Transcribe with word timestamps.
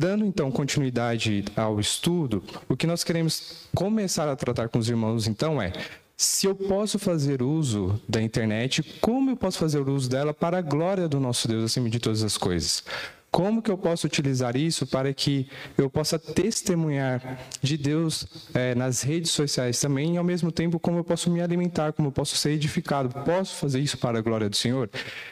dando 0.00 0.24
então 0.24 0.50
continuidade 0.50 1.44
ao 1.54 1.78
estudo, 1.78 2.42
o 2.66 2.74
que 2.74 2.86
nós 2.86 3.04
queremos 3.04 3.68
começar 3.74 4.26
a 4.30 4.34
tratar 4.34 4.70
com 4.70 4.78
os 4.78 4.88
irmãos 4.88 5.28
então 5.28 5.60
é 5.60 5.74
se 6.16 6.46
eu 6.46 6.54
posso 6.54 6.98
fazer 6.98 7.42
uso 7.42 8.00
da 8.08 8.20
internet, 8.20 8.82
como 9.00 9.30
eu 9.30 9.36
posso 9.36 9.58
fazer 9.58 9.86
uso 9.86 10.08
dela 10.08 10.32
para 10.32 10.56
a 10.56 10.62
glória 10.62 11.06
do 11.06 11.20
nosso 11.20 11.46
Deus 11.46 11.64
acima 11.64 11.90
de 11.90 11.98
todas 11.98 12.22
as 12.22 12.38
coisas? 12.38 12.82
Como 13.30 13.62
que 13.62 13.70
eu 13.70 13.78
posso 13.78 14.06
utilizar 14.06 14.56
isso 14.56 14.86
para 14.86 15.12
que 15.14 15.48
eu 15.78 15.88
possa 15.88 16.18
testemunhar 16.18 17.38
de 17.62 17.76
Deus 17.76 18.26
é, 18.52 18.74
nas 18.74 19.02
redes 19.02 19.30
sociais 19.30 19.78
também, 19.80 20.14
e 20.14 20.18
ao 20.18 20.24
mesmo 20.24 20.50
tempo 20.50 20.80
como 20.80 20.98
eu 20.98 21.04
posso 21.04 21.30
me 21.30 21.40
alimentar, 21.40 21.92
como 21.92 22.08
eu 22.08 22.12
posso 22.12 22.36
ser 22.36 22.50
edificado? 22.50 23.08
Posso 23.24 23.54
fazer 23.56 23.78
isso 23.78 23.96
para 23.98 24.18
a 24.18 24.22
glória 24.22 24.48
do 24.48 24.56
Senhor? 24.56 24.90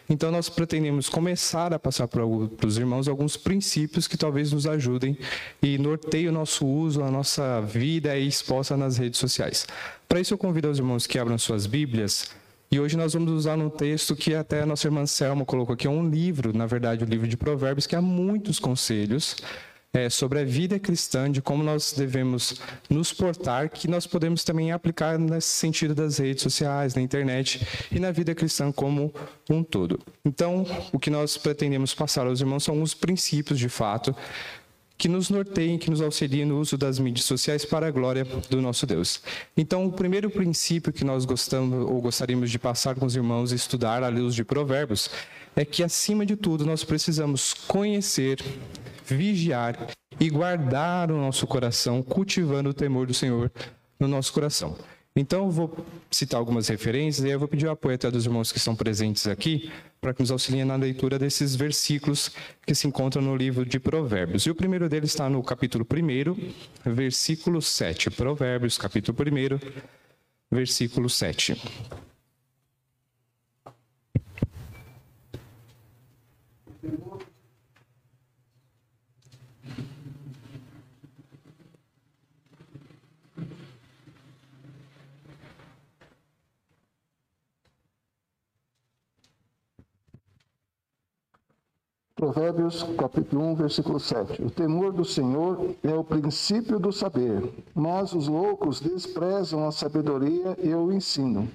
Então 0.09 0.30
nós 0.30 0.48
pretendemos 0.48 1.09
começar 1.09 1.75
a 1.75 1.79
passar 1.79 2.07
para 2.07 2.25
os 2.25 2.79
irmãos 2.79 3.09
alguns 3.09 3.37
princípios 3.37 4.07
que 4.07 4.17
talvez 4.17 4.53
nos 4.53 4.67
ajudem 4.67 5.19
e 5.61 5.77
norteiem 5.77 6.29
o 6.29 6.33
nosso 6.33 6.66
uso, 6.66 7.02
a 7.02 7.10
nossa 7.10 7.60
vida 7.62 8.16
exposta 8.16 8.77
nas 8.77 8.96
redes 8.96 9.19
sociais. 9.19 9.66
Para 10.09 10.21
isso 10.21 10.33
eu 10.35 10.38
convido 10.38 10.71
os 10.71 10.79
irmãos 10.79 11.07
que 11.07 11.19
abram 11.19 11.37
suas 11.37 11.66
Bíblias 11.66 12.30
e 12.71 12.79
hoje 12.79 12.97
nós 12.97 13.15
vamos 13.15 13.33
usar 13.33 13.57
um 13.57 13.71
texto 13.71 14.15
que 14.15 14.35
até 14.35 14.63
a 14.63 14.67
nossa 14.67 14.87
irmã 14.87 15.07
Selma 15.07 15.45
colocou 15.45 15.73
aqui, 15.73 15.87
é 15.87 15.91
um 15.91 16.09
livro, 16.09 16.57
na 16.57 16.67
verdade, 16.67 17.03
o 17.03 17.07
um 17.07 17.11
livro 17.11 17.27
de 17.27 17.37
Provérbios, 17.37 17.87
que 17.87 17.97
há 17.97 18.03
muitos 18.03 18.59
conselhos 18.59 19.37
é, 19.93 20.11
sobre 20.11 20.41
a 20.41 20.45
vida 20.45 20.79
cristã, 20.79 21.31
de 21.31 21.41
como 21.41 21.63
nós 21.63 21.95
devemos 21.97 22.61
nos 22.91 23.13
portar, 23.13 23.71
que 23.71 23.89
nós 23.89 24.07
podemos 24.07 24.45
também 24.45 24.71
aplicar 24.71 25.19
nesse 25.19 25.49
sentido 25.49 25.95
das 25.95 26.19
redes 26.19 26.43
sociais, 26.43 26.95
na 26.95 27.01
internet 27.01 27.67
e 27.91 27.99
na 27.99 28.11
vida 28.11 28.35
cristã 28.35 28.71
como 28.71 29.13
um 29.49 29.63
todo. 29.63 29.99
Então, 30.25 30.66
o 30.93 30.99
que 30.99 31.11
nós 31.11 31.39
pretendemos 31.39 31.95
passar 31.95 32.27
aos 32.27 32.41
irmãos 32.41 32.65
são 32.65 32.83
os 32.83 32.93
princípios, 32.93 33.59
de 33.59 33.69
fato, 33.69 34.15
que 34.98 35.09
nos 35.09 35.30
norteiem, 35.30 35.79
que 35.79 35.88
nos 35.88 36.02
auxiliem 36.02 36.45
no 36.45 36.59
uso 36.59 36.77
das 36.77 36.98
mídias 36.98 37.25
sociais 37.25 37.65
para 37.65 37.87
a 37.87 37.91
glória 37.91 38.25
do 38.51 38.60
nosso 38.60 38.85
Deus. 38.85 39.23
Então, 39.57 39.87
o 39.87 39.93
primeiro 39.93 40.29
princípio 40.29 40.93
que 40.93 41.04
nós 41.04 41.24
gostamos 41.24 41.88
ou 41.88 42.01
gostaríamos 42.01 42.51
de 42.51 42.59
passar 42.59 42.96
com 42.96 43.07
os 43.07 43.15
irmãos 43.15 43.52
e 43.52 43.54
estudar 43.54 44.02
à 44.02 44.09
luz 44.09 44.35
de 44.35 44.45
Provérbios 44.45 45.09
é 45.54 45.65
que, 45.65 45.85
acima 45.85 46.26
de 46.26 46.35
tudo, 46.35 46.66
nós 46.66 46.82
precisamos 46.82 47.54
conhecer, 47.54 48.43
vigiar 49.07 49.88
e 50.19 50.29
guardar 50.29 51.13
o 51.13 51.16
nosso 51.16 51.46
coração, 51.46 52.02
cultivando 52.02 52.71
o 52.71 52.74
temor 52.74 53.07
do 53.07 53.15
Senhor 53.15 53.52
no 54.01 54.09
nosso 54.09 54.32
coração. 54.32 54.76
Então, 55.19 55.51
vou 55.51 55.85
citar 56.13 56.38
algumas 56.38 56.69
referências 56.69 57.27
e 57.27 57.30
eu 57.30 57.38
vou 57.41 57.49
pedir 57.49 57.66
o 57.66 57.71
apoio 57.73 57.97
até 57.97 58.09
dos 58.09 58.24
irmãos 58.24 58.52
que 58.52 58.59
estão 58.59 58.77
presentes 58.77 59.27
aqui 59.27 59.69
para 60.01 60.15
que 60.15 60.21
nos 60.21 60.30
auxiliem 60.30 60.65
na 60.65 60.77
leitura 60.77 61.19
desses 61.19 61.57
versículos 61.57 62.30
que 62.65 62.73
se 62.73 62.87
encontram 62.87 63.21
no 63.21 63.35
livro 63.35 63.66
de 63.66 63.80
Provérbios. 63.80 64.44
E 64.47 64.50
o 64.50 64.55
primeiro 64.55 64.88
deles 64.88 65.10
está 65.10 65.28
no 65.28 65.43
capítulo 65.43 65.84
1, 65.84 66.93
versículo 66.93 67.60
7. 67.60 68.10
Provérbios, 68.10 68.78
capítulo 68.78 69.19
1, 69.19 69.59
versículo 70.53 71.10
7. 71.10 71.60
Provérbios 92.19 92.84
capítulo 92.99 93.53
1, 93.53 93.55
versículo 93.55 94.00
7. 94.00 94.43
O 94.43 94.50
temor 94.50 94.93
do 94.93 95.05
Senhor 95.05 95.77
é 95.84 95.94
o 95.94 96.03
princípio 96.03 96.77
do 96.77 96.93
saber, 96.93 97.49
mas 97.72 98.12
os 98.12 98.27
loucos 98.27 98.81
desprezam 98.81 99.65
a 99.65 99.71
sabedoria 99.71 100.56
e 100.60 100.75
o 100.75 100.91
ensino. 100.91 101.49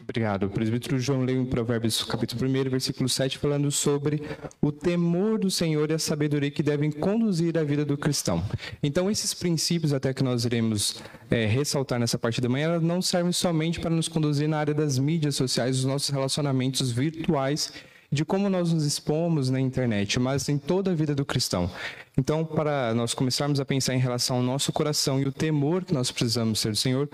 Obrigado. 0.00 0.44
O 0.44 0.50
presbítero 0.50 0.96
João 1.00 1.24
leu 1.24 1.42
em 1.42 1.44
Provérbios 1.44 2.04
capítulo 2.04 2.48
1, 2.48 2.70
versículo 2.70 3.08
7, 3.08 3.36
falando 3.36 3.68
sobre 3.72 4.22
o 4.62 4.70
temor 4.70 5.40
do 5.40 5.50
Senhor 5.50 5.90
e 5.90 5.94
a 5.94 5.98
sabedoria 5.98 6.52
que 6.52 6.62
devem 6.62 6.92
conduzir 6.92 7.58
a 7.58 7.64
vida 7.64 7.84
do 7.84 7.98
cristão. 7.98 8.44
Então, 8.80 9.10
esses 9.10 9.34
princípios, 9.34 9.92
até 9.92 10.14
que 10.14 10.22
nós 10.22 10.44
iremos 10.44 11.02
é, 11.28 11.46
ressaltar 11.46 11.98
nessa 11.98 12.16
parte 12.16 12.40
da 12.40 12.48
manhã, 12.48 12.78
não 12.78 13.02
servem 13.02 13.32
somente 13.32 13.80
para 13.80 13.90
nos 13.90 14.06
conduzir 14.06 14.48
na 14.48 14.58
área 14.58 14.74
das 14.74 15.00
mídias 15.00 15.34
sociais, 15.34 15.78
os 15.78 15.84
nossos 15.84 16.10
relacionamentos 16.10 16.92
virtuais 16.92 17.72
de 18.14 18.24
como 18.24 18.48
nós 18.48 18.72
nos 18.72 18.84
expomos 18.84 19.50
na 19.50 19.60
internet, 19.60 20.20
mas 20.20 20.48
em 20.48 20.56
toda 20.56 20.92
a 20.92 20.94
vida 20.94 21.16
do 21.16 21.24
cristão. 21.24 21.68
Então, 22.16 22.44
para 22.44 22.94
nós 22.94 23.12
começarmos 23.12 23.58
a 23.58 23.64
pensar 23.64 23.92
em 23.92 23.98
relação 23.98 24.36
ao 24.36 24.42
nosso 24.42 24.72
coração 24.72 25.20
e 25.20 25.26
o 25.26 25.32
temor 25.32 25.84
que 25.84 25.92
nós 25.92 26.12
precisamos 26.12 26.60
ser 26.60 26.70
do 26.70 26.76
Senhor, 26.76 27.10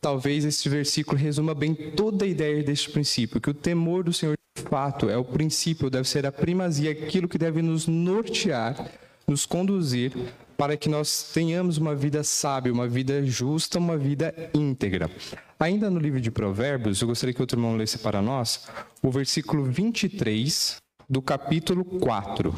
talvez 0.00 0.46
este 0.46 0.66
versículo 0.70 1.18
resuma 1.18 1.54
bem 1.54 1.74
toda 1.74 2.24
a 2.24 2.28
ideia 2.28 2.62
deste 2.62 2.88
princípio, 2.88 3.38
que 3.38 3.50
o 3.50 3.54
temor 3.54 4.02
do 4.02 4.14
Senhor, 4.14 4.34
de 4.56 4.62
fato, 4.62 5.10
é 5.10 5.16
o 5.16 5.24
princípio, 5.24 5.90
deve 5.90 6.08
ser 6.08 6.24
a 6.24 6.32
primazia, 6.32 6.90
aquilo 6.90 7.28
que 7.28 7.36
deve 7.36 7.60
nos 7.60 7.86
nortear, 7.86 8.90
nos 9.28 9.44
conduzir 9.44 10.12
para 10.60 10.76
que 10.76 10.90
nós 10.90 11.32
tenhamos 11.32 11.78
uma 11.78 11.94
vida 11.94 12.22
sábia, 12.22 12.70
uma 12.70 12.86
vida 12.86 13.24
justa, 13.24 13.78
uma 13.78 13.96
vida 13.96 14.34
íntegra. 14.52 15.10
Ainda 15.58 15.88
no 15.88 15.98
livro 15.98 16.20
de 16.20 16.30
Provérbios, 16.30 17.00
eu 17.00 17.08
gostaria 17.08 17.32
que 17.32 17.40
outro 17.40 17.58
irmão 17.58 17.78
lesse 17.78 17.96
para 17.96 18.20
nós 18.20 18.68
o 19.02 19.10
versículo 19.10 19.64
23 19.64 20.76
do 21.08 21.22
capítulo 21.22 21.82
4. 21.82 22.54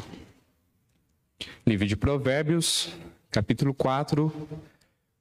Livro 1.65 1.87
de 1.87 1.95
Provérbios, 1.95 2.89
capítulo 3.31 3.73
4, 3.73 4.33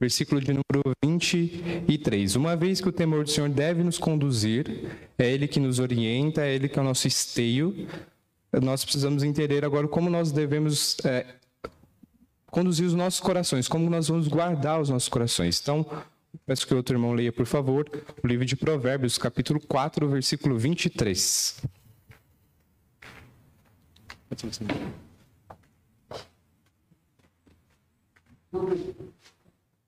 versículo 0.01 0.41
de 0.41 0.49
número 0.49 0.93
23. 1.05 2.35
Uma 2.35 2.57
vez 2.57 2.81
que 2.81 2.89
o 2.89 2.93
temor 2.93 3.23
do 3.23 3.31
Senhor 3.31 3.49
deve 3.49 3.85
nos 3.85 3.97
conduzir, 3.97 4.91
é 5.17 5.31
Ele 5.31 5.47
que 5.47 5.61
nos 5.61 5.79
orienta, 5.79 6.45
é 6.45 6.53
Ele 6.53 6.69
que 6.69 6.81
é 6.81 6.83
o 6.83 6.85
nosso 6.85 7.07
esteio, 7.07 7.87
nós 8.61 8.85
precisamos 8.85 9.23
entender 9.23 9.65
agora 9.65 9.87
como 9.87 10.11
nós 10.11 10.33
devemos 10.33 10.97
é, 11.05 11.27
conduzir 12.53 12.87
os 12.87 12.95
nossos 12.95 13.19
corações, 13.19 13.67
como 13.67 13.89
nós 13.89 14.09
vamos 14.09 14.29
guardar 14.29 14.79
os 14.79 14.91
nossos 14.91 15.09
corações. 15.09 15.59
Então, 15.59 15.87
peço 16.45 16.67
que 16.67 16.75
o 16.75 16.77
outro 16.77 16.95
irmão 16.95 17.15
leia, 17.15 17.33
por 17.33 17.47
favor, 17.47 17.89
o 18.23 18.27
livro 18.27 18.45
de 18.45 18.55
Provérbios, 18.55 19.17
capítulo 19.17 19.59
4, 19.59 20.07
versículo 20.11 20.59
23. 20.59 21.63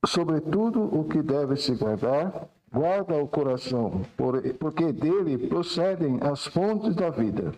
Sobretudo 0.06 0.82
o 0.82 1.04
que 1.04 1.22
deve 1.22 1.56
se 1.56 1.74
guardar, 1.74 2.48
guarda 2.72 3.14
o 3.22 3.28
coração, 3.28 4.06
porque 4.58 4.90
dele 4.90 5.48
procedem 5.48 6.18
as 6.22 6.46
fontes 6.46 6.94
da 6.94 7.10
vida. 7.10 7.52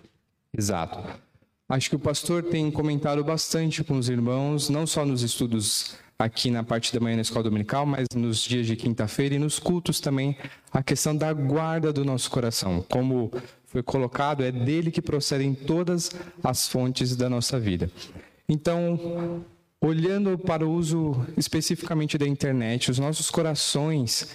Exato. 0.52 1.25
Acho 1.68 1.90
que 1.90 1.96
o 1.96 1.98
pastor 1.98 2.44
tem 2.44 2.70
comentado 2.70 3.24
bastante 3.24 3.82
com 3.82 3.98
os 3.98 4.08
irmãos, 4.08 4.68
não 4.68 4.86
só 4.86 5.04
nos 5.04 5.22
estudos 5.22 5.96
aqui 6.16 6.48
na 6.48 6.62
parte 6.62 6.94
da 6.94 7.00
manhã 7.00 7.16
na 7.16 7.22
escola 7.22 7.42
dominical, 7.42 7.84
mas 7.84 8.06
nos 8.14 8.38
dias 8.38 8.68
de 8.68 8.76
quinta-feira 8.76 9.34
e 9.34 9.38
nos 9.40 9.58
cultos 9.58 9.98
também, 9.98 10.36
a 10.72 10.80
questão 10.80 11.16
da 11.16 11.32
guarda 11.32 11.92
do 11.92 12.04
nosso 12.04 12.30
coração. 12.30 12.84
Como 12.88 13.32
foi 13.66 13.82
colocado, 13.82 14.44
é 14.44 14.52
dele 14.52 14.92
que 14.92 15.02
procedem 15.02 15.54
todas 15.54 16.12
as 16.40 16.68
fontes 16.68 17.16
da 17.16 17.28
nossa 17.28 17.58
vida. 17.58 17.90
Então, 18.48 19.44
olhando 19.80 20.38
para 20.38 20.64
o 20.64 20.70
uso 20.70 21.26
especificamente 21.36 22.16
da 22.16 22.28
internet, 22.28 22.92
os 22.92 23.00
nossos 23.00 23.28
corações, 23.28 24.28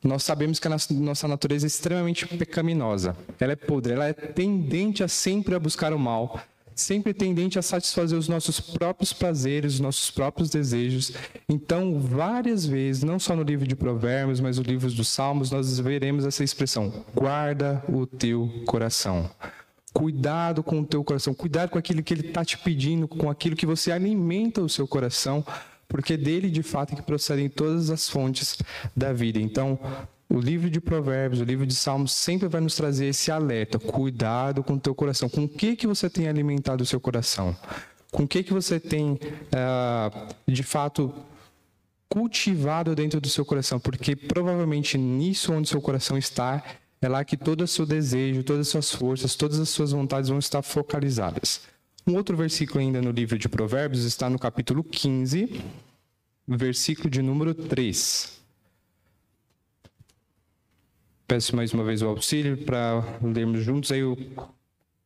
nós 0.00 0.22
sabemos 0.22 0.60
que 0.60 0.68
a 0.68 0.76
nossa 0.92 1.26
natureza 1.26 1.66
é 1.66 1.68
extremamente 1.68 2.24
pecaminosa. 2.24 3.16
Ela 3.40 3.54
é 3.54 3.56
podre, 3.56 3.94
ela 3.94 4.06
é 4.06 4.12
tendente 4.12 5.02
a 5.02 5.08
sempre 5.08 5.56
a 5.56 5.58
buscar 5.58 5.92
o 5.92 5.98
mal 5.98 6.40
sempre 6.80 7.12
tendente 7.12 7.58
a 7.58 7.62
satisfazer 7.62 8.18
os 8.18 8.28
nossos 8.28 8.60
próprios 8.60 9.12
prazeres, 9.12 9.74
os 9.74 9.80
nossos 9.80 10.10
próprios 10.10 10.48
desejos. 10.48 11.12
Então, 11.48 11.98
várias 11.98 12.64
vezes, 12.64 13.02
não 13.02 13.18
só 13.18 13.34
no 13.34 13.42
livro 13.42 13.66
de 13.66 13.74
Provérbios, 13.74 14.40
mas 14.40 14.58
no 14.58 14.62
livro 14.62 14.90
dos 14.90 15.08
Salmos, 15.08 15.50
nós 15.50 15.78
veremos 15.80 16.24
essa 16.24 16.44
expressão: 16.44 17.04
guarda 17.14 17.82
o 17.88 18.06
teu 18.06 18.48
coração. 18.64 19.28
Cuidado 19.92 20.62
com 20.62 20.80
o 20.80 20.86
teu 20.86 21.02
coração, 21.02 21.34
cuidado 21.34 21.70
com 21.70 21.78
aquilo 21.78 22.02
que 22.02 22.14
ele 22.14 22.28
está 22.28 22.44
te 22.44 22.56
pedindo, 22.56 23.08
com 23.08 23.28
aquilo 23.28 23.56
que 23.56 23.66
você 23.66 23.90
alimenta 23.90 24.60
o 24.60 24.68
seu 24.68 24.86
coração, 24.86 25.44
porque 25.88 26.16
dele 26.16 26.50
de 26.50 26.62
fato 26.62 26.92
é 26.92 26.96
que 26.96 27.02
procedem 27.02 27.48
todas 27.48 27.90
as 27.90 28.08
fontes 28.08 28.58
da 28.94 29.12
vida. 29.12 29.40
Então, 29.40 29.78
o 30.38 30.40
livro 30.40 30.70
de 30.70 30.80
Provérbios, 30.80 31.40
o 31.40 31.44
livro 31.44 31.66
de 31.66 31.74
Salmos 31.74 32.12
sempre 32.12 32.46
vai 32.46 32.60
nos 32.60 32.76
trazer 32.76 33.06
esse 33.06 33.28
alerta. 33.28 33.76
Cuidado 33.76 34.62
com 34.62 34.74
o 34.74 34.78
teu 34.80 34.94
coração. 34.94 35.28
Com 35.28 35.44
o 35.44 35.48
que 35.48 35.74
que 35.74 35.84
você 35.84 36.08
tem 36.08 36.28
alimentado 36.28 36.84
o 36.84 36.86
seu 36.86 37.00
coração? 37.00 37.56
Com 38.12 38.22
o 38.22 38.28
que 38.28 38.44
que 38.44 38.52
você 38.52 38.78
tem, 38.78 39.14
uh, 39.14 40.34
de 40.46 40.62
fato, 40.62 41.12
cultivado 42.08 42.94
dentro 42.94 43.20
do 43.20 43.28
seu 43.28 43.44
coração? 43.44 43.80
Porque 43.80 44.14
provavelmente 44.14 44.96
nisso 44.96 45.52
onde 45.52 45.68
seu 45.68 45.82
coração 45.82 46.16
está, 46.16 46.62
é 47.02 47.08
lá 47.08 47.24
que 47.24 47.36
todo 47.36 47.62
o 47.62 47.66
seu 47.66 47.84
desejo, 47.84 48.44
todas 48.44 48.60
as 48.60 48.68
suas 48.68 48.92
forças, 48.92 49.34
todas 49.34 49.58
as 49.58 49.68
suas 49.68 49.90
vontades 49.90 50.30
vão 50.30 50.38
estar 50.38 50.62
focalizadas. 50.62 51.62
Um 52.06 52.14
outro 52.14 52.36
versículo 52.36 52.78
ainda 52.78 53.02
no 53.02 53.10
livro 53.10 53.36
de 53.36 53.48
Provérbios 53.48 54.04
está 54.04 54.30
no 54.30 54.38
capítulo 54.38 54.84
15, 54.84 55.60
versículo 56.46 57.10
de 57.10 57.22
número 57.22 57.52
3. 57.52 58.37
Peço 61.28 61.54
mais 61.54 61.74
uma 61.74 61.84
vez 61.84 62.00
o 62.00 62.06
auxílio 62.06 62.56
para 62.56 63.04
lermos 63.22 63.62
juntos 63.62 63.92
aí 63.92 64.02
o 64.02 64.16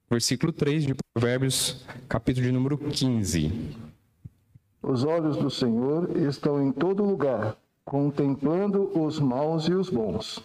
versículo 0.09 0.53
3 0.53 0.87
de 0.87 0.95
Provérbios, 1.13 1.85
capítulo 2.09 2.47
de 2.47 2.53
número 2.53 2.79
15. 2.79 3.51
Os 4.81 5.03
olhos 5.03 5.37
do 5.37 5.51
Senhor 5.51 6.17
estão 6.17 6.63
em 6.63 6.71
todo 6.71 7.03
lugar, 7.03 7.57
contemplando 7.85 8.97
os 8.97 9.19
maus 9.19 9.67
e 9.67 9.75
os 9.75 9.91
bons. 9.91 10.41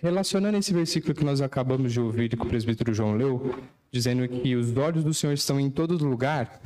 Relacionando 0.00 0.58
esse 0.58 0.72
versículo 0.72 1.12
que 1.12 1.24
nós 1.24 1.40
acabamos 1.40 1.92
de 1.92 2.00
ouvir 2.00 2.28
que 2.28 2.40
o 2.40 2.46
presbítero 2.46 2.94
João 2.94 3.16
leu, 3.16 3.52
dizendo 3.90 4.28
que 4.28 4.54
os 4.54 4.76
olhos 4.76 5.02
do 5.02 5.12
Senhor 5.12 5.32
estão 5.32 5.58
em 5.58 5.70
todo 5.70 6.08
lugar, 6.08 6.62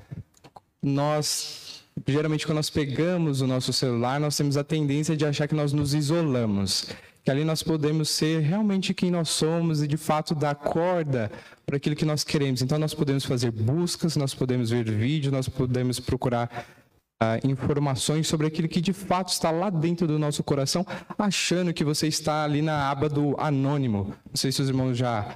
nós 0.83 1.83
geralmente 2.07 2.47
quando 2.47 2.57
nós 2.57 2.69
pegamos 2.69 3.41
o 3.41 3.47
nosso 3.47 3.73
celular, 3.73 4.21
nós 4.21 4.37
temos 4.37 4.59
a 4.59 4.63
tendência 4.63 5.17
de 5.17 5.25
achar 5.25 5.49
que 5.49 5.55
nós 5.55 5.73
nos 5.73 5.95
isolamos 5.95 6.95
que 7.29 7.33
ali 7.33 7.45
nós 7.45 7.63
podemos 7.63 8.09
ser 8.09 8.41
realmente 8.41 8.95
quem 8.95 9.11
nós 9.11 9.29
somos 9.29 9.83
e 9.83 9.87
de 9.87 9.99
fato 9.99 10.35
dar 10.35 10.55
corda 10.55 11.31
para 11.67 11.77
aquilo 11.77 11.95
que 11.95 12.07
nós 12.07 12.25
queremos. 12.25 12.63
Então 12.63 12.79
nós 12.79 12.95
podemos 12.95 13.23
fazer 13.23 13.51
buscas, 13.51 14.17
nós 14.17 14.33
podemos 14.33 14.71
ver 14.71 14.91
vídeos, 14.91 15.31
nós 15.31 15.47
podemos 15.47 16.01
procurar 16.01 16.67
uh, 17.23 17.47
informações 17.47 18.27
sobre 18.27 18.47
aquilo 18.47 18.67
que 18.67 18.81
de 18.81 18.95
fato 18.95 19.29
está 19.29 19.51
lá 19.51 19.69
dentro 19.69 20.07
do 20.07 20.19
nosso 20.19 20.43
coração, 20.43 20.87
achando 21.19 21.71
que 21.75 21.85
você 21.85 22.07
está 22.09 22.45
ali 22.45 22.63
na 22.63 22.91
aba 22.91 23.11
do 23.11 23.39
anônimo. 23.39 24.15
Não 24.27 24.37
sei 24.37 24.51
se 24.51 24.63
os 24.63 24.71
irmãos 24.71 24.97
já 24.97 25.29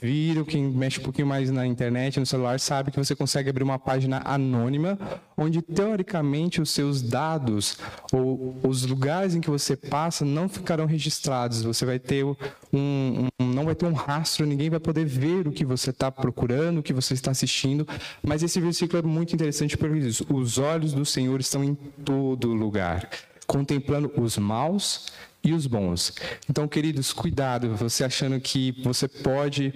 viram, 0.00 0.44
quem 0.44 0.62
mexe 0.64 1.00
um 1.00 1.02
pouquinho 1.02 1.26
mais 1.26 1.50
na 1.50 1.66
internet, 1.66 2.18
no 2.18 2.26
celular, 2.26 2.58
sabe 2.60 2.90
que 2.90 2.98
você 2.98 3.14
consegue 3.14 3.50
abrir 3.50 3.62
uma 3.62 3.78
página 3.78 4.22
anônima, 4.24 4.98
onde 5.36 5.62
teoricamente 5.62 6.60
os 6.60 6.70
seus 6.70 7.02
dados 7.02 7.78
ou 8.12 8.56
os 8.62 8.84
lugares 8.84 9.34
em 9.34 9.40
que 9.40 9.50
você 9.50 9.76
passa 9.76 10.24
não 10.24 10.48
ficarão 10.48 10.86
registrados. 10.86 11.62
Você 11.62 11.84
vai 11.84 11.98
ter 11.98 12.24
um, 12.24 12.36
um 12.72 13.28
não 13.44 13.64
vai 13.64 13.74
ter 13.74 13.86
um 13.86 13.92
rastro, 13.92 14.46
ninguém 14.46 14.70
vai 14.70 14.80
poder 14.80 15.04
ver 15.04 15.46
o 15.46 15.52
que 15.52 15.64
você 15.64 15.90
está 15.90 16.10
procurando, 16.10 16.78
o 16.78 16.82
que 16.82 16.92
você 16.92 17.14
está 17.14 17.30
assistindo. 17.30 17.86
Mas 18.22 18.42
esse 18.42 18.60
versículo 18.60 18.98
é 18.98 19.02
muito 19.02 19.34
interessante 19.34 19.76
porque 19.76 20.00
diz: 20.00 20.22
os 20.28 20.58
olhos 20.58 20.92
do 20.92 21.04
Senhor 21.04 21.40
estão 21.40 21.64
em 21.64 21.74
todo 22.04 22.52
lugar, 22.52 23.08
contemplando 23.46 24.12
os 24.16 24.38
maus 24.38 25.06
e 25.48 25.52
os 25.54 25.66
bons. 25.66 26.12
Então, 26.48 26.68
queridos, 26.68 27.12
cuidado, 27.12 27.74
você 27.74 28.04
achando 28.04 28.38
que 28.40 28.72
você 28.82 29.08
pode, 29.08 29.74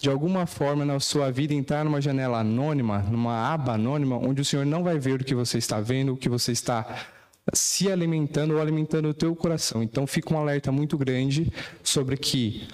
de 0.00 0.08
alguma 0.08 0.46
forma, 0.46 0.84
na 0.84 1.00
sua 1.00 1.30
vida, 1.30 1.54
entrar 1.54 1.84
numa 1.84 2.00
janela 2.00 2.40
anônima, 2.40 2.98
numa 2.98 3.52
aba 3.52 3.74
anônima, 3.74 4.16
onde 4.16 4.42
o 4.42 4.44
Senhor 4.44 4.66
não 4.66 4.82
vai 4.82 4.98
ver 4.98 5.20
o 5.20 5.24
que 5.24 5.34
você 5.34 5.58
está 5.58 5.80
vendo, 5.80 6.12
o 6.12 6.16
que 6.16 6.28
você 6.28 6.52
está 6.52 7.06
se 7.52 7.90
alimentando 7.90 8.54
ou 8.54 8.60
alimentando 8.60 9.08
o 9.08 9.14
teu 9.14 9.34
coração. 9.34 9.82
Então, 9.82 10.06
fica 10.06 10.34
um 10.34 10.38
alerta 10.38 10.70
muito 10.70 10.96
grande 10.96 11.52
sobre 11.82 12.16
que 12.16 12.66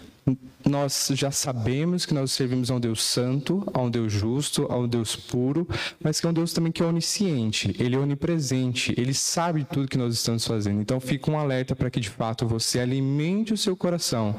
nós 0.68 1.10
já 1.14 1.30
sabemos 1.30 2.04
que 2.04 2.14
nós 2.14 2.32
servimos 2.32 2.70
a 2.70 2.74
um 2.74 2.80
Deus 2.80 3.02
santo, 3.02 3.66
a 3.72 3.80
um 3.80 3.90
Deus 3.90 4.12
justo, 4.12 4.66
a 4.70 4.76
um 4.76 4.88
Deus 4.88 5.16
puro, 5.16 5.66
mas 6.02 6.20
que 6.20 6.26
é 6.26 6.30
um 6.30 6.32
Deus 6.32 6.52
também 6.52 6.72
que 6.72 6.82
é 6.82 6.86
onisciente, 6.86 7.74
ele 7.78 7.96
é 7.96 7.98
onipresente, 7.98 8.94
ele 8.96 9.14
sabe 9.14 9.64
tudo 9.64 9.88
que 9.88 9.98
nós 9.98 10.14
estamos 10.14 10.46
fazendo. 10.46 10.80
Então 10.80 11.00
fica 11.00 11.30
um 11.30 11.38
alerta 11.38 11.74
para 11.74 11.90
que 11.90 12.00
de 12.00 12.10
fato 12.10 12.46
você 12.46 12.80
alimente 12.80 13.52
o 13.52 13.56
seu 13.56 13.76
coração 13.76 14.36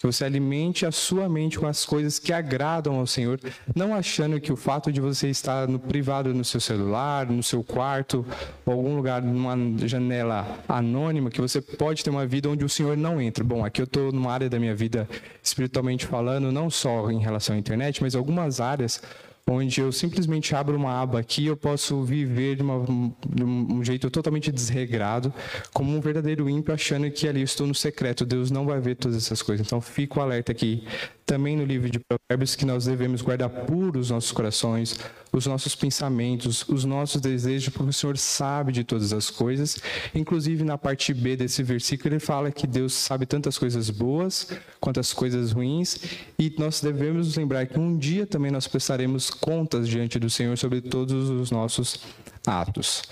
que 0.00 0.06
você 0.06 0.24
alimente 0.24 0.86
a 0.86 0.90
sua 0.90 1.28
mente 1.28 1.58
com 1.58 1.66
as 1.66 1.84
coisas 1.84 2.18
que 2.18 2.32
agradam 2.32 2.98
ao 2.98 3.06
Senhor, 3.06 3.38
não 3.76 3.94
achando 3.94 4.40
que 4.40 4.50
o 4.50 4.56
fato 4.56 4.90
de 4.90 4.98
você 4.98 5.28
estar 5.28 5.68
no 5.68 5.78
privado 5.78 6.32
no 6.32 6.42
seu 6.42 6.58
celular, 6.58 7.26
no 7.26 7.42
seu 7.42 7.62
quarto, 7.62 8.24
ou 8.64 8.72
algum 8.72 8.96
lugar, 8.96 9.20
numa 9.20 9.54
janela 9.86 10.58
anônima, 10.66 11.28
que 11.30 11.38
você 11.38 11.60
pode 11.60 12.02
ter 12.02 12.08
uma 12.08 12.26
vida 12.26 12.48
onde 12.48 12.64
o 12.64 12.68
Senhor 12.68 12.96
não 12.96 13.20
entra. 13.20 13.44
Bom, 13.44 13.62
aqui 13.62 13.82
eu 13.82 13.84
estou 13.84 14.10
numa 14.10 14.32
área 14.32 14.48
da 14.48 14.58
minha 14.58 14.74
vida 14.74 15.06
espiritualmente 15.42 16.06
falando, 16.06 16.50
não 16.50 16.70
só 16.70 17.10
em 17.10 17.20
relação 17.20 17.54
à 17.54 17.58
internet, 17.58 18.02
mas 18.02 18.14
algumas 18.14 18.58
áreas 18.58 19.02
onde 19.50 19.80
eu 19.80 19.90
simplesmente 19.90 20.54
abro 20.54 20.76
uma 20.76 21.00
aba 21.00 21.18
aqui, 21.18 21.46
eu 21.46 21.56
posso 21.56 22.02
viver 22.04 22.56
de, 22.56 22.62
uma, 22.62 22.84
de, 23.28 23.44
um 23.44 23.84
jeito 23.84 24.08
totalmente 24.10 24.52
desregrado, 24.52 25.32
como 25.72 25.94
um 25.96 26.00
verdadeiro 26.00 26.48
ímpio, 26.48 26.72
achando 26.72 27.10
que 27.10 27.26
ali 27.26 27.40
eu 27.40 27.44
estou 27.44 27.66
no 27.66 27.74
secreto. 27.74 28.24
Deus 28.24 28.50
não 28.50 28.64
vai 28.64 28.80
ver 28.80 28.94
todas 28.94 29.16
essas 29.16 29.42
coisas. 29.42 29.66
Então, 29.66 29.80
fico 29.80 30.20
alerta 30.20 30.52
aqui, 30.52 30.84
também 31.30 31.56
no 31.56 31.64
livro 31.64 31.88
de 31.88 32.00
Provérbios, 32.00 32.56
que 32.56 32.64
nós 32.64 32.86
devemos 32.86 33.22
guardar 33.22 33.48
puros 33.48 34.06
os 34.06 34.10
nossos 34.10 34.32
corações, 34.32 34.98
os 35.30 35.46
nossos 35.46 35.76
pensamentos, 35.76 36.68
os 36.68 36.84
nossos 36.84 37.20
desejos, 37.20 37.72
porque 37.72 37.90
o 37.90 37.92
Senhor 37.92 38.18
sabe 38.18 38.72
de 38.72 38.82
todas 38.82 39.12
as 39.12 39.30
coisas. 39.30 39.78
Inclusive, 40.12 40.64
na 40.64 40.76
parte 40.76 41.14
B 41.14 41.36
desse 41.36 41.62
versículo, 41.62 42.14
ele 42.14 42.18
fala 42.18 42.50
que 42.50 42.66
Deus 42.66 42.94
sabe 42.94 43.26
tantas 43.26 43.56
coisas 43.56 43.90
boas 43.90 44.48
quanto 44.80 44.98
as 44.98 45.12
coisas 45.12 45.52
ruins, 45.52 46.00
e 46.36 46.52
nós 46.58 46.80
devemos 46.80 47.28
nos 47.28 47.36
lembrar 47.36 47.64
que 47.64 47.78
um 47.78 47.96
dia 47.96 48.26
também 48.26 48.50
nós 48.50 48.66
prestaremos 48.66 49.30
contas 49.30 49.86
diante 49.86 50.18
do 50.18 50.28
Senhor 50.28 50.58
sobre 50.58 50.80
todos 50.80 51.28
os 51.30 51.52
nossos 51.52 52.00
atos. 52.44 53.04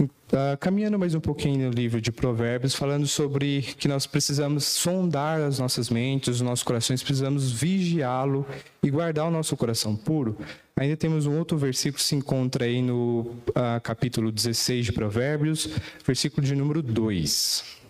Uh, 0.00 0.56
caminhando 0.58 0.98
mais 0.98 1.14
um 1.14 1.20
pouquinho 1.20 1.68
no 1.68 1.70
livro 1.70 2.00
de 2.00 2.10
Provérbios, 2.10 2.74
falando 2.74 3.06
sobre 3.06 3.62
que 3.78 3.86
nós 3.86 4.06
precisamos 4.06 4.64
sondar 4.64 5.40
as 5.40 5.58
nossas 5.58 5.90
mentes, 5.90 6.36
os 6.36 6.40
nossos 6.40 6.62
corações, 6.62 7.02
precisamos 7.02 7.52
vigiá-lo 7.52 8.46
e 8.82 8.90
guardar 8.90 9.26
o 9.26 9.30
nosso 9.30 9.56
coração 9.56 9.94
puro. 9.94 10.36
Ainda 10.74 10.96
temos 10.96 11.26
um 11.26 11.38
outro 11.38 11.58
versículo 11.58 11.98
que 11.98 12.02
se 12.02 12.16
encontra 12.16 12.64
aí 12.64 12.80
no 12.80 13.20
uh, 13.20 13.80
capítulo 13.82 14.32
16 14.32 14.86
de 14.86 14.92
Provérbios, 14.92 15.68
versículo 16.04 16.46
de 16.46 16.56
número 16.56 16.82
2. 16.82 17.82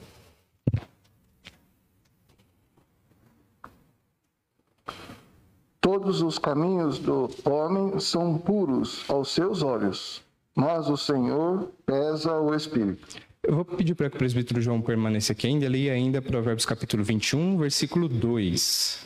Todos 5.81 6.22
os 6.22 6.38
caminhos 6.38 6.98
do 7.00 7.28
homem 7.44 7.98
são 7.98 8.38
puros 8.38 9.05
aos 9.08 9.32
seus 9.32 9.62
olhos, 9.62 10.22
mas 10.54 10.88
o 10.88 10.96
Senhor 10.96 11.72
pesa 11.87 12.38
o 12.38 12.54
espírito. 12.54 13.20
Eu 13.43 13.56
vou 13.56 13.64
pedir 13.64 13.94
para 13.94 14.08
que 14.08 14.16
o 14.16 14.19
presbítero 14.19 14.60
João 14.60 14.81
permaneça 14.81 15.32
aqui 15.32 15.46
ainda, 15.46 15.69
leia 15.69 15.93
ainda 15.93 16.22
Provérbios 16.22 16.64
capítulo 16.64 17.02
21, 17.02 17.58
versículo 17.58 18.08
2. 18.08 19.04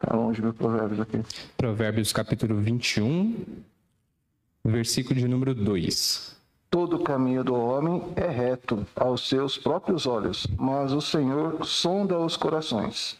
Está 0.00 0.16
longe 0.16 0.40
do 0.40 0.54
Provérbios 0.54 1.00
aqui. 1.00 1.18
Provérbios 1.58 2.12
capítulo 2.12 2.58
21, 2.58 3.44
versículo 4.64 5.20
de 5.20 5.28
número 5.28 5.54
2. 5.54 6.37
Todo 6.70 6.98
caminho 6.98 7.42
do 7.42 7.54
homem 7.54 8.02
é 8.14 8.28
reto 8.28 8.86
aos 8.94 9.28
seus 9.28 9.56
próprios 9.56 10.06
olhos, 10.06 10.46
mas 10.58 10.92
o 10.92 11.00
Senhor 11.00 11.64
sonda 11.64 12.18
os 12.18 12.36
corações. 12.36 13.16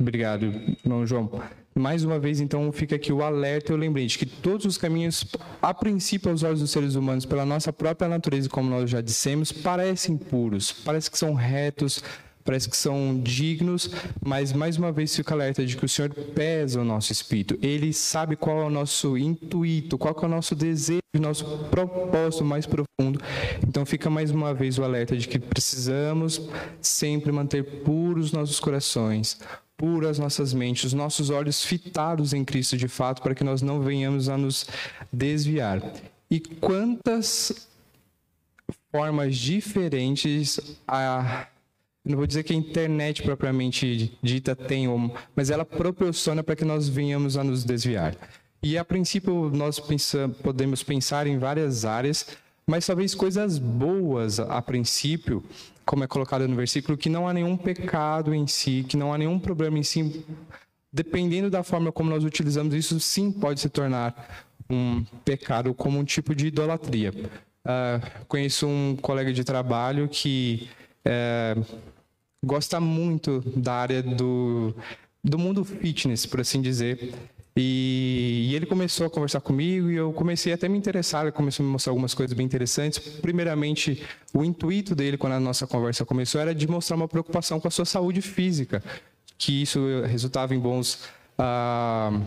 Obrigado, 0.00 0.46
irmão 0.84 1.06
João. 1.06 1.30
Mais 1.74 2.02
uma 2.02 2.18
vez, 2.18 2.40
então, 2.40 2.72
fica 2.72 2.96
aqui 2.96 3.12
o 3.12 3.22
alerta 3.22 3.72
e 3.72 3.74
o 3.74 3.78
lembrete 3.78 4.18
que 4.18 4.26
todos 4.26 4.64
os 4.66 4.78
caminhos, 4.78 5.24
a 5.62 5.72
princípio, 5.72 6.30
aos 6.30 6.42
olhos 6.42 6.60
dos 6.60 6.70
seres 6.70 6.94
humanos, 6.94 7.24
pela 7.24 7.44
nossa 7.44 7.72
própria 7.72 8.08
natureza, 8.08 8.48
como 8.48 8.68
nós 8.68 8.90
já 8.90 9.00
dissemos, 9.00 9.52
parecem 9.52 10.16
puros, 10.16 10.72
parece 10.72 11.10
que 11.10 11.18
são 11.18 11.34
retos, 11.34 12.02
parece 12.48 12.66
que 12.66 12.76
são 12.78 13.20
dignos, 13.22 13.90
mas 14.24 14.54
mais 14.54 14.78
uma 14.78 14.90
vez 14.90 15.14
fica 15.14 15.34
alerta 15.34 15.66
de 15.66 15.76
que 15.76 15.84
o 15.84 15.88
Senhor 15.88 16.08
pesa 16.34 16.80
o 16.80 16.84
nosso 16.84 17.12
espírito. 17.12 17.58
Ele 17.60 17.92
sabe 17.92 18.36
qual 18.36 18.62
é 18.62 18.64
o 18.64 18.70
nosso 18.70 19.18
intuito, 19.18 19.98
qual 19.98 20.16
é 20.18 20.24
o 20.24 20.28
nosso 20.28 20.54
desejo, 20.54 21.02
nosso 21.20 21.44
propósito 21.70 22.46
mais 22.46 22.64
profundo. 22.64 23.20
Então 23.62 23.84
fica 23.84 24.08
mais 24.08 24.30
uma 24.30 24.54
vez 24.54 24.78
o 24.78 24.82
alerta 24.82 25.14
de 25.14 25.28
que 25.28 25.38
precisamos 25.38 26.40
sempre 26.80 27.30
manter 27.30 27.82
puros 27.82 28.32
nossos 28.32 28.58
corações, 28.58 29.38
puras 29.76 30.18
nossas 30.18 30.54
mentes, 30.54 30.84
os 30.84 30.94
nossos 30.94 31.28
olhos 31.28 31.62
fitados 31.62 32.32
em 32.32 32.46
Cristo 32.46 32.78
de 32.78 32.88
fato, 32.88 33.20
para 33.20 33.34
que 33.34 33.44
nós 33.44 33.60
não 33.60 33.82
venhamos 33.82 34.30
a 34.30 34.38
nos 34.38 34.66
desviar. 35.12 35.82
E 36.30 36.40
quantas 36.40 37.68
formas 38.90 39.36
diferentes 39.36 40.58
a 40.86 41.46
não 42.08 42.16
vou 42.16 42.26
dizer 42.26 42.42
que 42.42 42.54
a 42.54 42.56
internet 42.56 43.22
propriamente 43.22 44.18
dita 44.22 44.56
tem, 44.56 44.86
mas 45.36 45.50
ela 45.50 45.64
proporciona 45.64 46.42
para 46.42 46.56
que 46.56 46.64
nós 46.64 46.88
venhamos 46.88 47.36
a 47.36 47.44
nos 47.44 47.64
desviar. 47.64 48.16
E 48.62 48.78
a 48.78 48.84
princípio 48.84 49.50
nós 49.54 49.78
pensa, 49.78 50.28
podemos 50.42 50.82
pensar 50.82 51.26
em 51.26 51.38
várias 51.38 51.84
áreas, 51.84 52.26
mas 52.66 52.86
talvez 52.86 53.14
coisas 53.14 53.58
boas 53.58 54.40
a 54.40 54.60
princípio, 54.62 55.44
como 55.84 56.02
é 56.02 56.06
colocado 56.06 56.48
no 56.48 56.56
versículo, 56.56 56.96
que 56.96 57.08
não 57.08 57.28
há 57.28 57.32
nenhum 57.34 57.56
pecado 57.56 58.34
em 58.34 58.46
si, 58.46 58.84
que 58.88 58.96
não 58.96 59.12
há 59.12 59.18
nenhum 59.18 59.38
problema 59.38 59.78
em 59.78 59.82
si. 59.82 60.24
Dependendo 60.90 61.50
da 61.50 61.62
forma 61.62 61.92
como 61.92 62.10
nós 62.10 62.24
utilizamos 62.24 62.74
isso, 62.74 62.98
sim 62.98 63.30
pode 63.30 63.60
se 63.60 63.68
tornar 63.68 64.46
um 64.68 65.04
pecado 65.24 65.72
como 65.74 65.98
um 65.98 66.04
tipo 66.04 66.34
de 66.34 66.46
idolatria. 66.46 67.12
uh, 67.64 68.24
conheço 68.26 68.66
um 68.66 68.96
colega 68.96 69.32
de 69.32 69.44
trabalho 69.44 70.08
que 70.08 70.68
uh, 71.06 71.64
gosta 72.44 72.80
muito 72.80 73.40
da 73.56 73.74
área 73.74 74.02
do, 74.02 74.74
do 75.22 75.38
mundo 75.38 75.64
fitness, 75.64 76.26
por 76.26 76.40
assim 76.40 76.60
dizer. 76.60 77.12
E, 77.56 78.50
e, 78.50 78.54
ele 78.54 78.66
começou 78.66 79.06
a 79.06 79.10
conversar 79.10 79.40
comigo 79.40 79.90
e 79.90 79.96
eu 79.96 80.12
comecei 80.12 80.52
até 80.52 80.68
me 80.68 80.78
interessar, 80.78 81.22
ele 81.22 81.32
começou 81.32 81.64
a 81.64 81.66
me 81.66 81.72
mostrar 81.72 81.90
algumas 81.90 82.14
coisas 82.14 82.36
bem 82.36 82.46
interessantes. 82.46 82.98
Primeiramente, 82.98 84.00
o 84.32 84.44
intuito 84.44 84.94
dele, 84.94 85.18
quando 85.18 85.32
a 85.32 85.40
nossa 85.40 85.66
conversa 85.66 86.04
começou, 86.04 86.40
era 86.40 86.54
de 86.54 86.68
mostrar 86.68 86.94
uma 86.94 87.08
preocupação 87.08 87.58
com 87.58 87.66
a 87.66 87.70
sua 87.70 87.84
saúde 87.84 88.22
física, 88.22 88.82
que 89.36 89.62
isso 89.62 89.80
resultava 90.06 90.54
em 90.54 90.58
bons 90.58 91.00
ah, 91.40 92.20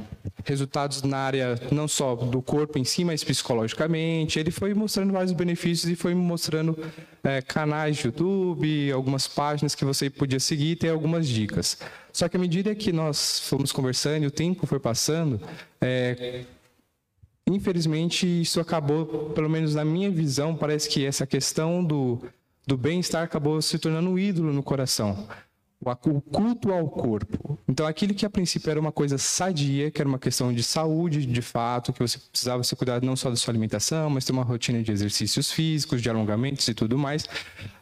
resultados 0.45 1.03
na 1.03 1.17
área 1.17 1.59
não 1.69 1.85
só 1.85 2.15
do 2.15 2.41
corpo 2.41 2.79
em 2.79 2.85
si, 2.85 3.03
mas 3.03 3.23
psicologicamente. 3.23 4.39
Ele 4.39 4.51
foi 4.51 4.73
mostrando 4.73 5.11
vários 5.11 5.33
benefícios 5.33 5.91
e 5.91 5.95
foi 5.97 6.15
mostrando 6.15 6.77
é, 7.21 7.41
canais 7.41 7.97
de 7.97 8.05
YouTube, 8.05 8.91
algumas 8.91 9.27
páginas 9.27 9.75
que 9.75 9.83
você 9.83 10.09
podia 10.09 10.39
seguir 10.39 10.71
e 10.71 10.75
ter 10.77 10.89
algumas 10.89 11.27
dicas. 11.27 11.77
Só 12.13 12.29
que 12.29 12.37
à 12.37 12.39
medida 12.39 12.73
que 12.73 12.93
nós 12.93 13.39
fomos 13.41 13.73
conversando 13.73 14.23
e 14.23 14.27
o 14.27 14.31
tempo 14.31 14.65
foi 14.65 14.79
passando, 14.79 15.41
é, 15.81 16.45
infelizmente 17.45 18.25
isso 18.25 18.61
acabou, 18.61 19.31
pelo 19.31 19.49
menos 19.49 19.75
na 19.75 19.83
minha 19.83 20.09
visão, 20.09 20.55
parece 20.55 20.87
que 20.87 21.05
essa 21.05 21.27
questão 21.27 21.83
do, 21.83 22.21
do 22.65 22.77
bem-estar 22.77 23.23
acabou 23.23 23.61
se 23.61 23.77
tornando 23.77 24.09
um 24.09 24.17
ídolo 24.17 24.53
no 24.53 24.63
coração 24.63 25.27
o 25.83 26.21
culto 26.21 26.71
ao 26.71 26.87
corpo. 26.87 27.57
Então, 27.67 27.87
aquilo 27.87 28.13
que 28.13 28.25
a 28.25 28.29
princípio 28.29 28.69
era 28.69 28.79
uma 28.79 28.91
coisa 28.91 29.17
sadia, 29.17 29.89
que 29.89 30.01
era 30.01 30.07
uma 30.07 30.19
questão 30.19 30.53
de 30.53 30.63
saúde, 30.63 31.25
de 31.25 31.41
fato, 31.41 31.91
que 31.91 31.99
você 31.99 32.19
precisava 32.19 32.63
se 32.63 32.75
cuidar 32.75 33.01
não 33.01 33.15
só 33.15 33.29
da 33.29 33.35
sua 33.35 33.51
alimentação, 33.51 34.09
mas 34.09 34.23
ter 34.23 34.31
uma 34.31 34.43
rotina 34.43 34.83
de 34.83 34.91
exercícios 34.91 35.51
físicos, 35.51 36.01
de 36.01 36.09
alongamentos 36.09 36.67
e 36.67 36.73
tudo 36.73 36.97
mais, 36.97 37.27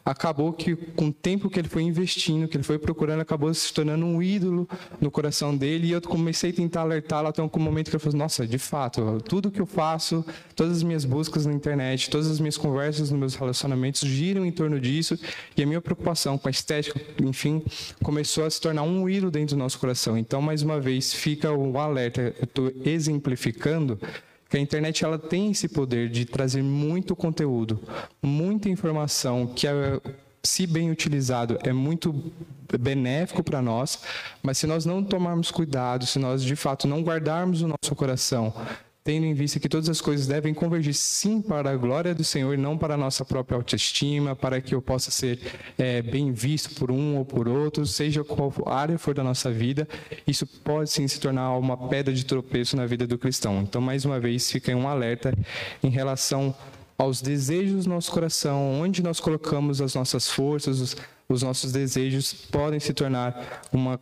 acabou 0.09 0.51
que 0.53 0.75
com 0.75 1.07
o 1.07 1.13
tempo 1.13 1.49
que 1.49 1.59
ele 1.59 1.67
foi 1.67 1.83
investindo, 1.83 2.47
que 2.47 2.57
ele 2.57 2.63
foi 2.63 2.79
procurando, 2.79 3.21
acabou 3.21 3.53
se 3.53 3.71
tornando 3.73 4.05
um 4.05 4.21
ídolo 4.21 4.67
no 4.99 5.11
coração 5.11 5.55
dele. 5.55 5.87
E 5.87 5.91
eu 5.91 6.01
comecei 6.01 6.51
a 6.51 6.53
tentar 6.53 6.81
alertá-lo 6.81 7.27
até 7.27 7.41
um 7.41 7.49
momento 7.57 7.89
que 7.89 7.95
ele 7.95 8.03
falou: 8.03 8.17
Nossa, 8.17 8.47
de 8.47 8.57
fato, 8.57 9.21
tudo 9.27 9.51
que 9.51 9.59
eu 9.59 9.65
faço, 9.65 10.25
todas 10.55 10.77
as 10.77 10.83
minhas 10.83 11.05
buscas 11.05 11.45
na 11.45 11.53
internet, 11.53 12.09
todas 12.09 12.29
as 12.29 12.39
minhas 12.39 12.57
conversas 12.57 13.11
nos 13.11 13.19
meus 13.19 13.35
relacionamentos 13.35 14.01
giram 14.01 14.45
em 14.45 14.51
torno 14.51 14.79
disso. 14.79 15.17
E 15.55 15.61
a 15.61 15.65
minha 15.65 15.81
preocupação 15.81 16.37
com 16.37 16.47
a 16.47 16.51
estética, 16.51 16.99
enfim, 17.23 17.63
começou 18.03 18.45
a 18.45 18.49
se 18.49 18.59
tornar 18.59 18.83
um 18.83 19.07
ídolo 19.09 19.31
dentro 19.31 19.55
do 19.55 19.59
nosso 19.59 19.79
coração. 19.79 20.17
Então, 20.17 20.41
mais 20.41 20.61
uma 20.61 20.79
vez, 20.79 21.13
fica 21.13 21.51
o 21.51 21.77
alerta. 21.77 22.33
Eu 22.37 22.43
estou 22.43 22.71
exemplificando 22.85 23.99
que 24.49 24.57
a 24.57 24.59
internet 24.59 25.05
ela 25.05 25.19
tem 25.19 25.51
esse 25.51 25.67
poder 25.67 26.09
de 26.09 26.25
trazer 26.25 26.63
muito 26.63 27.15
conteúdo, 27.15 27.79
muita 28.21 28.67
informação 28.67 29.45
que 29.45 29.67
é, 29.67 30.01
se 30.43 30.65
bem 30.65 30.89
utilizado 30.89 31.59
é 31.63 31.71
muito 31.71 32.33
benéfico 32.79 33.43
para 33.43 33.61
nós, 33.61 33.99
mas 34.41 34.57
se 34.57 34.65
nós 34.65 34.85
não 34.85 35.03
tomarmos 35.03 35.51
cuidado, 35.51 36.05
se 36.07 36.17
nós 36.17 36.43
de 36.43 36.55
fato 36.55 36.87
não 36.87 37.03
guardarmos 37.03 37.61
o 37.61 37.67
nosso 37.67 37.95
coração 37.95 38.53
tendo 39.09 39.25
em 39.25 39.33
vista 39.33 39.59
que 39.59 39.67
todas 39.67 39.89
as 39.89 39.99
coisas 39.99 40.27
devem 40.27 40.53
convergir 40.53 40.93
sim 40.93 41.41
para 41.41 41.71
a 41.71 41.75
glória 41.75 42.13
do 42.13 42.23
Senhor, 42.23 42.55
não 42.59 42.77
para 42.77 42.93
a 42.93 42.97
nossa 42.97 43.25
própria 43.25 43.55
autoestima, 43.55 44.35
para 44.35 44.61
que 44.61 44.75
eu 44.75 44.83
possa 44.83 45.09
ser 45.09 45.39
é, 45.79 45.99
bem 45.99 46.31
visto 46.31 46.75
por 46.75 46.91
um 46.91 47.17
ou 47.17 47.25
por 47.25 47.47
outro, 47.47 47.87
seja 47.87 48.23
qual 48.23 48.53
área 48.67 48.99
for 48.99 49.15
da 49.15 49.23
nossa 49.23 49.49
vida, 49.49 49.87
isso 50.27 50.45
pode 50.45 50.91
sim 50.91 51.07
se 51.07 51.19
tornar 51.19 51.57
uma 51.57 51.75
pedra 51.75 52.13
de 52.13 52.23
tropeço 52.23 52.77
na 52.77 52.85
vida 52.85 53.07
do 53.07 53.17
cristão. 53.17 53.61
Então, 53.63 53.81
mais 53.81 54.05
uma 54.05 54.19
vez, 54.19 54.51
fica 54.51 54.75
um 54.75 54.87
alerta 54.87 55.33
em 55.81 55.89
relação 55.89 56.53
aos 56.95 57.19
desejos 57.19 57.85
do 57.85 57.89
nosso 57.89 58.11
coração, 58.11 58.79
onde 58.79 59.01
nós 59.01 59.19
colocamos 59.19 59.81
as 59.81 59.95
nossas 59.95 60.29
forças, 60.29 60.79
os, 60.79 60.95
os 61.27 61.41
nossos 61.41 61.71
desejos 61.71 62.31
podem 62.31 62.79
se 62.79 62.93
tornar 62.93 63.63
uma 63.73 63.99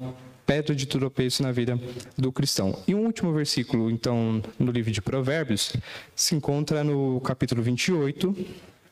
pedra 0.47 0.73
de 0.73 0.87
tropeço 0.87 1.43
na 1.43 1.51
vida 1.51 1.77
do 2.17 2.31
cristão. 2.31 2.81
E 2.87 2.95
um 2.95 3.05
último 3.05 3.33
versículo, 3.33 3.91
então, 3.91 4.41
no 4.57 4.71
livro 4.71 4.89
de 4.89 5.01
Provérbios, 5.01 5.73
se 6.15 6.35
encontra 6.35 6.85
no 6.85 7.19
capítulo 7.19 7.61
28, 7.61 8.33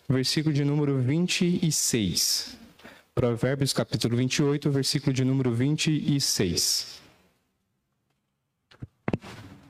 versículo 0.10 0.54
de 0.54 0.66
número 0.66 1.00
26. 1.00 2.58
Provérbios, 3.16 3.72
capítulo 3.72 4.18
28, 4.18 4.70
versículo 4.70 5.14
de 5.14 5.24
número 5.24 5.54
26. 5.54 7.02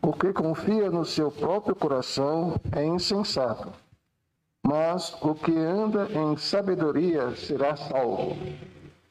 O 0.02 0.12
que 0.12 0.34
confia 0.34 0.90
no 0.90 1.06
seu 1.06 1.30
próprio 1.30 1.76
coração 1.76 2.60
é 2.72 2.84
insensato, 2.84 3.72
mas 4.66 5.16
o 5.22 5.36
que 5.36 5.56
anda 5.56 6.08
em 6.12 6.36
sabedoria 6.38 7.36
será 7.36 7.76
salvo. 7.76 8.36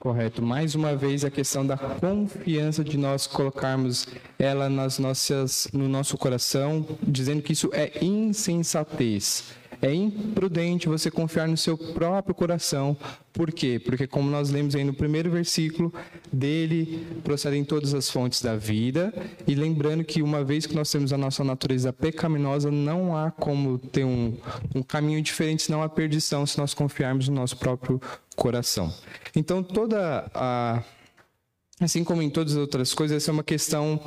Correto. 0.05 0.43
Mais 0.43 0.75
uma 0.75 0.95
vez 0.95 1.25
a 1.25 1.31
questão 1.31 1.67
da 1.67 1.79
confiança 1.79 2.85
de 2.85 2.99
nós 2.99 3.27
colocarmos 3.27 4.07
ela 4.39 4.69
nas 4.69 4.99
nossas, 4.99 5.67
no 5.73 5.89
nosso 5.89 6.19
coração, 6.19 6.87
dizendo 7.03 7.41
que 7.41 7.55
isso 7.55 7.71
é 7.73 7.91
insensatez. 8.05 9.45
É 9.85 9.93
imprudente 9.93 10.89
você 10.89 11.11
confiar 11.11 11.47
no 11.47 11.59
seu 11.59 11.77
próprio 11.77 12.35
coração. 12.35 12.97
Por 13.35 13.53
quê? 13.53 13.79
Porque, 13.79 14.07
como 14.07 14.31
nós 14.31 14.49
lemos 14.49 14.75
aí 14.75 14.83
no 14.83 14.95
primeiro 14.95 15.31
versículo, 15.31 15.93
dele 16.33 17.07
procedem 17.23 17.63
todas 17.63 17.93
as 17.93 18.09
fontes 18.09 18.41
da 18.41 18.57
vida. 18.57 19.13
E 19.47 19.55
lembrando 19.55 20.03
que, 20.03 20.23
uma 20.23 20.43
vez 20.43 20.65
que 20.65 20.75
nós 20.75 20.91
temos 20.91 21.13
a 21.13 21.19
nossa 21.19 21.45
natureza 21.45 21.93
pecaminosa, 21.93 22.71
não 22.71 23.15
há 23.15 23.31
como 23.31 23.77
ter 23.77 24.05
um, 24.05 24.35
um 24.75 24.83
caminho 24.83 25.21
diferente, 25.21 25.65
senão 25.65 25.83
a 25.83 25.89
perdição, 25.89 26.47
se 26.47 26.57
nós 26.57 26.73
confiarmos 26.73 27.29
no 27.29 27.35
nosso 27.35 27.59
próprio 27.59 28.01
coração. 28.35 28.91
Então, 29.37 29.63
toda 29.63 30.31
a. 30.33 30.83
Assim 31.79 32.03
como 32.03 32.23
em 32.23 32.31
todas 32.31 32.55
as 32.55 32.59
outras 32.59 32.95
coisas, 32.95 33.19
essa 33.19 33.31
é 33.31 33.33
uma 33.33 33.45
questão 33.45 34.01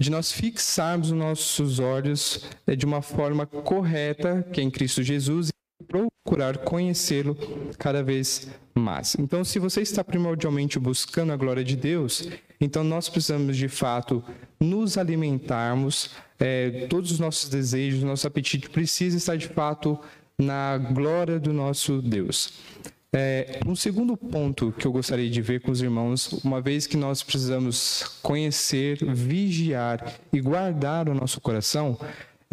de 0.00 0.10
nós 0.10 0.32
fixarmos 0.32 1.10
os 1.10 1.16
nossos 1.16 1.78
olhos 1.78 2.46
eh, 2.66 2.74
de 2.74 2.86
uma 2.86 3.02
forma 3.02 3.44
correta, 3.44 4.42
que 4.50 4.58
é 4.58 4.64
em 4.64 4.70
Cristo 4.70 5.02
Jesus, 5.02 5.50
e 5.50 5.84
procurar 5.84 6.56
conhecê-lo 6.56 7.36
cada 7.78 8.02
vez 8.02 8.48
mais. 8.74 9.14
Então, 9.18 9.44
se 9.44 9.58
você 9.58 9.82
está 9.82 10.02
primordialmente 10.02 10.78
buscando 10.78 11.34
a 11.34 11.36
glória 11.36 11.62
de 11.62 11.76
Deus, 11.76 12.30
então 12.58 12.82
nós 12.82 13.10
precisamos 13.10 13.58
de 13.58 13.68
fato 13.68 14.24
nos 14.58 14.96
alimentarmos, 14.96 16.12
é, 16.38 16.86
todos 16.88 17.12
os 17.12 17.18
nossos 17.18 17.50
desejos, 17.50 18.02
nosso 18.02 18.26
apetite 18.26 18.70
precisa 18.70 19.18
estar 19.18 19.36
de 19.36 19.48
fato 19.48 20.00
na 20.38 20.78
glória 20.78 21.38
do 21.38 21.52
nosso 21.52 22.00
Deus. 22.00 22.54
É, 23.12 23.58
um 23.66 23.74
segundo 23.74 24.16
ponto 24.16 24.70
que 24.70 24.86
eu 24.86 24.92
gostaria 24.92 25.28
de 25.28 25.42
ver 25.42 25.60
com 25.60 25.72
os 25.72 25.82
irmãos, 25.82 26.32
uma 26.44 26.60
vez 26.60 26.86
que 26.86 26.96
nós 26.96 27.24
precisamos 27.24 28.04
conhecer, 28.22 28.98
vigiar 29.04 30.20
e 30.32 30.40
guardar 30.40 31.08
o 31.08 31.14
nosso 31.14 31.40
coração, 31.40 31.98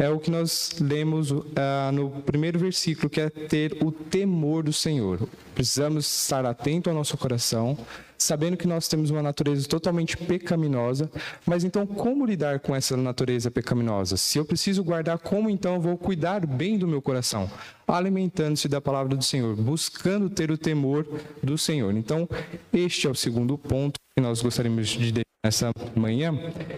é 0.00 0.08
o 0.08 0.20
que 0.20 0.30
nós 0.30 0.70
lemos 0.80 1.32
uh, 1.32 1.44
no 1.92 2.10
primeiro 2.22 2.56
versículo, 2.56 3.10
que 3.10 3.20
é 3.20 3.28
ter 3.28 3.76
o 3.82 3.90
temor 3.90 4.62
do 4.62 4.72
Senhor. 4.72 5.28
Precisamos 5.56 6.06
estar 6.06 6.46
atento 6.46 6.88
ao 6.88 6.94
nosso 6.94 7.18
coração, 7.18 7.76
sabendo 8.16 8.56
que 8.56 8.68
nós 8.68 8.86
temos 8.86 9.10
uma 9.10 9.20
natureza 9.20 9.66
totalmente 9.66 10.16
pecaminosa, 10.16 11.10
mas 11.44 11.64
então 11.64 11.84
como 11.84 12.24
lidar 12.24 12.60
com 12.60 12.76
essa 12.76 12.96
natureza 12.96 13.50
pecaminosa? 13.50 14.16
Se 14.16 14.38
eu 14.38 14.44
preciso 14.44 14.84
guardar, 14.84 15.18
como 15.18 15.50
então 15.50 15.74
eu 15.74 15.80
vou 15.80 15.98
cuidar 15.98 16.46
bem 16.46 16.78
do 16.78 16.86
meu 16.86 17.02
coração? 17.02 17.50
Alimentando-se 17.84 18.68
da 18.68 18.80
palavra 18.80 19.16
do 19.16 19.24
Senhor, 19.24 19.56
buscando 19.56 20.30
ter 20.30 20.52
o 20.52 20.56
temor 20.56 21.08
do 21.42 21.58
Senhor. 21.58 21.92
Então, 21.96 22.28
este 22.72 23.08
é 23.08 23.10
o 23.10 23.16
segundo 23.16 23.58
ponto 23.58 23.98
que 24.16 24.22
nós 24.22 24.40
gostaríamos 24.40 24.90
de 24.90 25.10
deixar 25.10 25.24
nessa 25.44 25.72
manhã, 25.96 26.32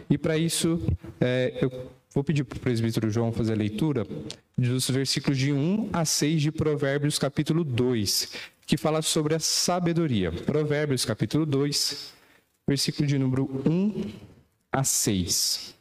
e 0.09 0.17
para 0.17 0.39
isso 0.39 0.81
é, 1.21 1.59
eu 1.61 1.71
vou 2.15 2.25
pedir 2.25 2.45
para 2.45 2.57
o 2.57 2.61
presbítero 2.61 3.11
João 3.11 3.33
fazer 3.33 3.53
a 3.53 3.57
leitura 3.57 4.07
dos 4.57 4.91
versículos 4.91 5.39
de 5.39 5.53
1 5.53 5.91
a 5.93 6.05
6 6.05 6.43
de 6.43 6.53
Provérbios, 6.53 7.19
capítulo 7.19 7.65
2, 7.65 8.33
que 8.67 8.77
fala 8.77 9.01
sobre 9.03 9.35
a 9.35 9.41
sabedoria. 9.41 10.33
Provérbios, 10.33 11.05
capítulo 11.05 11.47
2, 11.47 12.13
versículo 12.69 13.07
de 13.07 13.19
número 13.19 13.45
1 13.67 14.13
a 14.73 14.85
6. 14.85 15.77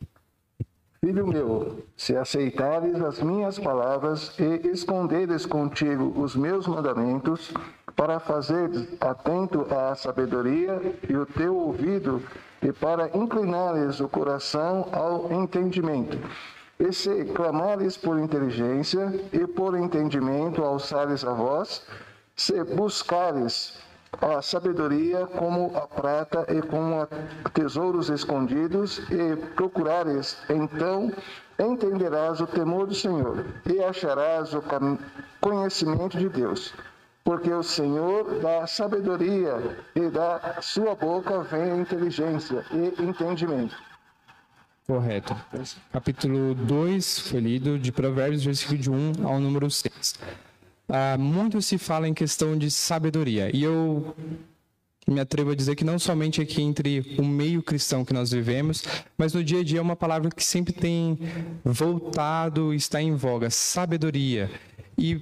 Filho 1.02 1.26
meu, 1.26 1.86
se 1.96 2.16
aceitares 2.16 2.96
as 3.02 3.22
minhas 3.22 3.58
palavras 3.58 4.38
e 4.38 4.68
esconderes 4.68 5.46
contigo 5.46 6.14
os 6.22 6.36
meus 6.36 6.68
mandamentos, 6.68 7.52
para 7.96 8.20
fazeres 8.20 8.88
atento 9.00 9.66
à 9.74 9.96
sabedoria 9.96 10.80
e 11.10 11.16
o 11.16 11.26
teu 11.26 11.56
ouvido, 11.56 12.22
e 12.62 12.72
para 12.72 13.10
inclinares 13.18 14.00
o 14.00 14.10
coração 14.10 14.88
ao 14.92 15.32
entendimento, 15.32 16.18
e 16.80 16.94
se 16.94 17.26
clamares 17.26 17.98
por 17.98 18.18
inteligência 18.20 19.14
e 19.34 19.46
por 19.48 19.78
entendimento 19.78 20.64
alçares 20.64 21.24
a 21.24 21.34
voz, 21.34 21.84
se 22.36 22.64
buscares 22.64 23.78
a 24.22 24.42
sabedoria 24.42 25.28
como 25.28 25.72
a 25.76 25.82
prata 25.82 26.46
e 26.50 26.62
como 26.62 27.08
tesouros 27.54 28.10
escondidos, 28.10 29.00
e 29.10 29.36
procurares, 29.56 30.38
então 30.50 31.12
entenderás 31.60 32.42
o 32.42 32.48
temor 32.48 32.88
do 32.88 32.96
Senhor 32.96 33.46
e 33.66 33.84
acharás 33.84 34.54
o 34.54 34.64
conhecimento 35.40 36.18
de 36.18 36.30
Deus. 36.30 36.74
Porque 37.30 37.54
o 37.54 37.62
Senhor 37.62 38.40
dá 38.42 38.66
sabedoria 38.66 39.54
e 39.96 40.10
da 40.10 40.58
sua 40.64 40.96
boca 40.96 41.44
vem 41.44 41.80
inteligência 41.80 42.66
e 42.72 43.04
entendimento. 43.04 43.76
Correto. 44.88 45.36
Capítulo 45.94 46.56
2 46.56 47.20
foi 47.20 47.40
lido 47.40 47.78
de 47.78 47.92
Provérbios, 47.92 48.44
versículo 48.44 48.80
de 48.80 48.90
1 48.90 49.28
ao 49.28 49.40
número 49.40 49.70
6. 49.70 50.16
Ah, 50.88 51.18
muito 51.20 51.62
se 51.62 51.78
fala 51.78 52.08
em 52.08 52.16
questão 52.16 52.58
de 52.58 52.72
sabedoria. 52.72 53.56
E 53.56 53.64
eu 53.64 54.16
me 55.08 55.20
atrevo 55.20 55.52
a 55.52 55.56
dizer 55.56 55.76
que 55.76 55.84
não 55.84 56.00
somente 56.00 56.42
aqui 56.42 56.64
entre 56.64 57.16
o 57.20 57.24
meio 57.24 57.62
cristão 57.62 58.04
que 58.04 58.12
nós 58.12 58.32
vivemos, 58.32 58.84
mas 59.16 59.36
no 59.36 59.44
dia 59.44 59.60
a 59.60 59.64
dia 59.64 59.78
é 59.78 59.84
uma 59.84 59.96
palavra 59.96 60.32
que 60.32 60.44
sempre 60.44 60.74
tem 60.74 61.20
voltado, 61.64 62.74
está 62.74 63.00
em 63.00 63.14
voga, 63.14 63.52
sabedoria. 63.52 64.50
E 64.98 65.22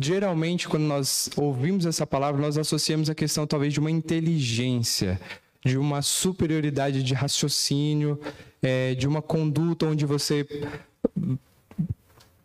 geralmente 0.00 0.68
quando 0.68 0.84
nós 0.84 1.30
ouvimos 1.36 1.86
essa 1.86 2.06
palavra, 2.06 2.40
nós 2.40 2.56
associamos 2.56 3.10
a 3.10 3.14
questão 3.14 3.46
talvez 3.46 3.72
de 3.72 3.80
uma 3.80 3.90
inteligência, 3.90 5.20
de 5.64 5.76
uma 5.76 6.02
superioridade 6.02 7.02
de 7.02 7.14
raciocínio, 7.14 8.18
é, 8.62 8.94
de 8.94 9.06
uma 9.06 9.22
conduta 9.22 9.86
onde 9.86 10.06
você 10.06 10.46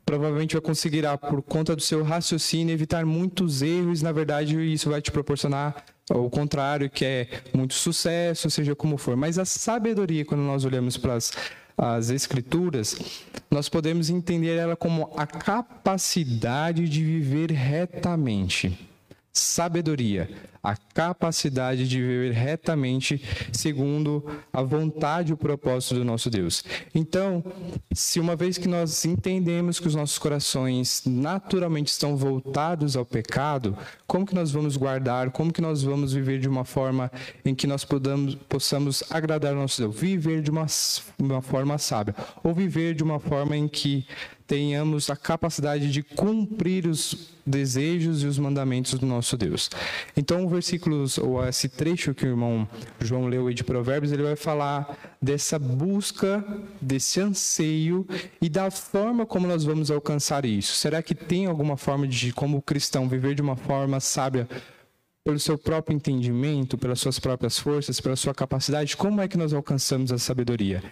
provavelmente 0.05 0.53
vai 0.53 0.62
conseguir, 0.62 1.03
por 1.29 1.41
conta 1.41 1.75
do 1.75 1.81
seu 1.81 2.03
raciocínio, 2.03 2.74
evitar 2.74 3.05
muitos 3.05 3.62
erros. 3.62 4.01
Na 4.01 4.12
verdade, 4.12 4.55
isso 4.72 4.89
vai 4.89 5.01
te 5.01 5.12
proporcionar 5.12 5.86
o 6.10 6.29
contrário, 6.29 6.89
que 6.89 7.05
é 7.05 7.27
muito 7.53 7.74
sucesso, 7.74 8.50
seja 8.50 8.75
como 8.75 8.98
for. 8.98 9.15
Mas 9.15 9.39
a 9.39 9.45
sabedoria, 9.45 10.25
quando 10.25 10.41
nós 10.41 10.65
olhamos 10.65 10.98
para 10.98 11.15
as, 11.15 11.31
as 11.77 12.10
escrituras, 12.10 12.98
nós 13.50 13.70
podemos 13.70 14.10
entender 14.10 14.58
ela 14.58 14.75
como 14.75 15.12
a 15.15 15.25
capacidade 15.25 16.88
de 16.88 17.03
viver 17.03 17.51
retamente. 17.51 18.77
Sabedoria 19.33 20.29
a 20.63 20.77
capacidade 20.77 21.89
de 21.89 21.99
viver 21.99 22.31
retamente 22.31 23.21
segundo 23.51 24.25
a 24.53 24.61
vontade 24.61 25.31
e 25.31 25.33
o 25.33 25.37
propósito 25.37 25.95
do 25.95 26.05
nosso 26.05 26.29
Deus. 26.29 26.63
Então, 26.95 27.43
se 27.91 28.17
uma 28.17 28.33
vez 28.33 28.57
que 28.57 28.67
nós 28.67 29.03
entendemos 29.03 29.77
que 29.77 29.87
os 29.87 29.95
nossos 29.95 30.17
corações 30.17 31.03
naturalmente 31.05 31.89
estão 31.91 32.15
voltados 32.15 32.95
ao 32.95 33.05
pecado, 33.05 33.77
como 34.07 34.25
que 34.25 34.33
nós 34.33 34.51
vamos 34.51 34.77
guardar, 34.77 35.31
como 35.31 35.51
que 35.51 35.61
nós 35.61 35.83
vamos 35.83 36.13
viver 36.13 36.39
de 36.39 36.47
uma 36.47 36.63
forma 36.63 37.11
em 37.43 37.53
que 37.53 37.67
nós 37.67 37.83
podamos, 37.83 38.35
possamos 38.35 39.03
agradar 39.09 39.51
ao 39.51 39.59
nosso 39.59 39.81
Deus? 39.81 39.99
Viver 39.99 40.41
de 40.41 40.49
uma, 40.49 40.65
uma 41.19 41.41
forma 41.41 41.77
sábia, 41.77 42.15
ou 42.41 42.53
viver 42.53 42.95
de 42.95 43.03
uma 43.03 43.19
forma 43.19 43.57
em 43.57 43.67
que 43.67 44.07
tenhamos 44.47 45.09
a 45.09 45.15
capacidade 45.15 45.91
de 45.91 46.03
cumprir 46.03 46.88
os 46.88 47.33
desejos 47.45 48.23
e 48.23 48.27
os 48.27 48.38
mandamentos 48.39 48.93
do 49.00 49.05
nosso 49.05 49.35
Deus. 49.38 49.69
Então, 50.15 50.47
versículos, 50.47 51.17
ou 51.17 51.45
esse 51.45 51.67
trecho 51.67 52.13
que 52.13 52.25
o 52.25 52.29
irmão 52.29 52.67
João 53.00 53.27
leu 53.27 53.47
aí 53.47 53.53
de 53.53 53.63
Provérbios, 53.63 54.12
ele 54.12 54.23
vai 54.23 54.35
falar 54.35 55.15
dessa 55.21 55.59
busca, 55.59 56.43
desse 56.81 57.19
anseio 57.19 58.07
e 58.41 58.50
da 58.50 58.71
forma 58.71 59.25
como 59.25 59.47
nós 59.47 59.63
vamos 59.63 59.91
alcançar 59.91 60.45
isso. 60.45 60.73
Será 60.75 61.01
que 61.01 61.15
tem 61.15 61.45
alguma 61.45 61.77
forma 61.77 62.07
de, 62.07 62.31
como 62.31 62.62
cristão, 62.62 63.09
viver 63.09 63.35
de 63.35 63.41
uma 63.41 63.55
forma 63.55 64.00
sábia 64.00 64.47
pelo 65.23 65.39
seu 65.39 65.57
próprio 65.57 65.95
entendimento, 65.95 66.77
pelas 66.77 67.00
suas 67.00 67.19
próprias 67.19 67.57
forças, 67.57 68.00
pela 68.00 68.15
sua 68.15 68.33
capacidade? 68.33 68.95
Como 68.97 69.21
é 69.21 69.27
que 69.27 69.38
nós 69.38 69.53
alcançamos 69.53 70.12
a 70.12 70.17
sabedoria? 70.17 70.83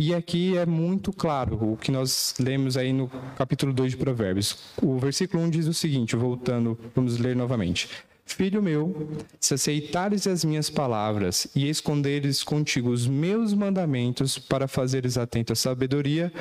E 0.00 0.14
aqui 0.14 0.56
é 0.56 0.64
muito 0.64 1.12
claro 1.12 1.72
o 1.72 1.76
que 1.76 1.90
nós 1.90 2.32
lemos 2.38 2.76
aí 2.76 2.92
no 2.92 3.10
capítulo 3.36 3.72
2 3.72 3.90
de 3.90 3.96
Provérbios. 3.96 4.56
O 4.80 4.96
versículo 4.96 5.42
1 5.42 5.50
diz 5.50 5.66
o 5.66 5.74
seguinte, 5.74 6.14
voltando, 6.14 6.78
vamos 6.94 7.18
ler 7.18 7.34
novamente. 7.34 7.88
Filho 8.24 8.62
meu, 8.62 9.08
se 9.40 9.54
aceitares 9.54 10.28
as 10.28 10.44
minhas 10.44 10.70
palavras 10.70 11.48
e 11.52 11.68
esconderes 11.68 12.44
contigo 12.44 12.90
os 12.90 13.08
meus 13.08 13.52
mandamentos 13.52 14.38
para 14.38 14.68
fazeres 14.68 15.18
atento 15.18 15.52
à 15.52 15.56
sabedoria, 15.56 16.32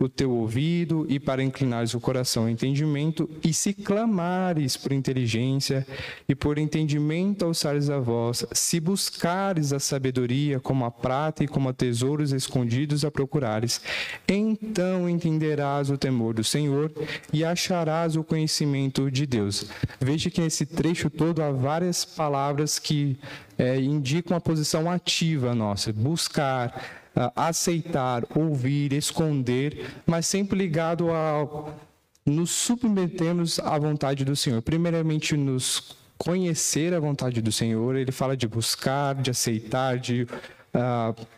o 0.00 0.08
teu 0.08 0.30
ouvido 0.30 1.04
e 1.10 1.20
para 1.20 1.42
inclinares 1.42 1.92
o 1.92 2.00
coração 2.00 2.44
ao 2.44 2.48
entendimento, 2.48 3.28
e 3.44 3.52
se 3.52 3.74
clamares 3.74 4.74
por 4.74 4.92
inteligência 4.92 5.86
e 6.26 6.34
por 6.34 6.56
entendimento 6.56 7.44
alçares 7.44 7.90
a 7.90 7.98
voz, 7.98 8.46
se 8.52 8.80
buscares 8.80 9.74
a 9.74 9.78
sabedoria 9.78 10.58
como 10.58 10.86
a 10.86 10.90
prata 10.90 11.44
e 11.44 11.48
como 11.48 11.68
a 11.68 11.74
tesouros 11.74 12.32
escondidos 12.32 13.04
a 13.04 13.10
procurares, 13.10 13.80
então 14.26 15.08
entenderás 15.08 15.90
o 15.90 15.98
temor 15.98 16.32
do 16.32 16.42
Senhor 16.42 16.90
e 17.30 17.44
acharás 17.44 18.16
o 18.16 18.24
conhecimento 18.24 19.10
de 19.10 19.26
Deus. 19.26 19.66
Veja 20.00 20.30
que 20.30 20.40
nesse 20.40 20.64
trecho 20.64 21.10
todo 21.10 21.42
há 21.42 21.50
várias 21.50 22.06
palavras 22.06 22.78
que 22.78 23.18
é, 23.58 23.78
indicam 23.78 24.34
a 24.34 24.40
posição 24.40 24.90
ativa 24.90 25.54
nossa, 25.54 25.92
buscar, 25.92 26.99
aceitar, 27.34 28.24
ouvir, 28.34 28.92
esconder, 28.92 29.90
mas 30.06 30.26
sempre 30.26 30.58
ligado 30.58 31.10
a 31.10 31.72
nos 32.24 32.50
submetermos 32.50 33.58
à 33.58 33.78
vontade 33.78 34.24
do 34.24 34.36
Senhor. 34.36 34.62
Primeiramente, 34.62 35.36
nos 35.36 35.96
conhecer 36.16 36.92
a 36.94 37.00
vontade 37.00 37.40
do 37.40 37.50
Senhor, 37.50 37.96
ele 37.96 38.12
fala 38.12 38.36
de 38.36 38.46
buscar, 38.46 39.14
de 39.14 39.30
aceitar, 39.30 39.98
de 39.98 40.26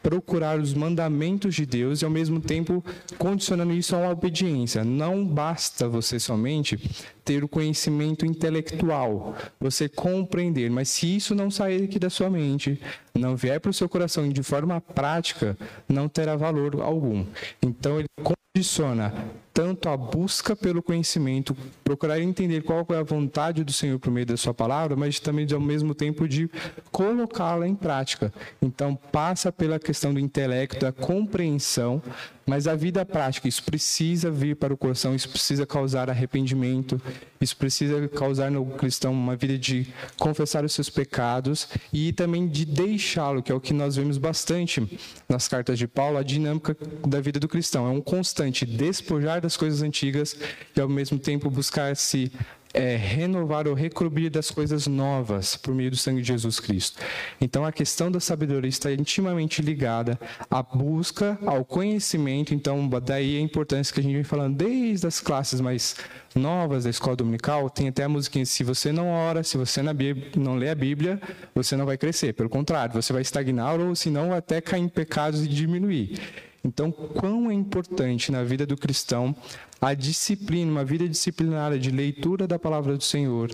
procurar 0.03 0.59
os 0.59 0.75
mandamentos 0.75 1.55
de 1.55 1.65
Deus 1.65 2.03
e, 2.03 2.05
ao 2.05 2.11
mesmo 2.11 2.41
tempo, 2.41 2.85
condicionando 3.19 3.73
isso 3.73 3.95
a 3.97 3.99
uma 3.99 4.11
obediência. 4.11 4.85
Não 4.85 5.25
basta 5.25 5.89
você 5.89 6.21
somente 6.21 6.79
ter 7.25 7.43
o 7.43 7.49
conhecimento 7.49 8.27
intelectual, 8.27 9.37
você 9.61 9.89
compreender, 9.89 10.71
mas 10.71 10.89
se 10.89 11.17
isso 11.17 11.35
não 11.35 11.51
sair 11.51 11.85
aqui 11.85 11.99
da 11.99 12.11
sua 12.11 12.29
mente, 12.29 12.81
não 13.15 13.37
vier 13.37 13.61
para 13.61 13.71
o 13.71 13.75
seu 13.75 13.89
coração 13.89 14.29
de 14.29 14.43
forma 14.43 14.81
prática, 14.81 15.57
não 15.89 16.09
terá 16.09 16.37
valor 16.37 16.81
algum. 16.81 17.25
Então, 17.63 17.99
ele 17.99 18.09
condiciona 18.55 19.15
tanto 19.53 19.89
a 19.89 19.97
busca 19.97 20.57
pelo 20.57 20.83
conhecimento, 20.83 21.57
procurar 21.85 22.21
entender 22.21 22.63
qual 22.63 22.87
é 22.91 22.97
a 22.97 23.03
vontade 23.03 23.63
do 23.63 23.73
Senhor 23.73 23.99
por 23.99 24.11
meio 24.11 24.27
da 24.27 24.37
sua 24.37 24.55
palavra, 24.55 24.97
mas 24.97 25.21
também 25.21 25.47
ao 25.53 25.61
mesmo 25.61 25.95
tempo 25.95 26.27
de 26.27 26.51
colocá-la 26.91 27.69
em 27.69 27.75
prática. 27.75 28.33
Então 28.61 28.95
passa 28.95 29.53
pela 29.53 29.79
questão 29.79 30.15
do 30.15 30.21
intelecto, 30.21 30.81
da 30.81 30.93
compreensão, 30.93 32.03
mas 32.47 32.67
a 32.67 32.75
vida 32.75 33.05
prática, 33.05 33.47
isso 33.47 33.63
precisa 33.63 34.31
vir 34.31 34.57
para 34.57 34.75
o 34.75 34.77
coração, 34.77 35.15
isso 35.15 35.29
precisa 35.29 35.65
causar 35.65 36.11
arrependimento, 36.11 37.01
isso 37.41 37.57
precisa 37.57 38.09
causar 38.09 38.51
no 38.51 38.65
cristão 38.67 39.13
uma 39.13 39.37
vida 39.37 39.57
de 39.57 39.87
confessar 40.19 40.65
os 40.65 40.73
seus 40.73 40.91
pecados 40.91 41.69
e 41.93 42.13
também 42.13 42.49
de 42.49 42.65
deixá-lo, 42.65 43.43
que 43.43 43.53
é 43.53 43.55
o 43.55 43.61
que 43.61 43.73
nós 43.73 43.97
vemos 43.97 44.19
bastante 44.19 44.99
nas 45.29 45.47
cartas 45.47 45.79
de 45.79 45.87
Paulo, 45.87 46.19
a 46.19 46.23
dinâmica 46.23 46.77
da 47.07 47.21
vida 47.21 47.39
do 47.39 47.49
cristão. 47.49 47.87
É 47.87 47.91
um 47.91 48.01
constante 48.01 48.67
despojar 48.67 49.41
das 49.43 49.57
coisas 49.57 49.83
antigas 49.83 50.37
e 50.75 50.81
ao 50.81 50.89
mesmo 50.89 51.19
tempo 51.19 51.51
buscar 51.51 51.95
se 51.97 52.33
é, 52.75 52.97
renovar 52.97 53.69
ou 53.69 53.75
recobrir 53.75 54.31
das 54.31 54.51
coisas 54.51 54.87
novas 54.87 55.57
por 55.57 55.75
meio 55.75 55.91
do 55.91 55.97
sangue 55.97 56.23
de 56.23 56.29
Jesus 56.29 56.59
Cristo. 56.59 57.01
Então 57.41 57.65
a 57.65 57.73
questão 57.73 58.11
da 58.11 58.21
sabedoria 58.21 58.69
está 58.69 58.91
intimamente 58.91 59.61
ligada 59.61 60.19
à 60.51 60.63
busca, 60.63 61.39
ao 61.45 61.65
conhecimento. 61.65 62.55
Então, 62.55 62.89
daí 63.05 63.37
a 63.37 63.41
importância 63.41 63.93
que 63.93 64.01
a 64.01 64.03
gente 64.03 64.15
vem 64.15 64.25
falando 64.25 64.57
desde 64.57 65.07
as 65.07 65.21
classes 65.21 65.61
mais 65.61 65.97
novas 66.35 66.85
da 66.85 66.91
escola 66.91 67.15
dominical, 67.15 67.69
tem 67.69 67.89
até 67.89 68.05
a 68.05 68.09
musiquinha: 68.09 68.47
se 68.47 68.65
você 68.65 68.91
não 68.91 69.09
ora, 69.09 69.43
se 69.43 69.57
você 69.57 69.83
não 69.83 70.55
lê 70.57 70.71
a 70.71 70.75
Bíblia, 70.75 71.21
você 71.55 71.77
não 71.77 71.85
vai 71.85 71.99
crescer. 71.99 72.33
Pelo 72.33 72.49
contrário, 72.49 72.95
você 72.95 73.13
vai 73.13 73.23
estagnar 73.23 73.79
ou, 73.79 73.95
se 73.95 74.09
não, 74.09 74.33
até 74.33 74.61
cair 74.61 74.81
em 74.81 74.89
pecados 74.89 75.45
e 75.45 75.49
diminuir. 75.49 76.19
Então, 76.65 76.93
quão 76.93 77.51
é 77.51 77.55
importante 77.55 78.31
na 78.31 78.45
vida 78.45 78.65
do 78.65 78.77
cristão 78.77 79.35
a 79.81 79.95
disciplina, 79.95 80.71
uma 80.71 80.85
vida 80.85 81.09
disciplinada 81.09 81.77
de 81.79 81.91
leitura 81.91 82.47
da 82.47 82.59
palavra 82.59 82.97
do 82.97 83.03
Senhor, 83.03 83.51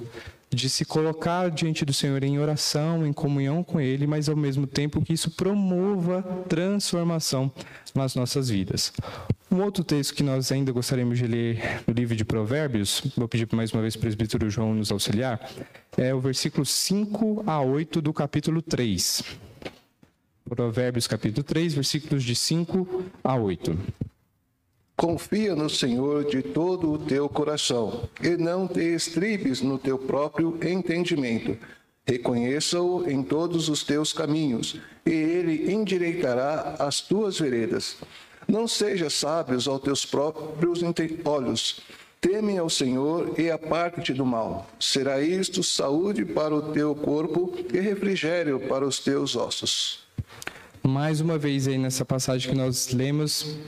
de 0.51 0.68
se 0.68 0.85
colocar 0.85 1.51
diante 1.51 1.85
do 1.85 1.92
Senhor 1.92 2.23
em 2.23 2.38
oração, 2.38 3.07
em 3.07 3.12
comunhão 3.12 3.62
com 3.62 3.81
Ele, 3.81 4.07
mas 4.07 4.29
ao 4.29 4.37
mesmo 4.37 4.66
tempo 4.66 5.03
que 5.03 5.12
isso 5.12 5.31
promova 5.31 6.23
transformação 6.49 7.51
nas 7.94 8.14
nossas 8.14 8.49
vidas. 8.49 8.92
Um 9.51 9.62
outro 9.62 9.83
texto 9.83 10.14
que 10.14 10.23
nós 10.23 10.53
ainda 10.53 10.71
gostaríamos 10.73 11.18
de 11.18 11.27
ler 11.27 11.83
no 11.87 11.94
livro 11.94 12.14
de 12.14 12.25
Provérbios, 12.25 13.03
vou 13.16 13.27
pedir 13.27 13.49
mais 13.53 13.73
uma 13.73 13.81
vez 13.81 13.97
para 13.97 14.01
o 14.01 14.03
presbítero 14.03 14.51
João 14.51 14.75
nos 14.75 14.92
auxiliar, 14.92 15.51
é 15.97 16.14
o 16.14 16.21
versículo 16.21 16.66
5 16.66 17.44
a 17.47 17.61
8 17.61 18.03
do 18.03 18.12
capítulo 18.12 18.61
3. 18.61 19.47
Provérbios 20.48 21.06
capítulo 21.06 21.44
3, 21.44 21.74
versículos 21.74 22.24
de 22.24 22.34
5 22.34 23.04
a 23.22 23.37
8. 23.37 23.78
Confia 24.96 25.54
no 25.54 25.70
Senhor 25.70 26.24
de 26.24 26.42
todo 26.42 26.90
o 26.90 26.98
teu 26.98 27.28
coração 27.28 28.08
e 28.20 28.30
não 28.37 28.66
te 28.66 28.80
estribes 28.80 29.61
no 29.61 29.78
teu 29.78 29.96
próprio 29.96 30.58
entendimento. 30.61 31.56
Reconheça-o 32.04 33.08
em 33.08 33.22
todos 33.22 33.68
os 33.68 33.84
teus 33.84 34.12
caminhos, 34.12 34.80
e 35.04 35.11
ele 35.11 35.70
endireitará 35.70 36.76
as 36.78 37.00
tuas 37.00 37.38
veredas. 37.38 37.98
Não 38.48 38.66
sejas 38.66 39.12
sábios 39.12 39.68
aos 39.68 39.82
teus 39.82 40.06
próprios 40.06 40.80
olhos. 41.24 41.80
Teme 42.20 42.58
ao 42.58 42.68
Senhor 42.68 43.38
e 43.38 43.50
aparte-te 43.50 44.12
do 44.14 44.26
mal. 44.26 44.66
Será 44.80 45.20
isto 45.20 45.62
saúde 45.62 46.24
para 46.24 46.54
o 46.54 46.72
teu 46.72 46.94
corpo 46.94 47.54
e 47.72 47.78
refrigério 47.78 48.58
para 48.58 48.84
os 48.84 48.98
teus 48.98 49.37
ossos. 49.37 50.08
Mais 50.88 51.20
uma 51.20 51.37
vez 51.37 51.68
aí 51.68 51.77
nessa 51.77 52.03
passagem 52.03 52.51
que 52.51 52.57
nós 52.57 52.94
lemos, 52.94 53.59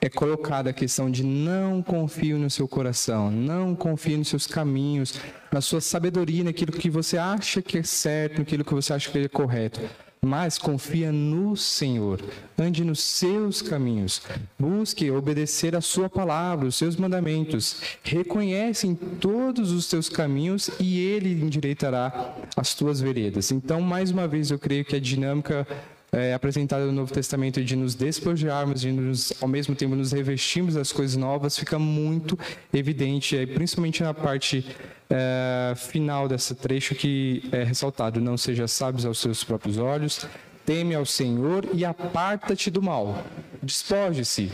é 0.00 0.08
colocada 0.08 0.70
a 0.70 0.72
questão 0.72 1.10
de 1.10 1.24
não 1.24 1.82
confie 1.82 2.34
no 2.34 2.48
seu 2.48 2.68
coração, 2.68 3.32
não 3.32 3.74
confie 3.74 4.16
nos 4.16 4.28
seus 4.28 4.46
caminhos, 4.46 5.14
na 5.50 5.60
sua 5.60 5.80
sabedoria, 5.80 6.44
naquilo 6.44 6.70
que 6.70 6.88
você 6.88 7.18
acha 7.18 7.60
que 7.60 7.78
é 7.78 7.82
certo, 7.82 8.38
naquilo 8.38 8.64
que 8.64 8.72
você 8.72 8.92
acha 8.92 9.10
que 9.10 9.18
é 9.18 9.26
correto. 9.26 9.80
Mas 10.20 10.56
confia 10.56 11.10
no 11.10 11.56
Senhor, 11.56 12.20
ande 12.56 12.84
nos 12.84 13.00
seus 13.00 13.60
caminhos, 13.60 14.22
busque 14.56 15.10
obedecer 15.10 15.74
a 15.74 15.80
sua 15.80 16.08
palavra, 16.08 16.68
os 16.68 16.76
seus 16.76 16.94
mandamentos, 16.94 17.80
reconhece 18.04 18.86
em 18.86 18.94
todos 18.94 19.72
os 19.72 19.88
teus 19.88 20.08
caminhos 20.08 20.70
e 20.78 21.00
ele 21.00 21.44
endireitará 21.44 22.36
as 22.56 22.72
tuas 22.72 23.00
veredas. 23.00 23.50
Então, 23.50 23.80
mais 23.80 24.12
uma 24.12 24.28
vez, 24.28 24.52
eu 24.52 24.60
creio 24.60 24.84
que 24.84 24.94
a 24.94 25.00
dinâmica 25.00 25.66
é, 26.12 26.32
apresentada 26.32 26.86
no 26.86 26.92
Novo 26.92 27.12
Testamento 27.12 27.62
de 27.62 27.76
nos 27.76 27.94
despojarmos, 27.94 28.80
de 28.80 28.92
nos, 28.92 29.32
ao 29.42 29.48
mesmo 29.48 29.74
tempo 29.74 29.94
nos 29.94 30.12
revestirmos 30.12 30.74
das 30.74 30.90
coisas 30.92 31.16
novas, 31.16 31.58
fica 31.58 31.78
muito 31.78 32.38
evidente, 32.72 33.36
é, 33.36 33.46
principalmente 33.46 34.02
na 34.02 34.14
parte 34.14 34.64
é, 35.10 35.74
final 35.76 36.28
desse 36.28 36.54
trecho 36.54 36.94
que 36.94 37.48
é 37.52 37.62
ressaltado: 37.62 38.20
não 38.20 38.36
seja 38.36 38.66
sábios 38.66 39.04
aos 39.04 39.18
seus 39.18 39.44
próprios 39.44 39.78
olhos, 39.78 40.26
teme 40.64 40.94
ao 40.94 41.04
Senhor 41.04 41.66
e 41.74 41.84
aparta-te 41.84 42.70
do 42.70 42.82
mal. 42.82 43.24
Despoje-se, 43.62 44.50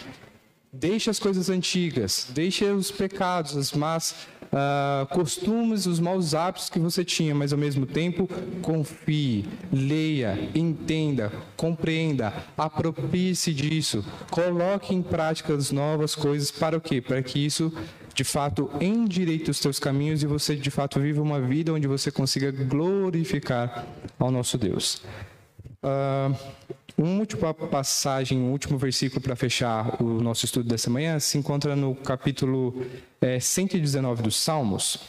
deixe 0.73 1.09
as 1.09 1.19
coisas 1.19 1.49
antigas, 1.51 2.29
deixe 2.31 2.65
os 2.65 2.91
pecados, 2.91 3.57
as 3.57 3.73
más 3.73 4.15
uh, 4.53 5.07
costumes, 5.15 5.87
os 5.87 6.01
maus 6.01 6.35
hábitos 6.35 6.69
que 6.69 6.79
você 6.79 7.05
tinha, 7.05 7.35
mas 7.35 7.53
ao 7.53 7.59
mesmo 7.59 7.87
tempo 7.87 8.29
confie, 8.63 9.45
leia, 9.73 10.51
entenda, 10.55 11.33
compreenda, 11.57 12.33
aproprie-se 12.57 13.53
disso, 13.53 14.05
coloque 14.31 14.95
em 14.95 15.03
prática 15.03 15.55
as 15.55 15.71
novas 15.71 16.15
coisas 16.15 16.51
para 16.51 16.77
o 16.77 16.81
quê? 16.81 17.01
Para 17.01 17.23
que 17.23 17.45
isso 17.45 17.73
de 18.15 18.23
fato 18.23 18.71
endireite 18.81 19.51
os 19.51 19.59
teus 19.59 19.79
caminhos 19.79 20.23
e 20.23 20.27
você 20.27 20.55
de 20.55 20.71
fato 20.71 21.01
viva 21.01 21.21
uma 21.21 21.41
vida 21.41 21.73
onde 21.73 21.89
você 21.89 22.11
consiga 22.11 22.53
glorificar 22.53 23.87
ao 24.19 24.31
nosso 24.31 24.57
Deus. 24.57 25.03
Uh, 25.83 26.35
uma 26.97 27.21
última 27.21 27.53
passagem, 27.53 28.39
um 28.39 28.53
último 28.53 28.79
versículo 28.79 29.21
para 29.21 29.35
fechar 29.35 30.01
o 30.03 30.21
nosso 30.21 30.45
estudo 30.45 30.69
dessa 30.69 30.89
manhã 30.89 31.19
se 31.19 31.37
encontra 31.37 31.75
no 31.75 31.95
capítulo 31.95 32.87
é, 33.21 33.41
119 33.41 34.23
dos 34.23 34.37
Salmos. 34.37 35.01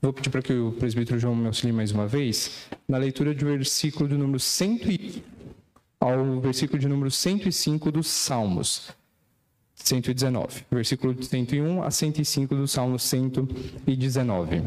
Vou 0.00 0.12
pedir 0.12 0.30
para 0.30 0.42
que 0.42 0.52
o 0.52 0.72
presbítero 0.72 1.18
João 1.18 1.34
me 1.34 1.46
auxilie 1.46 1.72
mais 1.72 1.90
uma 1.90 2.06
vez, 2.06 2.68
na 2.88 2.96
leitura 2.96 3.34
do 3.34 3.44
versículo 3.44 4.08
do 4.08 4.16
número 4.16 4.38
100 4.38 5.22
ao 6.00 6.40
versículo 6.40 6.78
de 6.78 6.88
número 6.88 7.10
105 7.10 7.90
dos 7.92 8.06
Salmos. 8.06 8.96
119, 9.74 10.64
versículo 10.70 11.22
101 11.22 11.82
a 11.82 11.90
105 11.90 12.54
do 12.54 12.66
Salmo 12.66 12.98
119. 12.98 14.62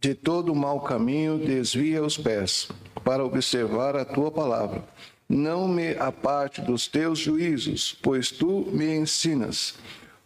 De 0.00 0.14
todo 0.14 0.54
mau 0.54 0.80
caminho 0.80 1.36
desvia 1.36 2.02
os 2.02 2.16
pés, 2.16 2.70
para 3.04 3.22
observar 3.22 3.94
a 3.96 4.02
tua 4.02 4.30
palavra. 4.30 4.82
Não 5.28 5.68
me 5.68 5.90
aparte 5.90 6.62
dos 6.62 6.88
teus 6.88 7.18
juízos, 7.18 7.94
pois 8.00 8.30
tu 8.30 8.66
me 8.72 8.96
ensinas. 8.96 9.74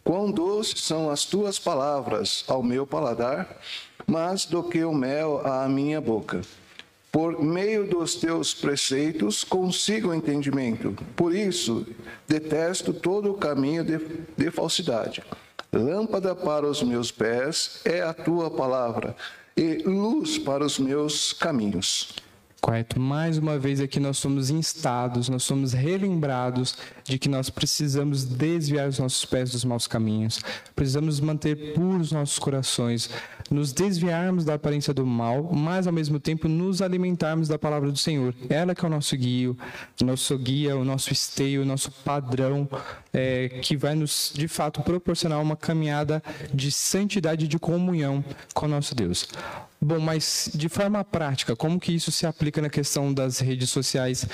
Quão 0.01 0.31
doces 0.31 0.81
são 0.81 1.09
as 1.09 1.25
tuas 1.25 1.59
palavras 1.59 2.45
ao 2.47 2.63
meu 2.63 2.87
paladar, 2.87 3.59
mais 4.07 4.45
do 4.45 4.63
que 4.63 4.81
o 4.85 4.93
mel 4.93 5.45
à 5.45 5.67
minha 5.67 5.99
boca. 5.99 6.39
Por 7.11 7.43
meio 7.43 7.85
dos 7.85 8.15
teus 8.15 8.53
preceitos 8.53 9.43
consigo 9.43 10.13
entendimento. 10.13 10.95
Por 11.17 11.35
isso, 11.35 11.85
detesto 12.25 12.93
todo 12.93 13.31
o 13.31 13.37
caminho 13.37 13.83
de, 13.83 13.99
de 14.37 14.49
falsidade. 14.51 15.21
Lâmpada 15.73 16.33
para 16.33 16.65
os 16.65 16.81
meus 16.81 17.11
pés 17.11 17.81
é 17.83 18.01
a 18.01 18.13
tua 18.13 18.49
palavra 18.49 19.13
e 19.57 19.77
luz 19.83 20.37
para 20.37 20.65
os 20.65 20.77
meus 20.77 21.31
caminhos. 21.31 22.13
Correto. 22.59 22.99
Mais 22.99 23.37
uma 23.37 23.59
vez 23.59 23.79
aqui 23.79 23.99
nós 23.99 24.17
somos 24.17 24.49
instados, 24.49 25.29
nós 25.29 25.43
somos 25.43 25.71
relembrados 25.71 26.75
de 27.03 27.19
que 27.19 27.29
nós 27.29 27.47
precisamos 27.49 28.25
desviar 28.25 28.89
os 28.89 28.97
nossos 28.97 29.23
pés 29.23 29.51
dos 29.51 29.63
maus 29.63 29.85
caminhos, 29.85 30.39
precisamos 30.75 31.19
manter 31.19 31.73
puros 31.73 32.11
nossos 32.11 32.39
corações, 32.39 33.09
nos 33.49 33.71
desviarmos 33.71 34.43
da 34.43 34.55
aparência 34.55 34.93
do 34.93 35.05
mal, 35.05 35.51
mas 35.53 35.87
ao 35.87 35.93
mesmo 35.93 36.19
tempo 36.19 36.47
nos 36.47 36.81
alimentarmos 36.81 37.47
da 37.47 37.57
palavra 37.57 37.91
do 37.91 37.97
Senhor. 37.97 38.33
Ela 38.49 38.73
que 38.73 38.83
é 38.83 38.87
o 38.87 38.91
nosso 38.91 39.15
guia, 39.15 39.55
nosso 40.03 40.37
guia, 40.37 40.75
o 40.75 40.83
nosso 40.83 41.13
esteio, 41.13 41.61
o 41.61 41.65
nosso 41.65 41.91
padrão, 41.91 42.67
é, 43.13 43.49
que 43.61 43.77
vai 43.77 43.95
nos, 43.95 44.31
de 44.33 44.47
fato, 44.47 44.81
proporcionar 44.81 45.41
uma 45.41 45.55
caminhada 45.55 46.23
de 46.53 46.71
santidade 46.71 47.45
e 47.45 47.47
de 47.47 47.59
comunhão 47.59 48.23
com 48.53 48.65
o 48.65 48.69
nosso 48.69 48.95
Deus. 48.95 49.27
Bom, 49.79 49.99
mas 49.99 50.49
de 50.53 50.67
forma 50.67 51.03
prática, 51.03 51.55
como 51.55 51.79
que 51.79 51.93
isso 51.93 52.11
se 52.11 52.25
aplica 52.25 52.61
na 52.61 52.69
questão 52.69 53.13
das 53.13 53.39
redes 53.39 53.69
sociais? 53.69 54.25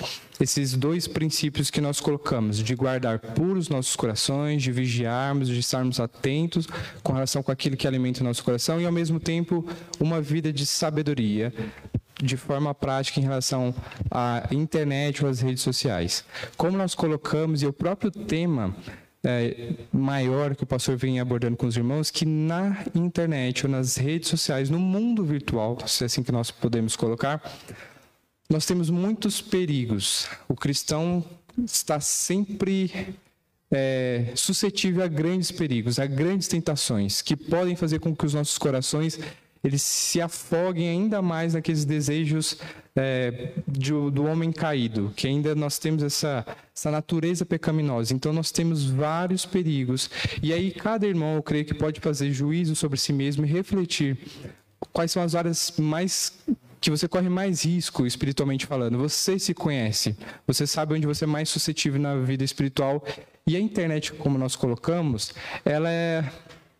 Esses 0.41 0.73
dois 0.73 1.07
princípios 1.07 1.69
que 1.69 1.79
nós 1.79 1.99
colocamos, 1.99 2.57
de 2.57 2.73
guardar 2.73 3.19
puros 3.19 3.69
nossos 3.69 3.95
corações, 3.95 4.63
de 4.63 4.71
vigiarmos, 4.71 5.47
de 5.47 5.59
estarmos 5.59 5.99
atentos 5.99 6.67
com 7.03 7.13
relação 7.13 7.43
com 7.43 7.51
aquilo 7.51 7.77
que 7.77 7.87
alimenta 7.87 8.21
o 8.21 8.23
nosso 8.23 8.43
coração 8.43 8.81
e, 8.81 8.85
ao 8.85 8.91
mesmo 8.91 9.19
tempo, 9.19 9.63
uma 9.99 10.19
vida 10.19 10.51
de 10.51 10.65
sabedoria 10.65 11.53
de 12.23 12.37
forma 12.37 12.73
prática 12.73 13.19
em 13.19 13.23
relação 13.23 13.73
à 14.09 14.47
internet 14.51 15.23
ou 15.23 15.29
às 15.29 15.41
redes 15.41 15.61
sociais. 15.61 16.25
Como 16.57 16.75
nós 16.75 16.95
colocamos, 16.95 17.61
e 17.61 17.67
o 17.67 17.73
próprio 17.73 18.09
tema 18.09 18.75
é, 19.23 19.73
maior 19.93 20.55
que 20.55 20.63
o 20.63 20.67
pastor 20.67 20.97
vem 20.97 21.19
abordando 21.19 21.55
com 21.55 21.67
os 21.67 21.77
irmãos, 21.77 22.09
que 22.09 22.25
na 22.25 22.83
internet 22.95 23.65
ou 23.65 23.71
nas 23.71 23.95
redes 23.95 24.29
sociais, 24.29 24.69
no 24.69 24.79
mundo 24.79 25.23
virtual, 25.23 25.77
se 25.85 26.03
é 26.03 26.05
assim 26.05 26.23
que 26.23 26.31
nós 26.31 26.49
podemos 26.49 26.95
colocar, 26.95 27.41
nós 28.51 28.65
temos 28.65 28.89
muitos 28.89 29.41
perigos. 29.41 30.27
O 30.47 30.55
cristão 30.55 31.23
está 31.65 32.01
sempre 32.01 33.15
é, 33.71 34.33
suscetível 34.35 35.03
a 35.03 35.07
grandes 35.07 35.51
perigos, 35.51 35.97
a 35.97 36.05
grandes 36.05 36.49
tentações, 36.49 37.21
que 37.21 37.35
podem 37.37 37.77
fazer 37.77 37.99
com 37.99 38.13
que 38.13 38.25
os 38.25 38.33
nossos 38.33 38.57
corações 38.57 39.17
eles 39.63 39.83
se 39.83 40.19
afoguem 40.19 40.89
ainda 40.89 41.21
mais 41.21 41.53
naqueles 41.53 41.85
desejos 41.85 42.57
é, 42.95 43.51
de, 43.67 43.91
do 43.91 44.25
homem 44.25 44.51
caído, 44.51 45.13
que 45.15 45.27
ainda 45.27 45.53
nós 45.53 45.77
temos 45.77 46.01
essa, 46.01 46.45
essa 46.75 46.89
natureza 46.89 47.45
pecaminosa. 47.45 48.13
Então 48.13 48.33
nós 48.33 48.51
temos 48.51 48.85
vários 48.85 49.45
perigos. 49.45 50.09
E 50.41 50.51
aí 50.51 50.71
cada 50.71 51.07
irmão, 51.07 51.35
eu 51.35 51.43
creio 51.43 51.63
que 51.63 51.75
pode 51.75 52.01
fazer 52.01 52.33
juízo 52.33 52.75
sobre 52.75 52.97
si 52.97 53.13
mesmo 53.13 53.45
e 53.45 53.47
refletir 53.47 54.17
quais 54.91 55.11
são 55.11 55.21
as 55.21 55.35
áreas 55.35 55.73
mais 55.77 56.33
que 56.81 56.89
você 56.89 57.07
corre 57.07 57.29
mais 57.29 57.63
risco 57.63 58.07
espiritualmente 58.07 58.65
falando. 58.65 58.97
Você 58.97 59.37
se 59.37 59.53
conhece, 59.53 60.17
você 60.47 60.65
sabe 60.65 60.95
onde 60.95 61.05
você 61.05 61.25
é 61.25 61.27
mais 61.27 61.47
suscetível 61.47 62.01
na 62.01 62.15
vida 62.15 62.43
espiritual. 62.43 63.05
E 63.45 63.55
a 63.55 63.59
internet, 63.59 64.11
como 64.13 64.37
nós 64.37 64.55
colocamos, 64.55 65.33
ela 65.63 65.89
é 65.89 66.27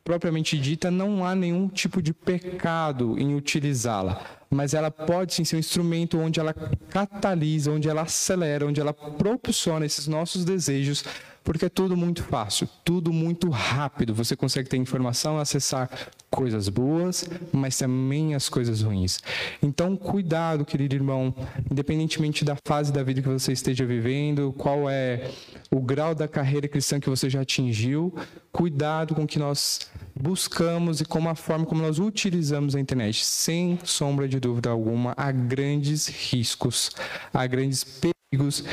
propriamente 0.03 0.57
dita, 0.57 0.89
não 0.89 1.23
há 1.23 1.35
nenhum 1.35 1.67
tipo 1.67 2.01
de 2.01 2.13
pecado 2.13 3.17
em 3.19 3.35
utilizá-la, 3.35 4.19
mas 4.49 4.73
ela 4.73 4.89
pode 4.89 5.35
sim 5.35 5.45
ser 5.45 5.55
um 5.55 5.59
instrumento 5.59 6.17
onde 6.17 6.39
ela 6.39 6.53
catalisa, 6.53 7.71
onde 7.71 7.87
ela 7.87 8.01
acelera, 8.01 8.65
onde 8.65 8.81
ela 8.81 8.93
propulsiona 8.93 9.85
esses 9.85 10.07
nossos 10.07 10.43
desejos 10.43 11.05
porque 11.43 11.65
é 11.65 11.69
tudo 11.69 11.97
muito 11.97 12.23
fácil, 12.23 12.67
tudo 12.83 13.11
muito 13.11 13.49
rápido. 13.49 14.13
Você 14.13 14.35
consegue 14.35 14.69
ter 14.69 14.77
informação, 14.77 15.37
acessar 15.37 15.89
coisas 16.29 16.69
boas, 16.69 17.27
mas 17.51 17.77
também 17.77 18.35
as 18.35 18.47
coisas 18.47 18.81
ruins. 18.81 19.19
Então, 19.61 19.95
cuidado, 19.97 20.63
querido 20.63 20.95
irmão, 20.95 21.33
independentemente 21.69 22.45
da 22.45 22.55
fase 22.65 22.91
da 22.91 23.03
vida 23.03 23.21
que 23.21 23.27
você 23.27 23.51
esteja 23.51 23.85
vivendo, 23.85 24.53
qual 24.57 24.89
é 24.89 25.29
o 25.69 25.81
grau 25.81 26.15
da 26.15 26.27
carreira 26.27 26.67
cristã 26.67 26.99
que 26.99 27.09
você 27.09 27.29
já 27.29 27.41
atingiu, 27.41 28.13
cuidado 28.51 29.15
com 29.15 29.23
o 29.23 29.27
que 29.27 29.39
nós 29.39 29.91
buscamos 30.15 31.01
e 31.01 31.05
com 31.05 31.27
a 31.27 31.35
forma 31.35 31.65
como 31.65 31.81
nós 31.81 31.99
utilizamos 31.99 32.75
a 32.75 32.79
internet. 32.79 33.25
Sem 33.25 33.79
sombra 33.83 34.27
de 34.27 34.39
dúvida 34.39 34.69
alguma, 34.69 35.13
há 35.17 35.31
grandes 35.31 36.07
riscos, 36.07 36.91
há 37.33 37.45
grandes 37.47 37.83
perigos 37.83 38.63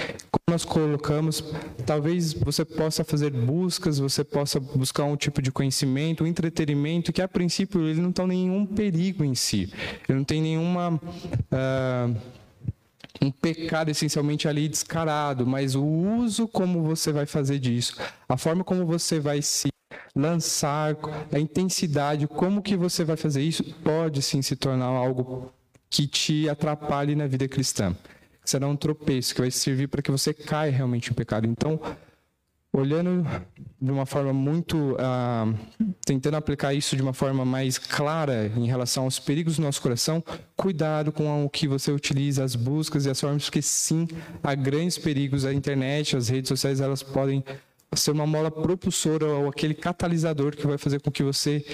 nós 0.49 0.65
colocamos, 0.65 1.45
talvez 1.85 2.33
você 2.33 2.65
possa 2.65 3.05
fazer 3.05 3.31
buscas, 3.31 3.99
você 3.99 4.25
possa 4.25 4.59
buscar 4.59 5.05
um 5.05 5.17
tipo 5.17 5.43
de 5.43 5.53
conhecimento, 5.53 6.25
um 6.25 6.27
entretenimento 6.27 7.13
que 7.13 7.23
a 7.23 7.29
princípio 7.29 7.87
ele 7.87 8.01
não 8.01 8.13
tem 8.13 8.27
nenhum 8.27 8.67
perigo 8.67 9.25
em 9.25 9.35
si, 9.35 9.73
ele 10.09 10.19
não 10.19 10.25
tem 10.25 10.41
nenhuma 10.41 10.95
uh, 10.95 12.17
um 13.21 13.31
pecado 13.31 13.91
essencialmente 13.91 14.49
ali 14.49 14.69
descarado, 14.69 15.47
mas 15.47 15.75
o 15.75 15.85
uso 15.85 16.49
como 16.49 16.83
você 16.83 17.13
vai 17.13 17.27
fazer 17.27 17.59
disso, 17.59 17.97
a 18.29 18.37
forma 18.37 18.65
como 18.65 18.87
você 18.87 19.21
vai 19.21 19.43
se 19.43 19.69
lançar, 20.15 20.97
a 21.33 21.39
intensidade, 21.39 22.27
como 22.27 22.63
que 22.63 22.77
você 22.77 23.05
vai 23.05 23.17
fazer 23.17 23.43
isso, 23.43 23.63
pode 23.85 24.23
sim 24.23 24.43
se 24.43 24.57
tornar 24.57 24.87
algo 24.87 25.53
que 25.91 26.07
te 26.07 26.49
atrapalhe 26.49 27.15
na 27.15 27.27
vida 27.27 27.47
cristã 27.47 27.95
será 28.49 28.67
um 28.67 28.77
tropeço 28.77 29.35
que 29.35 29.43
vai 29.43 29.51
servir 29.51 29.89
para 29.89 30.01
que 30.01 30.11
você 30.11 30.33
caia 30.33 30.73
realmente 30.73 31.11
em 31.11 31.15
pecado. 31.15 31.47
Então, 31.47 31.79
olhando 32.73 33.27
de 33.81 33.91
uma 33.91 34.07
forma 34.07 34.33
muito 34.33 34.97
ah, 34.99 35.53
tentando 36.05 36.37
aplicar 36.37 36.73
isso 36.73 36.97
de 36.97 37.03
uma 37.03 37.13
forma 37.13 37.45
mais 37.45 37.77
clara 37.77 38.51
em 38.57 38.67
relação 38.67 39.05
aos 39.05 39.19
perigos 39.19 39.57
do 39.57 39.63
nosso 39.63 39.83
coração 39.83 40.23
cuidado 40.57 41.13
com 41.13 41.45
o 41.45 41.51
que 41.51 41.67
você 41.67 41.91
utiliza 41.91 42.45
as 42.45 42.55
buscas 42.55 43.07
e 43.07 43.11
as 43.11 43.21
formas 43.21 43.45
porque 43.45 43.63
sim 43.63 44.07
há 44.43 44.55
grandes 44.55 44.99
perigos 44.99 45.45
a 45.45 45.53
internet 45.53 46.17
as 46.17 46.29
redes 46.29 46.49
sociais 46.49 46.81
elas 46.81 47.03
podem 47.03 47.43
ser 47.95 48.11
uma 48.11 48.27
mola 48.27 48.51
propulsora 48.51 49.27
ou 49.27 49.49
aquele 49.49 49.75
catalisador 49.75 50.55
que 50.55 50.67
vai 50.67 50.77
fazer 50.77 51.01
com 51.01 51.11
que 51.11 51.23
você 51.23 51.65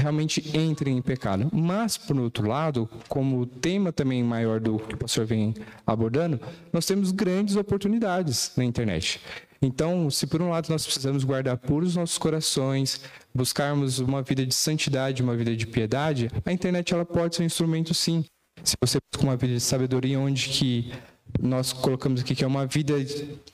realmente 0.00 0.56
entrem 0.56 0.96
em 0.96 1.02
pecado. 1.02 1.48
Mas, 1.52 1.96
por 1.98 2.18
outro 2.18 2.46
lado, 2.48 2.88
como 3.08 3.44
tema 3.46 3.92
também 3.92 4.22
maior 4.22 4.60
do 4.60 4.78
que 4.78 4.94
o 4.94 4.98
pastor 4.98 5.26
vem 5.26 5.54
abordando, 5.86 6.40
nós 6.72 6.86
temos 6.86 7.10
grandes 7.10 7.56
oportunidades 7.56 8.52
na 8.56 8.64
internet. 8.64 9.20
Então, 9.60 10.08
se 10.10 10.26
por 10.26 10.40
um 10.40 10.50
lado 10.50 10.68
nós 10.70 10.84
precisamos 10.84 11.24
guardar 11.24 11.56
puros 11.56 11.96
nossos 11.96 12.16
corações, 12.16 13.00
buscarmos 13.34 13.98
uma 13.98 14.22
vida 14.22 14.46
de 14.46 14.54
santidade, 14.54 15.22
uma 15.22 15.36
vida 15.36 15.54
de 15.56 15.66
piedade, 15.66 16.30
a 16.44 16.52
internet 16.52 16.94
ela 16.94 17.04
pode 17.04 17.36
ser 17.36 17.42
um 17.42 17.46
instrumento 17.46 17.92
sim. 17.92 18.24
Se 18.62 18.76
você 18.80 18.98
busca 19.12 19.26
uma 19.26 19.36
vida 19.36 19.54
de 19.54 19.60
sabedoria 19.60 20.18
onde 20.18 20.48
que 20.48 20.92
nós 21.40 21.72
colocamos 21.72 22.20
aqui 22.20 22.34
que 22.34 22.44
é 22.44 22.46
uma 22.46 22.66
vida 22.66 22.94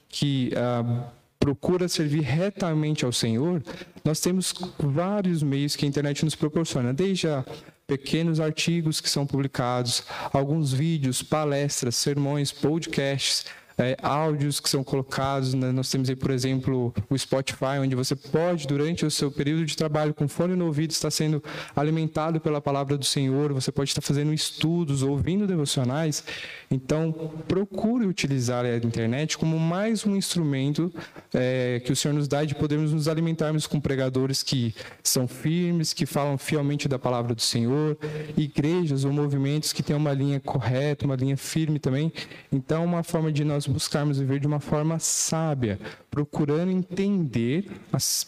que 0.08 0.52
uh, 0.52 1.04
procura 1.44 1.88
servir 1.88 2.22
retamente 2.22 3.04
ao 3.04 3.12
Senhor, 3.12 3.62
nós 4.02 4.18
temos 4.18 4.54
vários 4.78 5.42
meios 5.42 5.76
que 5.76 5.84
a 5.84 5.88
internet 5.88 6.24
nos 6.24 6.34
proporciona, 6.34 6.94
desde 6.94 7.28
a 7.28 7.44
pequenos 7.86 8.40
artigos 8.40 8.98
que 8.98 9.10
são 9.10 9.26
publicados, 9.26 10.04
alguns 10.32 10.72
vídeos, 10.72 11.22
palestras, 11.22 11.96
sermões, 11.96 12.50
podcasts, 12.50 13.44
é, 13.78 13.96
áudios 14.02 14.60
que 14.60 14.68
são 14.68 14.84
colocados. 14.84 15.54
Né? 15.54 15.72
Nós 15.72 15.90
temos 15.90 16.08
aí, 16.08 16.16
por 16.16 16.30
exemplo, 16.30 16.94
o 17.08 17.18
Spotify, 17.18 17.78
onde 17.80 17.94
você 17.94 18.14
pode, 18.14 18.66
durante 18.66 19.04
o 19.04 19.10
seu 19.10 19.30
período 19.30 19.64
de 19.64 19.76
trabalho, 19.76 20.14
com 20.14 20.28
fone 20.28 20.54
no 20.54 20.66
ouvido, 20.66 20.90
estar 20.90 21.10
sendo 21.10 21.42
alimentado 21.74 22.40
pela 22.40 22.60
palavra 22.60 22.96
do 22.96 23.04
Senhor, 23.04 23.52
você 23.52 23.72
pode 23.72 23.90
estar 23.90 24.00
fazendo 24.00 24.32
estudos, 24.32 25.02
ouvindo 25.02 25.46
devocionais. 25.46 26.24
Então, 26.70 27.12
procure 27.46 28.06
utilizar 28.06 28.64
a 28.64 28.76
internet 28.76 29.38
como 29.38 29.58
mais 29.58 30.04
um 30.06 30.16
instrumento 30.16 30.92
é, 31.32 31.80
que 31.84 31.92
o 31.92 31.96
Senhor 31.96 32.14
nos 32.14 32.28
dá 32.28 32.44
de 32.44 32.54
podermos 32.54 32.92
nos 32.92 33.08
alimentarmos 33.08 33.66
com 33.66 33.80
pregadores 33.80 34.42
que 34.42 34.74
são 35.02 35.26
firmes, 35.28 35.92
que 35.92 36.06
falam 36.06 36.38
fielmente 36.38 36.88
da 36.88 36.98
palavra 36.98 37.34
do 37.34 37.42
Senhor, 37.42 37.96
igrejas 38.36 39.04
ou 39.04 39.12
movimentos 39.12 39.72
que 39.72 39.82
têm 39.82 39.94
uma 39.94 40.12
linha 40.12 40.40
correta, 40.40 41.04
uma 41.04 41.16
linha 41.16 41.36
firme 41.36 41.78
também. 41.78 42.12
Então, 42.52 42.84
uma 42.84 43.02
forma 43.02 43.30
de 43.30 43.44
nós 43.44 43.63
nós 43.64 43.66
buscarmos 43.66 44.18
viver 44.18 44.40
de 44.40 44.46
uma 44.46 44.60
forma 44.60 44.98
sábia, 44.98 45.78
procurando 46.10 46.70
entender, 46.70 47.66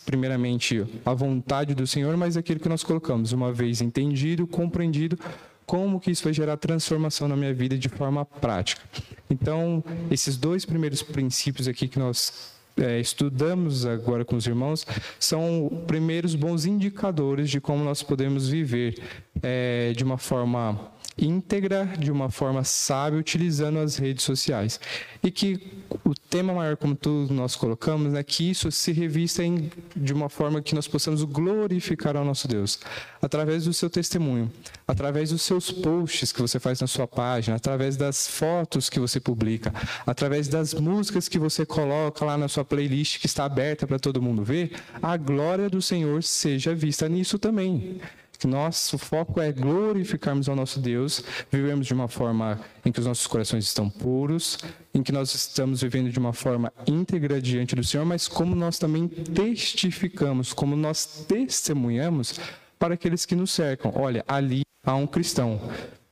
primeiramente, 0.04 0.84
a 1.04 1.12
vontade 1.12 1.74
do 1.74 1.86
Senhor, 1.86 2.16
mas 2.16 2.36
aquilo 2.36 2.60
que 2.60 2.68
nós 2.68 2.82
colocamos, 2.82 3.32
uma 3.32 3.52
vez 3.52 3.80
entendido, 3.80 4.46
compreendido, 4.46 5.18
como 5.64 6.00
que 6.00 6.10
isso 6.10 6.24
vai 6.24 6.32
gerar 6.32 6.56
transformação 6.56 7.28
na 7.28 7.36
minha 7.36 7.52
vida 7.52 7.76
de 7.76 7.88
forma 7.88 8.24
prática. 8.24 8.80
Então, 9.28 9.82
esses 10.10 10.36
dois 10.36 10.64
primeiros 10.64 11.02
princípios 11.02 11.66
aqui 11.66 11.88
que 11.88 11.98
nós 11.98 12.54
é, 12.76 13.00
estudamos 13.00 13.84
agora 13.86 14.24
com 14.24 14.36
os 14.36 14.46
irmãos 14.46 14.86
são 15.18 15.82
primeiros 15.86 16.34
bons 16.34 16.66
indicadores 16.66 17.50
de 17.50 17.60
como 17.60 17.82
nós 17.82 18.02
podemos 18.02 18.48
viver 18.48 19.02
é, 19.42 19.92
de 19.96 20.04
uma 20.04 20.18
forma 20.18 20.78
íntegra, 21.18 21.86
de 21.98 22.10
uma 22.10 22.30
forma 22.30 22.62
sábia, 22.62 23.18
utilizando 23.18 23.78
as 23.78 23.96
redes 23.96 24.24
sociais. 24.24 24.78
E 25.22 25.30
que 25.30 25.60
o 26.04 26.14
tema 26.14 26.52
maior, 26.52 26.76
como 26.76 26.94
todos 26.94 27.30
nós 27.30 27.56
colocamos, 27.56 28.14
é 28.14 28.22
que 28.22 28.50
isso 28.50 28.70
se 28.70 28.92
revista 28.92 29.42
em, 29.42 29.70
de 29.94 30.12
uma 30.12 30.28
forma 30.28 30.60
que 30.60 30.74
nós 30.74 30.86
possamos 30.86 31.22
glorificar 31.22 32.16
ao 32.16 32.24
nosso 32.24 32.46
Deus, 32.46 32.78
através 33.20 33.64
do 33.64 33.72
seu 33.72 33.88
testemunho, 33.88 34.52
através 34.86 35.30
dos 35.30 35.42
seus 35.42 35.70
posts 35.70 36.32
que 36.32 36.42
você 36.42 36.60
faz 36.60 36.80
na 36.80 36.86
sua 36.86 37.06
página, 37.06 37.56
através 37.56 37.96
das 37.96 38.28
fotos 38.28 38.90
que 38.90 39.00
você 39.00 39.18
publica, 39.18 39.72
através 40.06 40.48
das 40.48 40.74
músicas 40.74 41.28
que 41.28 41.38
você 41.38 41.64
coloca 41.64 42.24
lá 42.24 42.36
na 42.36 42.48
sua 42.48 42.64
playlist 42.64 43.20
que 43.20 43.26
está 43.26 43.44
aberta 43.44 43.86
para 43.86 43.98
todo 43.98 44.20
mundo 44.20 44.44
ver, 44.44 44.72
a 45.02 45.16
glória 45.16 45.70
do 45.70 45.80
Senhor 45.80 46.22
seja 46.22 46.74
vista 46.74 47.08
nisso 47.08 47.38
também 47.38 48.00
que 48.36 48.46
nosso 48.46 48.98
foco 48.98 49.40
é 49.40 49.52
glorificarmos 49.52 50.48
ao 50.48 50.56
nosso 50.56 50.80
Deus, 50.80 51.22
vivemos 51.50 51.86
de 51.86 51.94
uma 51.94 52.08
forma 52.08 52.60
em 52.84 52.92
que 52.92 53.00
os 53.00 53.06
nossos 53.06 53.26
corações 53.26 53.64
estão 53.64 53.88
puros, 53.88 54.58
em 54.94 55.02
que 55.02 55.12
nós 55.12 55.34
estamos 55.34 55.82
vivendo 55.82 56.10
de 56.10 56.18
uma 56.18 56.32
forma 56.32 56.72
íntegra 56.86 57.40
diante 57.40 57.74
do 57.74 57.84
Senhor, 57.84 58.04
mas 58.04 58.28
como 58.28 58.54
nós 58.54 58.78
também 58.78 59.08
testificamos, 59.08 60.52
como 60.52 60.76
nós 60.76 61.24
testemunhamos 61.26 62.38
para 62.78 62.94
aqueles 62.94 63.24
que 63.24 63.34
nos 63.34 63.50
cercam. 63.50 63.92
Olha, 63.94 64.24
ali 64.28 64.62
há 64.84 64.94
um 64.94 65.06
cristão 65.06 65.60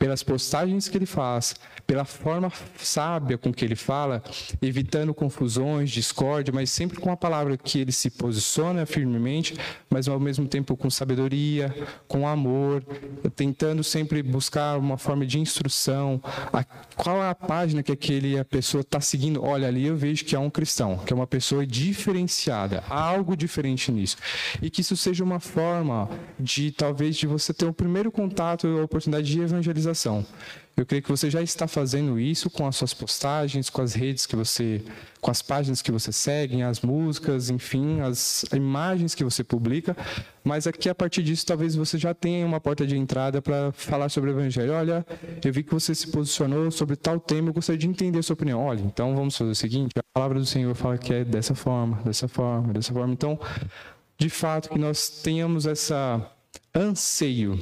pelas 0.04 0.22
postagens 0.22 0.86
que 0.86 0.98
ele 0.98 1.06
faz, 1.06 1.56
pela 1.86 2.04
forma 2.04 2.52
sábia 2.76 3.38
com 3.38 3.50
que 3.50 3.64
ele 3.64 3.74
fala, 3.74 4.22
evitando 4.60 5.14
confusões, 5.14 5.90
discórdia, 5.90 6.52
mas 6.52 6.68
sempre 6.68 7.00
com 7.00 7.10
a 7.10 7.16
palavra 7.16 7.56
que 7.56 7.78
ele 7.78 7.90
se 7.90 8.10
posiciona 8.10 8.84
firmemente, 8.84 9.56
mas 9.88 10.06
ao 10.06 10.20
mesmo 10.20 10.46
tempo 10.46 10.76
com 10.76 10.90
sabedoria, 10.90 11.74
com 12.06 12.28
amor, 12.28 12.84
tentando 13.34 13.82
sempre 13.82 14.22
buscar 14.22 14.76
uma 14.76 14.98
forma 14.98 15.24
de 15.24 15.40
instrução. 15.40 16.20
A, 16.52 16.62
qual 16.96 17.22
é 17.22 17.30
a 17.30 17.34
página 17.34 17.82
que 17.82 17.90
aquele 17.90 18.38
a 18.38 18.44
pessoa 18.44 18.82
está 18.82 19.00
seguindo? 19.00 19.42
Olha, 19.42 19.68
ali 19.68 19.86
eu 19.86 19.96
vejo 19.96 20.26
que 20.26 20.36
é 20.36 20.38
um 20.38 20.50
cristão, 20.50 20.98
que 20.98 21.14
é 21.14 21.16
uma 21.16 21.26
pessoa 21.26 21.66
diferenciada, 21.66 22.84
há 22.90 23.00
algo 23.00 23.34
diferente 23.34 23.90
nisso. 23.90 24.18
E 24.60 24.68
que 24.68 24.82
isso 24.82 24.98
seja 24.98 25.24
uma 25.24 25.40
forma 25.40 26.10
de 26.38 26.72
talvez 26.72 27.16
de 27.16 27.26
você 27.26 27.54
ter 27.54 27.64
o 27.64 27.72
primeiro 27.72 28.12
contato 28.12 28.66
a 28.66 28.84
oportunidade 28.84 29.32
de 29.32 29.40
evangelização 29.40 29.93
eu 30.76 30.84
creio 30.84 31.02
que 31.02 31.08
você 31.08 31.30
já 31.30 31.40
está 31.40 31.68
fazendo 31.68 32.18
isso 32.18 32.50
com 32.50 32.66
as 32.66 32.74
suas 32.74 32.92
postagens, 32.92 33.70
com 33.70 33.80
as 33.80 33.94
redes 33.94 34.26
que 34.26 34.34
você, 34.34 34.82
com 35.20 35.30
as 35.30 35.40
páginas 35.40 35.80
que 35.80 35.92
você 35.92 36.10
segue, 36.10 36.62
as 36.62 36.80
músicas, 36.80 37.48
enfim, 37.48 38.00
as 38.00 38.44
imagens 38.52 39.14
que 39.14 39.22
você 39.22 39.44
publica. 39.44 39.96
Mas 40.42 40.66
aqui 40.66 40.88
a 40.88 40.94
partir 40.94 41.22
disso, 41.22 41.46
talvez 41.46 41.76
você 41.76 41.96
já 41.96 42.12
tenha 42.12 42.44
uma 42.44 42.60
porta 42.60 42.84
de 42.84 42.96
entrada 42.96 43.40
para 43.40 43.70
falar 43.70 44.08
sobre 44.08 44.30
o 44.30 44.32
Evangelho. 44.32 44.72
Olha, 44.72 45.06
eu 45.44 45.52
vi 45.52 45.62
que 45.62 45.72
você 45.72 45.94
se 45.94 46.08
posicionou 46.08 46.68
sobre 46.72 46.96
tal 46.96 47.20
tema, 47.20 47.50
eu 47.50 47.54
gostaria 47.54 47.78
de 47.78 47.86
entender 47.86 48.18
a 48.18 48.22
sua 48.22 48.34
opinião. 48.34 48.64
Olha, 48.64 48.80
então 48.80 49.14
vamos 49.14 49.36
fazer 49.36 49.52
o 49.52 49.54
seguinte: 49.54 49.92
a 49.96 50.02
palavra 50.12 50.40
do 50.40 50.46
Senhor 50.46 50.74
fala 50.74 50.98
que 50.98 51.14
é 51.14 51.24
dessa 51.24 51.54
forma, 51.54 52.02
dessa 52.04 52.26
forma, 52.26 52.72
dessa 52.72 52.92
forma. 52.92 53.12
Então, 53.12 53.38
de 54.18 54.28
fato, 54.28 54.70
que 54.70 54.78
nós 54.78 55.08
tenhamos 55.22 55.66
essa 55.66 56.20
anseio 56.74 57.56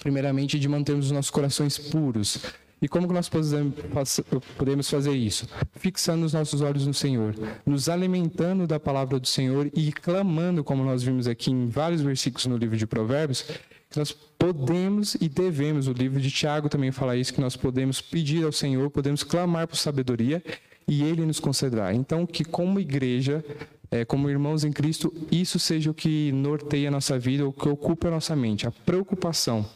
primeiramente 0.00 0.58
de 0.58 0.68
mantermos 0.68 1.06
os 1.06 1.12
nossos 1.12 1.30
corações 1.30 1.78
puros. 1.78 2.38
E 2.80 2.88
como 2.88 3.06
que 3.06 3.14
nós 3.14 3.30
podemos 4.58 4.90
fazer 4.90 5.12
isso? 5.12 5.48
Fixando 5.76 6.26
os 6.26 6.32
nossos 6.32 6.60
olhos 6.62 6.84
no 6.84 6.92
Senhor, 6.92 7.32
nos 7.64 7.88
alimentando 7.88 8.66
da 8.66 8.80
palavra 8.80 9.20
do 9.20 9.26
Senhor 9.28 9.70
e 9.72 9.92
clamando, 9.92 10.64
como 10.64 10.82
nós 10.82 11.00
vimos 11.02 11.28
aqui 11.28 11.52
em 11.52 11.68
vários 11.68 12.00
versículos 12.00 12.46
no 12.46 12.56
livro 12.56 12.76
de 12.76 12.84
Provérbios, 12.84 13.42
que 13.88 13.98
nós 13.98 14.10
podemos 14.10 15.14
e 15.20 15.28
devemos, 15.28 15.86
o 15.86 15.92
livro 15.92 16.20
de 16.20 16.28
Tiago 16.28 16.68
também 16.68 16.90
fala 16.90 17.16
isso, 17.16 17.32
que 17.32 17.40
nós 17.40 17.56
podemos 17.56 18.00
pedir 18.00 18.44
ao 18.44 18.50
Senhor, 18.50 18.90
podemos 18.90 19.22
clamar 19.22 19.68
por 19.68 19.76
sabedoria 19.76 20.42
e 20.88 21.04
Ele 21.04 21.24
nos 21.24 21.38
concederá. 21.38 21.94
Então, 21.94 22.26
que 22.26 22.42
como 22.42 22.80
igreja, 22.80 23.44
é, 23.92 24.06
como 24.06 24.30
irmãos 24.30 24.64
em 24.64 24.72
Cristo, 24.72 25.12
isso 25.30 25.58
seja 25.58 25.90
o 25.90 25.94
que 25.94 26.32
norteia 26.32 26.88
a 26.88 26.90
nossa 26.90 27.18
vida, 27.18 27.46
o 27.46 27.52
que 27.52 27.68
ocupa 27.68 28.08
a 28.08 28.10
nossa 28.10 28.34
mente, 28.34 28.66
a 28.66 28.70
preocupação 28.70 29.66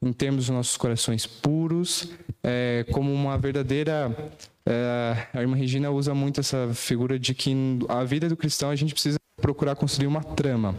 em 0.00 0.10
termos 0.10 0.48
nossos 0.48 0.76
corações 0.76 1.26
puros, 1.26 2.08
é, 2.42 2.86
como 2.92 3.12
uma 3.12 3.36
verdadeira. 3.36 4.32
É, 4.64 5.26
a 5.34 5.40
irmã 5.42 5.54
Regina 5.54 5.90
usa 5.90 6.14
muito 6.14 6.40
essa 6.40 6.70
figura 6.72 7.18
de 7.18 7.34
que 7.34 7.54
a 7.88 8.04
vida 8.04 8.28
do 8.28 8.36
cristão 8.36 8.70
a 8.70 8.76
gente 8.76 8.94
precisa 8.94 9.18
procurar 9.36 9.76
construir 9.76 10.06
uma 10.06 10.22
trama, 10.22 10.74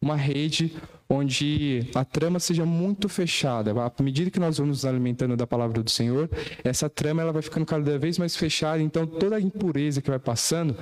uma 0.00 0.16
rede 0.16 0.74
onde 1.08 1.88
a 1.94 2.04
trama 2.04 2.38
seja 2.38 2.66
muito 2.66 3.08
fechada. 3.08 3.72
À 3.72 4.02
medida 4.02 4.30
que 4.30 4.40
nós 4.40 4.58
vamos 4.58 4.78
nos 4.78 4.84
alimentando 4.84 5.36
da 5.36 5.46
palavra 5.46 5.82
do 5.82 5.90
Senhor, 5.90 6.28
essa 6.62 6.90
trama 6.90 7.22
ela 7.22 7.32
vai 7.32 7.42
ficando 7.42 7.64
cada 7.64 7.98
vez 7.98 8.18
mais 8.18 8.36
fechada, 8.36 8.82
então 8.82 9.06
toda 9.06 9.36
a 9.36 9.40
impureza 9.40 10.02
que 10.02 10.10
vai 10.10 10.18
passando, 10.18 10.76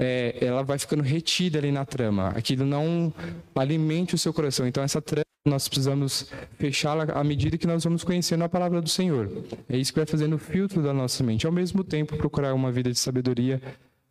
é, 0.00 0.34
ela 0.40 0.62
vai 0.62 0.78
ficando 0.78 1.02
retida 1.02 1.58
ali 1.58 1.70
na 1.70 1.84
trama. 1.84 2.28
Aquilo 2.30 2.64
não 2.64 3.12
alimente 3.54 4.14
o 4.14 4.18
seu 4.18 4.32
coração. 4.32 4.66
Então 4.66 4.82
essa 4.82 5.02
trama 5.02 5.24
nós 5.46 5.68
precisamos 5.68 6.26
fechá-la 6.58 7.04
à 7.14 7.22
medida 7.22 7.58
que 7.58 7.66
nós 7.66 7.84
vamos 7.84 8.02
conhecendo 8.02 8.44
a 8.44 8.48
palavra 8.48 8.80
do 8.80 8.88
Senhor. 8.88 9.30
É 9.68 9.76
isso 9.76 9.92
que 9.92 9.98
vai 9.98 10.06
fazendo 10.06 10.36
o 10.36 10.38
filtro 10.38 10.82
da 10.82 10.92
nossa 10.92 11.22
mente. 11.22 11.46
Ao 11.46 11.52
mesmo 11.52 11.84
tempo, 11.84 12.16
procurar 12.16 12.54
uma 12.54 12.72
vida 12.72 12.90
de 12.90 12.98
sabedoria 12.98 13.60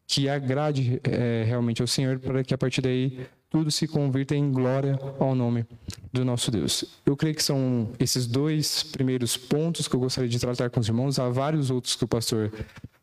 que 0.08 0.28
agrade 0.28 1.00
é, 1.04 1.44
realmente 1.46 1.82
ao 1.82 1.88
Senhor, 1.88 2.18
para 2.20 2.44
que 2.44 2.54
a 2.54 2.58
partir 2.58 2.82
daí 2.82 3.20
tudo 3.48 3.70
se 3.70 3.88
convirta 3.88 4.36
em 4.36 4.52
glória 4.52 5.00
ao 5.20 5.36
nome 5.36 5.66
do 6.12 6.26
nosso 6.26 6.50
Deus. 6.50 6.86
Eu 7.06 7.16
creio 7.16 7.36
que 7.36 7.44
são 7.44 7.90
esses 8.00 8.26
dois 8.28 8.84
primeiros 8.84 9.38
pontos 9.38 9.88
que 9.88 9.96
eu 9.96 10.00
gostaria 10.00 10.30
de 10.30 10.40
tratar 10.40 10.70
com 10.70 10.80
os 10.80 10.88
irmãos. 10.88 11.20
Há 11.20 11.30
vários 11.30 11.70
outros 11.70 11.96
que 11.96 12.04
o 12.04 12.08
pastor 12.08 12.52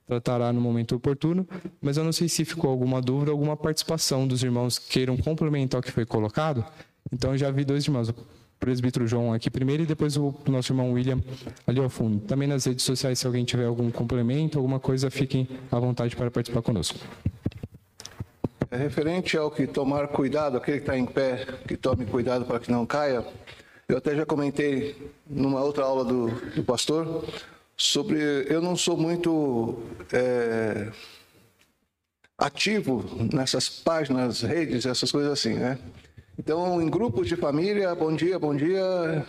tratará 0.07 0.53
no 0.53 0.61
momento 0.61 0.95
oportuno, 0.95 1.47
mas 1.81 1.97
eu 1.97 2.05
não 2.05 2.13
sei 2.13 2.29
se 2.29 2.45
ficou 2.45 2.71
alguma 2.71 3.03
dúvida, 3.03 3.33
alguma 3.33 3.57
participação 3.57 4.27
dos 4.27 4.43
irmãos 4.43 4.79
queiram 4.79 5.17
complementar 5.17 5.81
o 5.81 5.83
que 5.83 5.91
foi 5.91 6.07
colocado. 6.07 6.65
Então 7.13 7.33
eu 7.33 7.39
já 7.39 7.51
vi 7.51 7.65
dois 7.65 7.85
irmãos, 7.85 8.09
o 8.09 8.15
presbítero 8.59 9.07
João 9.07 9.33
aqui 9.33 9.51
primeiro 9.51 9.83
e 9.83 9.87
depois 9.87 10.17
o 10.17 10.35
nosso 10.47 10.73
irmão 10.73 10.93
William 10.93 11.21
ali 11.67 11.81
ao 11.81 11.89
fundo. 11.89 12.21
Também 12.21 12.47
nas 12.47 12.65
redes 12.65 12.85
sociais, 12.85 13.19
se 13.19 13.27
alguém 13.27 13.45
tiver 13.45 13.67
algum 13.67 13.91
complemento, 13.91 14.59
alguma 14.59 14.79
coisa, 14.79 15.11
fiquem 15.11 15.49
à 15.71 15.79
vontade 15.79 16.15
para 16.15 16.31
participar 16.31 16.63
conosco. 16.63 16.99
É 18.71 18.77
referente 18.77 19.37
ao 19.37 19.51
que 19.51 19.67
tomar 19.67 20.09
cuidado, 20.09 20.57
aquele 20.57 20.79
que 20.79 20.83
está 20.85 20.99
em 20.99 21.07
pé, 21.07 21.47
que 21.67 21.77
tome 21.77 22.05
cuidado 22.05 22.45
para 22.45 22.59
que 22.59 22.71
não 22.71 22.85
caia, 22.85 23.25
eu 23.89 23.97
até 23.97 24.17
já 24.17 24.27
comentei 24.27 25.13
numa 25.29 25.63
outra 25.63 25.85
aula 25.85 26.05
do, 26.05 26.29
do 26.57 26.65
pastor 26.65 27.25
sobre. 27.77 28.19
Eu 28.49 28.61
não 28.61 28.77
sou 28.77 28.97
muito 28.97 29.79
é, 30.13 30.91
ativo 32.39 33.05
nessas 33.33 33.69
páginas, 33.69 34.43
redes, 34.43 34.87
essas 34.87 35.11
coisas 35.11 35.33
assim, 35.33 35.55
né? 35.55 35.79
Então, 36.39 36.81
em 36.83 36.89
grupos 36.89 37.29
de 37.29 37.37
família, 37.37 37.95
bom 37.95 38.15
dia, 38.15 38.39
bom 38.39 38.55
dia. 38.55 39.27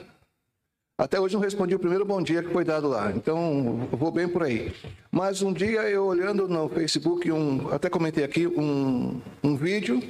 Até 0.99 1.19
hoje 1.19 1.35
não 1.35 1.41
respondi 1.41 1.75
o 1.75 1.79
primeiro 1.79 2.03
bom 2.03 2.19
dia 2.23 2.41
que 2.41 2.49
foi 2.49 2.65
dado 2.65 2.87
lá. 2.87 3.11
Então, 3.15 3.87
vou 3.91 4.09
bem 4.11 4.27
por 4.27 4.41
aí. 4.41 4.73
Mas 5.11 5.43
um 5.43 5.53
dia 5.53 5.81
eu 5.83 6.03
olhando 6.03 6.47
no 6.47 6.67
Facebook, 6.69 7.31
um, 7.31 7.71
até 7.71 7.87
comentei 7.87 8.23
aqui 8.23 8.47
um, 8.47 9.21
um 9.43 9.55
vídeo, 9.55 10.01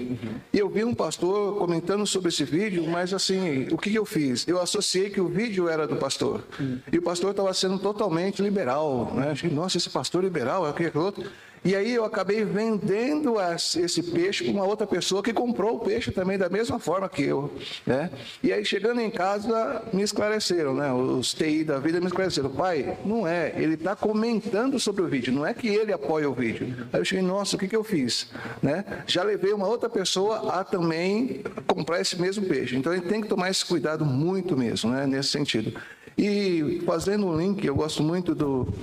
e 0.54 0.58
eu 0.58 0.70
vi 0.70 0.86
um 0.86 0.94
pastor 0.94 1.58
comentando 1.58 2.08
sobre 2.08 2.30
esse 2.30 2.46
vídeo, 2.46 2.88
mas 2.88 3.14
assim, 3.14 3.68
o 3.70 3.78
que, 3.78 3.94
eu 3.94 4.06
fiz? 4.06 4.48
Eu 4.48 4.62
associei 4.62 5.10
que 5.10 5.20
o 5.20 5.28
vídeo 5.28 5.68
era 5.68 5.86
do 5.86 5.98
pastor. 5.98 6.42
E 6.90 6.98
o 6.98 7.02
pastor 7.02 7.32
estava 7.32 7.54
sendo 7.54 7.78
totalmente 7.80 8.42
liberal. 8.42 9.12
Né? 9.14 9.34
Nossa, 9.52 9.76
esse 9.76 9.90
pastor 9.90 10.24
liberal, 10.24 10.66
é 10.66 10.70
aquilo, 10.70 11.04
outro. 11.04 11.30
E 11.68 11.76
aí 11.76 11.94
eu 11.94 12.06
acabei 12.06 12.46
vendendo 12.46 13.36
esse 13.78 14.02
peixe 14.02 14.46
para 14.46 14.54
uma 14.54 14.64
outra 14.64 14.88
pessoa 14.88 15.22
que 15.22 15.34
comprou 15.34 15.76
o 15.76 15.80
peixe 15.80 16.12
também 16.12 16.38
da 16.38 16.48
mesma 16.48 16.80
forma 16.80 17.10
que 17.10 17.24
eu. 17.24 17.54
Né? 17.86 18.10
E 18.42 18.54
aí 18.54 18.64
chegando 18.64 19.02
em 19.02 19.12
casa 19.12 19.84
me 19.92 20.02
esclareceram, 20.02 20.74
né? 20.74 20.94
os 20.94 21.34
TI 21.34 21.66
da 21.66 21.78
vida 21.78 22.00
me 22.00 22.06
esclareceram. 22.06 22.50
Pai, 22.52 22.98
não 23.04 23.28
é, 23.28 23.54
ele 23.58 23.74
está 23.74 23.98
comentando 23.98 24.80
sobre 24.80 25.02
o 25.02 25.08
vídeo, 25.08 25.34
não 25.34 25.46
é 25.46 25.54
que 25.54 25.68
ele 25.68 25.92
apoia 25.92 26.30
o 26.30 26.34
vídeo. 26.34 26.74
Aí 26.94 27.02
eu 27.02 27.04
cheguei, 27.04 27.22
nossa, 27.22 27.58
o 27.58 27.60
que, 27.60 27.68
que 27.68 27.76
eu 27.76 27.84
fiz? 27.84 28.30
Né? 28.64 28.86
Já 29.06 29.24
levei 29.24 29.52
uma 29.52 29.68
outra 29.68 29.90
pessoa 29.90 30.58
a 30.58 30.64
também 30.64 31.44
comprar 31.68 32.00
esse 32.00 32.18
mesmo 32.18 32.46
peixe. 32.46 32.78
Então 32.78 32.94
ele 32.94 33.02
tem 33.02 33.20
que 33.20 33.28
tomar 33.28 33.50
esse 33.50 33.66
cuidado 33.66 34.06
muito 34.06 34.56
mesmo, 34.56 34.92
né? 34.92 35.06
nesse 35.06 35.32
sentido. 35.32 35.78
E 36.18 36.82
fazendo 36.86 37.28
um 37.28 37.38
link, 37.38 37.68
eu 37.68 37.76
gosto 37.76 38.02
muito 38.02 38.34
do, 38.34 38.74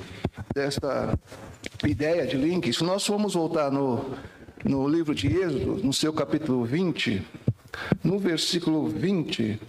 desta 0.55 1.19
ideia 1.85 2.27
de 2.27 2.37
link. 2.37 2.73
Se 2.73 2.83
nós 2.85 3.07
formos 3.07 3.35
voltar 3.35 3.71
no, 3.71 4.05
no 4.65 4.89
livro 4.89 5.15
de 5.15 5.27
Êxodo, 5.27 5.81
no 5.83 5.93
seu 5.93 6.13
capítulo 6.13 6.65
20, 6.65 7.23
no 8.03 8.19
versículo 8.19 8.89
20, 8.89 9.61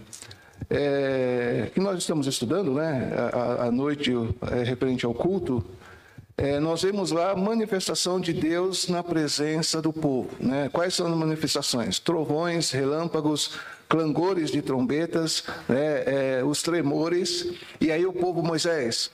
é, 0.69 1.69
que 1.73 1.79
nós 1.79 1.99
estamos 1.99 2.27
estudando, 2.27 2.73
né, 2.73 3.11
a 3.59 3.71
noite 3.71 4.11
é, 4.51 4.63
referente 4.63 5.05
ao 5.05 5.13
culto, 5.13 5.63
é, 6.37 6.59
nós 6.59 6.81
vemos 6.81 7.11
lá 7.11 7.31
a 7.31 7.35
manifestação 7.35 8.19
de 8.19 8.33
Deus 8.33 8.89
na 8.89 9.01
presença 9.01 9.81
do 9.81 9.93
povo. 9.93 10.29
Né? 10.39 10.69
Quais 10.71 10.93
são 10.93 11.07
as 11.07 11.17
manifestações? 11.17 11.97
Trovões, 11.97 12.71
relâmpagos, 12.71 13.51
clangores 13.87 14.51
de 14.51 14.61
trombetas, 14.61 15.43
né, 15.69 16.39
é, 16.39 16.43
os 16.43 16.61
tremores, 16.61 17.53
e 17.79 17.91
aí 17.91 18.05
o 18.05 18.11
povo, 18.11 18.43
Moisés, 18.43 19.11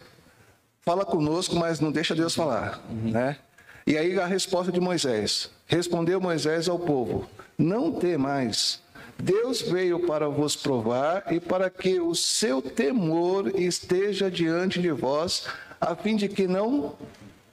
fala 0.82 1.06
conosco, 1.06 1.56
mas 1.56 1.80
não 1.80 1.91
deixa 1.91 2.15
Deus 2.15 2.36
falar, 2.36 2.82
uhum. 2.89 3.12
né? 3.12 3.38
E 3.86 3.98
aí 3.98 4.20
a 4.20 4.26
resposta 4.26 4.72
de 4.72 4.80
Moisés, 4.80 5.50
respondeu 5.65 6.22
Moisés 6.22 6.70
ao 6.70 6.78
povo, 6.78 7.28
não 7.58 7.91
temais, 7.91 8.82
Deus 9.22 9.62
veio 9.62 10.00
para 10.08 10.28
vos 10.28 10.56
provar 10.56 11.32
e 11.32 11.39
para 11.39 11.70
que 11.70 12.00
o 12.00 12.15
seu 12.15 12.62
temor 12.62 13.60
esteja 13.60 14.32
diante 14.32 14.82
de 14.82 14.91
vós, 14.91 15.48
a 15.80 15.96
fim 15.96 16.15
de 16.15 16.28
que 16.28 16.48
não 16.48 16.96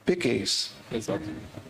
pequeis. 0.09 0.71
Exato. 0.91 1.23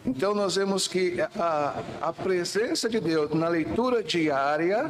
Então 0.05 0.33
nós 0.33 0.55
vemos 0.55 0.87
que 0.87 1.19
a, 1.37 1.83
a 2.01 2.13
presença 2.13 2.87
de 2.87 3.01
Deus 3.01 3.33
na 3.33 3.49
leitura 3.49 4.01
diária, 4.01 4.89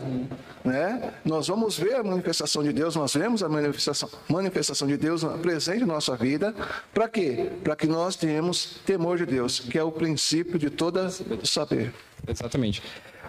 né? 0.63 1.15
Nós 1.25 1.47
vamos 1.47 1.75
ver 1.75 1.95
a 1.95 2.03
manifestação 2.03 2.61
de 2.61 2.71
Deus, 2.71 2.95
nós 2.95 3.15
vemos 3.15 3.41
a 3.41 3.49
manifestação, 3.49 4.07
manifestação 4.29 4.87
de 4.87 4.97
Deus 4.97 5.23
presente 5.41 5.81
em 5.81 5.87
nossa 5.87 6.15
vida. 6.15 6.53
Para 6.93 7.09
quê? 7.09 7.49
Para 7.63 7.75
que 7.75 7.87
nós 7.87 8.15
tenhamos 8.15 8.79
temor 8.85 9.17
de 9.17 9.25
Deus, 9.25 9.59
que 9.59 9.79
é 9.79 9.83
o 9.83 9.91
princípio 9.91 10.59
de 10.59 10.69
toda 10.69 11.09
saber. 11.43 11.91
Exatamente. 12.27 12.83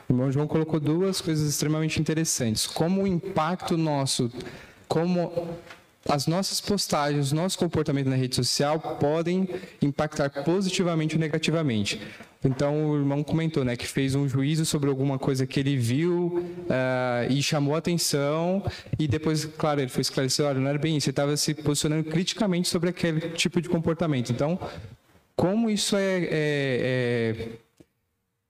O 0.07 0.13
irmão 0.13 0.31
João 0.31 0.47
colocou 0.47 0.79
duas 0.79 1.23
coisas 1.23 1.49
extremamente 1.49 1.99
interessantes. 1.99 2.67
Como 2.67 3.05
o 3.05 3.07
impacto 3.07 3.79
nosso, 3.79 4.31
como 4.87 5.57
as 6.09 6.27
nossas 6.27 6.61
postagens, 6.61 7.31
nosso 7.33 7.59
comportamento 7.59 8.09
na 8.09 8.17
rede 8.17 8.35
social 8.35 8.81
podem 8.81 9.49
impactar 9.83 10.31
positivamente 10.45 11.15
ou 11.15 11.21
negativamente. 11.21 12.01
Então 12.43 12.91
o 12.91 12.97
irmão 12.97 13.23
comentou, 13.23 13.65
né, 13.65 13.77
que 13.77 13.87
fez 13.87 14.15
um 14.15 14.27
juízo 14.27 14.65
sobre 14.65 14.89
alguma 14.89 15.19
coisa 15.19 15.47
que 15.47 15.61
ele 15.61 15.77
viu 15.77 16.39
uh, 16.39 17.31
e 17.31 17.43
chamou 17.43 17.77
atenção 17.77 18.65
e 18.99 19.07
depois, 19.07 19.45
claro, 19.45 19.81
ele 19.81 19.91
foi 19.91 20.01
esclarecer, 20.01 20.47
olha, 20.47 20.59
não 20.59 20.69
era 20.69 20.79
bem 20.79 20.97
isso, 20.97 21.09
ele 21.09 21.13
estava 21.13 21.37
se 21.37 21.53
posicionando 21.53 22.05
criticamente 22.05 22.69
sobre 22.69 22.89
aquele 22.89 23.21
tipo 23.33 23.61
de 23.61 23.69
comportamento. 23.69 24.33
Então, 24.33 24.59
como 25.37 25.69
isso 25.69 25.97
é, 25.97 26.19
é, 26.23 26.29
é 26.31 27.49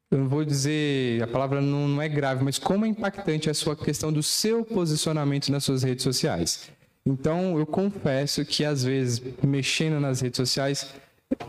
eu 0.08 0.18
não 0.18 0.28
vou 0.28 0.44
dizer, 0.44 1.20
a 1.22 1.26
palavra 1.26 1.60
não, 1.60 1.88
não 1.88 2.02
é 2.02 2.08
grave, 2.08 2.44
mas 2.44 2.58
como 2.58 2.84
é 2.84 2.88
impactante 2.88 3.50
a 3.50 3.54
sua 3.54 3.74
questão 3.74 4.12
do 4.12 4.22
seu 4.22 4.64
posicionamento 4.64 5.50
nas 5.50 5.64
suas 5.64 5.82
redes 5.82 6.04
sociais. 6.04 6.70
Então, 7.06 7.58
eu 7.58 7.66
confesso 7.66 8.44
que 8.44 8.64
às 8.64 8.84
vezes, 8.84 9.22
mexendo 9.42 9.98
nas 9.98 10.20
redes 10.20 10.36
sociais, 10.36 10.94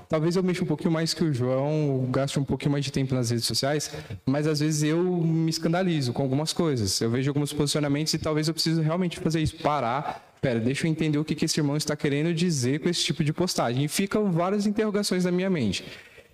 talvez 0.08 0.36
eu 0.36 0.44
mexa 0.44 0.64
um 0.64 0.68
pouquinho 0.68 0.92
mais 0.92 1.14
que 1.14 1.24
o 1.24 1.34
João, 1.34 2.08
gaste 2.10 2.40
um 2.40 2.44
pouquinho 2.44 2.72
mais 2.72 2.86
de 2.86 2.92
tempo 2.92 3.14
nas 3.14 3.30
redes 3.30 3.46
sociais, 3.46 3.92
mas 4.26 4.48
às 4.48 4.62
vezes 4.62 4.84
eu 4.84 5.04
me 5.04 5.50
escandalizo 5.50 6.14
com 6.14 6.24
algumas 6.24 6.54
coisas. 6.54 7.00
Eu 7.02 7.10
vejo 7.10 7.30
alguns 7.30 7.52
posicionamentos 7.52 8.14
e 8.14 8.18
talvez 8.18 8.48
eu 8.48 8.54
precise 8.54 8.82
realmente 8.82 9.20
fazer 9.20 9.42
isso, 9.42 9.58
parar. 9.58 10.36
Pera, 10.40 10.60
deixa 10.60 10.88
eu 10.88 10.92
entender 10.92 11.18
o 11.18 11.26
que, 11.26 11.46
esse 11.46 11.60
irmão 11.60 11.76
está 11.76 11.96
querendo 11.96 12.34
dizer 12.34 12.80
com 12.80 12.90
esse 12.90 13.04
tipo 13.04 13.24
de 13.24 13.34
postagem. 13.34 13.84
E 13.84 13.88
ficam 13.88 14.32
várias 14.32 14.66
interrogações 14.66 15.26
na 15.26 15.32
minha 15.32 15.50
mente. 15.50 15.86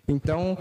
Então, 0.07 0.57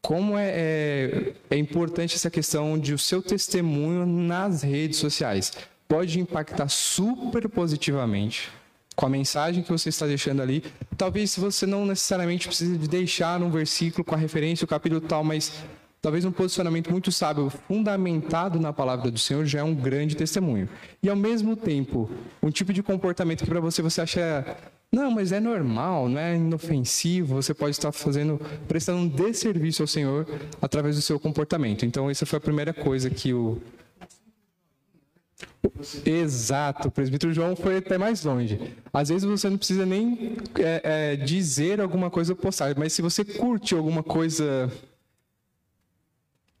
como 0.00 0.38
é, 0.38 0.50
é, 0.50 1.32
é 1.50 1.56
importante 1.56 2.14
essa 2.14 2.30
questão 2.30 2.78
de 2.78 2.94
o 2.94 2.98
seu 2.98 3.20
testemunho 3.20 4.06
nas 4.06 4.62
redes 4.62 4.98
sociais 4.98 5.52
pode 5.88 6.20
impactar 6.20 6.68
super 6.68 7.48
positivamente 7.48 8.50
com 8.94 9.06
a 9.06 9.08
mensagem 9.10 9.62
que 9.62 9.70
você 9.70 9.90
está 9.90 10.06
deixando 10.06 10.40
ali. 10.40 10.64
Talvez 10.96 11.36
você 11.36 11.66
não 11.66 11.84
necessariamente 11.84 12.48
precise 12.48 12.78
de 12.78 12.88
deixar 12.88 13.42
um 13.42 13.50
versículo 13.50 14.02
com 14.02 14.14
a 14.14 14.18
referência, 14.18 14.64
o 14.64 14.68
capítulo 14.68 15.00
tal, 15.00 15.22
mas 15.22 15.52
talvez 16.00 16.24
um 16.24 16.32
posicionamento 16.32 16.90
muito 16.90 17.12
sábio, 17.12 17.50
fundamentado 17.68 18.58
na 18.58 18.72
palavra 18.72 19.10
do 19.10 19.18
Senhor, 19.18 19.44
já 19.44 19.60
é 19.60 19.62
um 19.62 19.74
grande 19.74 20.16
testemunho. 20.16 20.68
E 21.02 21.10
ao 21.10 21.16
mesmo 21.16 21.54
tempo, 21.54 22.10
um 22.42 22.50
tipo 22.50 22.72
de 22.72 22.82
comportamento 22.82 23.44
que 23.44 23.50
para 23.50 23.60
você 23.60 23.82
você 23.82 24.00
acha 24.00 24.56
não, 24.90 25.10
mas 25.10 25.32
é 25.32 25.40
normal, 25.40 26.08
não 26.08 26.18
é 26.18 26.36
inofensivo, 26.36 27.34
você 27.34 27.52
pode 27.52 27.72
estar 27.72 27.92
fazendo, 27.92 28.40
prestando 28.68 28.98
um 28.98 29.08
desserviço 29.08 29.82
ao 29.82 29.86
Senhor 29.86 30.26
através 30.62 30.96
do 30.96 31.02
seu 31.02 31.18
comportamento. 31.18 31.84
Então, 31.84 32.08
essa 32.08 32.24
foi 32.24 32.38
a 32.38 32.40
primeira 32.40 32.72
coisa 32.72 33.10
que 33.10 33.34
o 33.34 33.60
Exato, 36.04 36.88
o 36.88 36.90
presbítero 36.90 37.32
João 37.32 37.54
foi 37.54 37.78
até 37.78 37.98
mais 37.98 38.24
longe. 38.24 38.58
Às 38.92 39.08
vezes 39.08 39.24
você 39.24 39.50
não 39.50 39.58
precisa 39.58 39.84
nem 39.84 40.36
é, 40.58 41.12
é, 41.12 41.16
dizer 41.16 41.80
alguma 41.80 42.10
coisa 42.10 42.34
postar, 42.34 42.74
mas 42.76 42.92
se 42.92 43.02
você 43.02 43.24
curte 43.24 43.74
alguma 43.74 44.02
coisa 44.02 44.70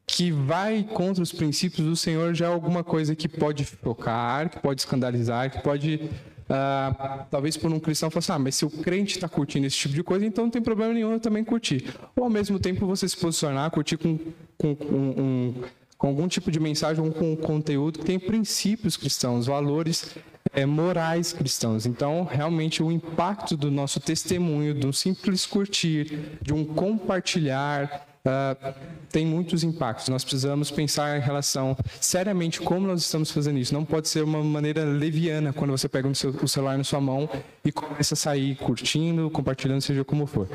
que 0.06 0.30
vai 0.30 0.82
contra 0.84 1.22
os 1.22 1.32
princípios 1.32 1.86
do 1.86 1.96
Senhor 1.96 2.34
já 2.34 2.46
é 2.46 2.48
alguma 2.48 2.84
coisa 2.84 3.16
que 3.16 3.28
pode 3.28 3.64
chocar, 3.64 4.48
que 4.50 4.60
pode 4.60 4.80
escandalizar, 4.80 5.50
que 5.50 5.62
pode 5.62 6.10
Uh, 6.46 7.26
talvez 7.28 7.56
por 7.56 7.72
um 7.72 7.80
cristão 7.80 8.08
falar 8.08 8.20
assim, 8.20 8.32
ah, 8.32 8.38
mas 8.38 8.54
se 8.54 8.64
o 8.64 8.70
crente 8.70 9.16
está 9.16 9.28
curtindo 9.28 9.66
esse 9.66 9.76
tipo 9.76 9.94
de 9.94 10.02
coisa, 10.04 10.24
então 10.24 10.44
não 10.44 10.50
tem 10.50 10.62
problema 10.62 10.94
nenhum 10.94 11.12
eu 11.12 11.18
também 11.18 11.42
curtir. 11.42 11.92
Ou 12.14 12.22
ao 12.22 12.30
mesmo 12.30 12.60
tempo 12.60 12.86
você 12.86 13.08
se 13.08 13.16
posicionar, 13.16 13.68
curtir 13.72 13.96
com, 13.96 14.16
com, 14.56 14.76
com, 14.76 14.94
um, 14.94 15.54
com 16.06 16.10
algum 16.10 16.28
tipo 16.28 16.52
de 16.52 16.60
mensagem 16.60 17.04
ou 17.04 17.10
com 17.10 17.34
conteúdo 17.36 17.98
que 17.98 18.04
tem 18.04 18.16
princípios 18.16 18.96
cristãos, 18.96 19.46
valores 19.46 20.14
é, 20.54 20.64
morais 20.64 21.32
cristãos. 21.32 21.84
Então, 21.84 22.22
realmente, 22.22 22.80
o 22.80 22.92
impacto 22.92 23.56
do 23.56 23.72
nosso 23.72 23.98
testemunho, 23.98 24.72
de 24.72 24.86
um 24.86 24.92
simples 24.92 25.44
curtir, 25.44 26.38
de 26.40 26.54
um 26.54 26.64
compartilhar, 26.64 28.06
Uh, 28.26 28.74
tem 29.08 29.24
muitos 29.24 29.62
impactos. 29.62 30.08
Nós 30.08 30.24
precisamos 30.24 30.68
pensar 30.68 31.16
em 31.16 31.20
relação 31.20 31.76
seriamente 32.00 32.60
como 32.60 32.84
nós 32.84 33.00
estamos 33.02 33.30
fazendo 33.30 33.56
isso. 33.60 33.72
Não 33.72 33.84
pode 33.84 34.08
ser 34.08 34.24
uma 34.24 34.42
maneira 34.42 34.82
leviana 34.82 35.52
quando 35.52 35.70
você 35.70 35.88
pega 35.88 36.08
o, 36.08 36.12
seu, 36.12 36.30
o 36.30 36.48
celular 36.48 36.76
na 36.76 36.82
sua 36.82 37.00
mão 37.00 37.30
e 37.64 37.70
começa 37.70 38.14
a 38.14 38.16
sair 38.16 38.56
curtindo, 38.56 39.30
compartilhando, 39.30 39.80
seja 39.80 40.04
como 40.04 40.26
for. 40.26 40.48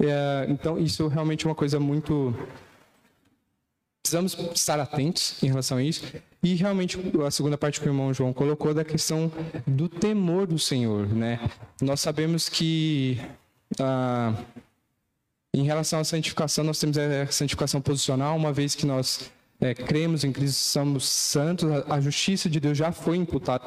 Uh, 0.00 0.48
então, 0.48 0.78
isso 0.78 1.08
realmente 1.08 1.44
é 1.44 1.48
uma 1.50 1.54
coisa 1.54 1.78
muito. 1.78 2.34
Precisamos 4.02 4.36
estar 4.54 4.80
atentos 4.80 5.42
em 5.42 5.48
relação 5.48 5.78
a 5.78 5.82
isso. 5.82 6.02
E 6.42 6.54
realmente 6.54 6.98
a 7.26 7.30
segunda 7.30 7.58
parte 7.58 7.80
que 7.80 7.86
o 7.86 7.90
irmão 7.90 8.14
João 8.14 8.32
colocou 8.32 8.72
da 8.72 8.84
questão 8.84 9.30
do 9.66 9.88
temor 9.88 10.46
do 10.46 10.58
Senhor, 10.58 11.06
né? 11.06 11.38
Nós 11.82 12.00
sabemos 12.00 12.48
que 12.48 13.20
uh, 13.78 14.42
em 15.52 15.64
relação 15.64 16.00
à 16.00 16.04
santificação, 16.04 16.64
nós 16.64 16.78
temos 16.78 16.96
a 16.96 17.26
santificação 17.26 17.80
posicional, 17.80 18.36
uma 18.36 18.52
vez 18.52 18.74
que 18.74 18.86
nós 18.86 19.30
é, 19.60 19.74
cremos 19.74 20.24
em 20.24 20.32
Cristo, 20.32 20.58
somos 20.58 21.06
santos, 21.06 21.68
a, 21.70 21.96
a, 21.96 22.00
justiça 22.00 22.48
de 22.48 22.58
Deus 22.58 22.78
já 22.78 22.92
foi 22.92 23.16
imputada 23.16 23.64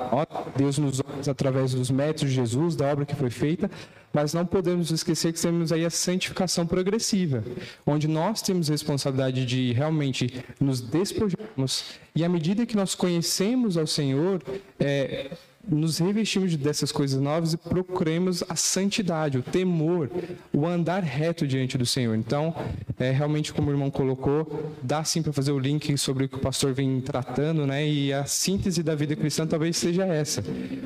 Deus 0.56 0.78
nos 0.78 1.02
através 1.30 1.74
dos 1.74 1.92
métodos 1.92 2.30
de 2.30 2.36
Jesus, 2.36 2.76
da 2.76 2.92
obra 2.92 3.06
que 3.06 3.16
foi 3.16 3.30
feita, 3.30 3.70
mas 4.14 4.34
não 4.34 4.46
podemos 4.46 4.92
esquecer 4.92 5.34
que 5.34 5.42
temos 5.42 5.72
aí 5.72 5.84
a 5.84 5.90
santificação 5.90 6.68
progressiva, 6.68 7.44
onde 7.86 8.08
nós 8.08 8.42
temos 8.42 8.70
responsabilidade 8.70 9.46
de 9.46 9.74
realmente 9.74 10.32
nos 10.60 10.80
despojarmos, 10.80 11.84
e 12.16 12.24
à 12.24 12.30
medida 12.30 12.66
que 12.66 12.76
nós 12.76 12.94
conhecemos 12.94 13.76
ao 13.76 13.88
Senhor, 13.88 14.42
é, 14.80 15.32
nos 15.68 15.98
revestimos 15.98 16.56
dessas 16.56 16.92
coisas 16.92 17.22
novas 17.22 17.54
e 17.54 17.58
procuremos 17.58 18.44
a 18.50 18.56
santidade, 18.56 19.38
o 19.38 19.42
temor, 19.42 20.10
o 20.52 20.66
andar 20.66 21.04
reto 21.04 21.48
diante 21.48 21.78
do 21.78 21.86
Senhor. 21.86 22.16
Então, 22.16 22.54
é, 23.00 23.12
realmente, 23.12 23.54
como 23.54 23.70
o 23.70 23.74
irmão 23.74 23.90
colocou, 23.90 24.72
dá 24.82 25.04
sim 25.04 25.22
para 25.22 25.32
fazer 25.32 25.52
o 25.52 25.60
link 25.60 25.98
sobre 25.98 26.26
o 26.26 26.30
que 26.30 26.36
o 26.36 26.40
pastor 26.40 26.74
vem 26.74 27.00
tratando, 27.00 27.66
né? 27.66 27.88
E 27.88 28.12
a 28.12 28.26
síntese 28.26 28.84
da 28.84 28.94
vida 28.94 29.16
cristã 29.16 29.48
talvez 29.48 29.78
seja 29.78 30.06
essa. 30.06 30.44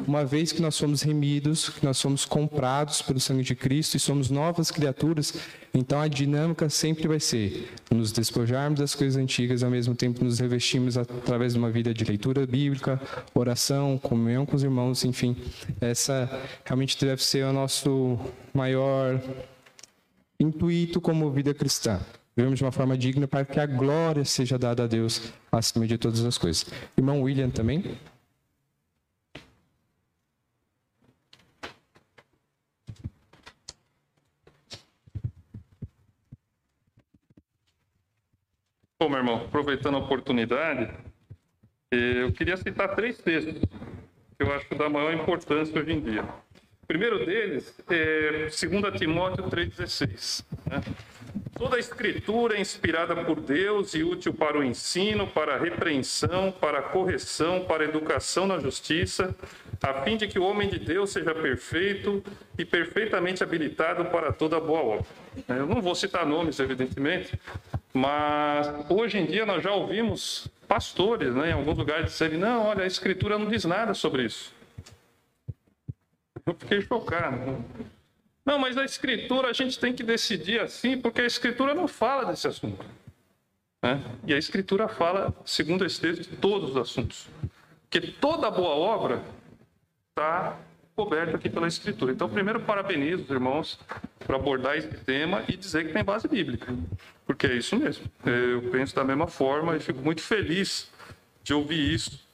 Uma 0.08 0.24
vez 0.24 0.52
que 0.52 0.62
nós 0.62 0.76
somos 0.76 1.02
remidos, 1.02 1.70
que 1.70 1.84
nós 1.84 1.98
somos 1.98 2.26
comprados 2.26 3.02
pelo 3.02 3.20
sangue 3.20 3.44
de 3.44 3.56
Cristo 3.56 3.96
e 3.96 4.00
somos 4.00 4.30
novas 4.30 4.70
criaturas, 4.70 5.34
então 5.74 6.02
a 6.02 6.08
dinâmica 6.08 6.70
sempre 6.70 7.08
vai 7.08 7.20
ser 7.20 7.70
nos 7.92 8.12
despojarmos 8.12 8.80
das 8.80 8.96
coisas 8.96 9.22
antigas, 9.22 9.64
ao 9.64 9.70
mesmo 9.70 9.94
tempo 9.96 10.24
nos 10.24 10.40
revestimos 10.40 10.98
através 10.98 11.54
de 11.54 11.60
uma 11.60 11.70
vida 11.70 11.94
de 11.94 12.04
leitura 12.04 12.46
bíblica, 12.46 13.00
oração, 13.34 13.98
comunhão 13.98 14.46
com 14.46 14.56
os 14.56 14.64
irmãos, 14.68 15.04
enfim. 15.04 15.36
Essa 15.82 16.30
realmente 16.64 17.04
deve 17.04 17.24
ser 17.24 17.46
o 17.46 17.54
nosso 17.54 18.20
maior 18.54 19.20
intuito 20.40 21.02
como 21.02 21.32
vida 21.32 21.54
cristã. 21.54 22.00
Vivemos 22.36 22.60
de 22.60 22.64
uma 22.64 22.72
forma 22.72 22.98
digna 22.98 23.28
para 23.28 23.44
que 23.44 23.60
a 23.60 23.66
glória 23.66 24.24
seja 24.24 24.60
dada 24.60 24.84
a 24.84 24.88
Deus 24.88 25.34
acima 25.52 25.88
de 25.88 25.98
todas 25.98 26.24
as 26.24 26.38
coisas. 26.38 26.66
Irmão 26.96 27.22
William 27.24 27.50
também. 27.50 27.98
Bom, 39.00 39.10
meu 39.10 39.20
irmão, 39.20 39.46
aproveitando 39.46 39.96
a 39.96 40.00
oportunidade, 40.00 40.92
eh, 41.92 42.24
eu 42.24 42.32
queria 42.34 42.58
citar 42.58 42.96
três 42.96 43.18
textos 43.20 43.62
que 44.38 44.44
eu 44.44 44.54
acho 44.54 44.76
da 44.76 44.88
maior 44.88 45.14
importância 45.14 45.80
hoje 45.80 45.94
em 45.94 46.00
dia. 46.00 46.24
O 46.84 46.88
primeiro 46.88 47.26
deles 47.26 47.76
é 47.90 48.44
2 48.44 48.98
Timóteo 48.98 49.44
3,16. 49.46 50.46
Né? 50.68 50.82
Toda 51.58 51.76
a 51.76 51.80
escritura 51.80 52.56
é 52.56 52.62
inspirada 52.62 53.16
por 53.16 53.42
Deus 53.42 53.96
e 53.96 54.04
útil 54.04 54.32
para 54.32 54.60
o 54.60 54.64
ensino, 54.64 55.26
para 55.26 55.56
a 55.56 55.58
repreensão, 55.58 56.52
para 56.52 56.80
a 56.80 56.82
correção, 56.84 57.66
para 57.66 57.84
a 57.84 57.88
educação 57.88 58.46
na 58.46 58.60
justiça, 58.60 59.36
a 59.82 60.04
fim 60.04 60.18
de 60.18 60.28
que 60.28 60.38
o 60.38 60.44
homem 60.44 60.70
de 60.70 60.78
Deus 60.78 61.10
seja 61.10 61.34
perfeito 61.34 62.24
e 62.58 62.64
perfeitamente 62.64 63.42
habilitado 63.42 64.06
para 64.06 64.32
toda 64.32 64.60
boa 64.60 64.82
obra. 64.82 65.06
Eu 65.50 65.66
não 65.66 65.82
vou 65.82 65.96
citar 65.96 66.28
nomes, 66.28 66.60
evidentemente, 66.60 67.40
mas 67.92 68.68
hoje 68.88 69.18
em 69.18 69.26
dia 69.26 69.46
nós 69.46 69.64
já 69.64 69.72
ouvimos 69.72 70.48
pastores 70.68 71.34
né, 71.34 71.50
em 71.50 71.54
alguns 71.54 71.78
lugares 71.78 72.12
dizerem: 72.12 72.38
não, 72.38 72.66
olha, 72.66 72.84
a 72.84 72.88
Escritura 72.88 73.38
não 73.38 73.48
diz 73.48 73.66
nada 73.66 73.94
sobre 73.94 74.26
isso. 74.26 74.54
Eu 76.46 76.54
fiquei 76.54 76.82
chocado. 76.82 77.64
Não, 78.46 78.58
mas 78.58 78.78
a 78.78 78.86
Escritura 78.86 79.50
a 79.50 79.54
gente 79.54 79.78
tem 79.78 79.94
que 79.94 80.04
decidir 80.04 80.62
assim, 80.62 81.00
porque 81.00 81.22
a 81.22 81.26
Escritura 81.26 81.74
não 81.74 81.88
fala 81.88 82.26
desse 82.26 82.48
assunto. 82.48 82.86
Né? 83.84 84.02
E 84.26 84.34
a 84.34 84.38
Escritura 84.38 84.88
fala, 84.88 85.34
segundo 85.46 85.86
esse 85.86 86.00
texto, 86.00 86.30
de 86.30 86.38
todos 86.38 86.72
os 86.72 86.78
assuntos. 86.78 87.28
Porque 87.82 88.12
toda 88.12 88.50
boa 88.50 88.76
obra 88.76 89.24
está 90.10 90.58
coberta 90.98 91.38
aqui 91.38 91.48
pela 91.48 91.68
Escritura. 91.68 92.12
Então, 92.12 92.28
primeiro, 92.28 92.60
parabenizo 92.60 93.22
os 93.22 93.30
irmãos 93.30 93.80
por 94.26 94.34
abordar 94.34 94.76
esse 94.76 94.88
tema 94.88 95.44
e 95.48 95.56
dizer 95.56 95.86
que 95.86 95.94
tem 95.94 96.04
base 96.04 96.28
bíblica, 96.28 96.74
porque 97.24 97.46
é 97.46 97.54
isso 97.54 97.78
mesmo. 97.78 98.06
Eu 98.26 98.64
penso 98.72 98.96
da 98.96 99.04
mesma 99.04 99.28
forma 99.28 99.78
e 99.78 99.80
fico 99.80 100.00
muito 100.00 100.24
feliz 100.24 100.92
de 101.44 101.54
ouvir 101.54 101.94
isso. 101.94 102.28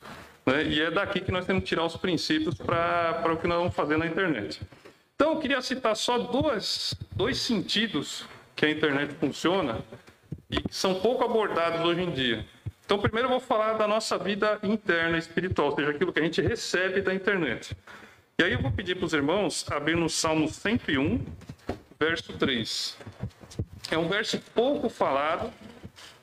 Né? 0.46 0.64
E 0.64 0.82
é 0.82 0.90
daqui 0.90 1.20
que 1.20 1.30
nós 1.30 1.46
temos 1.46 1.64
que 1.64 1.70
tirar 1.70 1.84
os 1.84 1.98
princípios 1.98 2.56
para 2.56 3.34
o 3.34 3.38
que 3.38 3.48
nós 3.48 3.58
vamos 3.58 3.76
fazer 3.76 3.98
na 3.98 4.08
internet. 4.08 4.62
Então, 5.14 5.34
eu 5.34 5.40
queria 5.42 5.62
citar 5.62 5.94
só 5.98 6.18
dois, 6.18 6.96
dois 7.12 7.38
sentidos 7.40 8.26
que 8.56 8.66
a 8.66 8.72
internet 8.72 9.14
funciona 9.16 9.82
e 10.50 10.62
que 10.62 10.74
são 10.74 10.96
pouco 11.02 11.26
abordados 11.26 11.82
hoje 11.82 12.02
em 12.02 12.12
dia. 12.12 12.46
Então, 12.86 12.98
primeiro 12.98 13.28
eu 13.28 13.32
vou 13.32 13.40
falar 13.42 13.74
da 13.74 13.88
nossa 13.88 14.18
vida 14.18 14.58
interna 14.64 15.18
espiritual, 15.18 15.70
ou 15.70 15.76
seja, 15.76 15.92
aquilo 15.92 16.14
que 16.14 16.20
a 16.20 16.24
gente 16.24 16.42
recebe 16.42 17.02
da 17.02 17.14
internet. 17.14 17.76
E 18.40 18.44
aí 18.44 18.54
eu 18.54 18.62
vou 18.64 18.72
pedir 18.72 18.96
para 18.96 19.06
os 19.06 19.14
irmãos 19.14 19.64
abrir 19.70 19.96
no 19.96 20.10
Salmo 20.10 20.48
101, 20.48 21.24
verso 22.00 22.34
3. 22.34 22.98
É 23.92 23.98
um 23.98 24.08
verso 24.10 24.40
pouco 24.56 24.90
falado, 24.90 25.54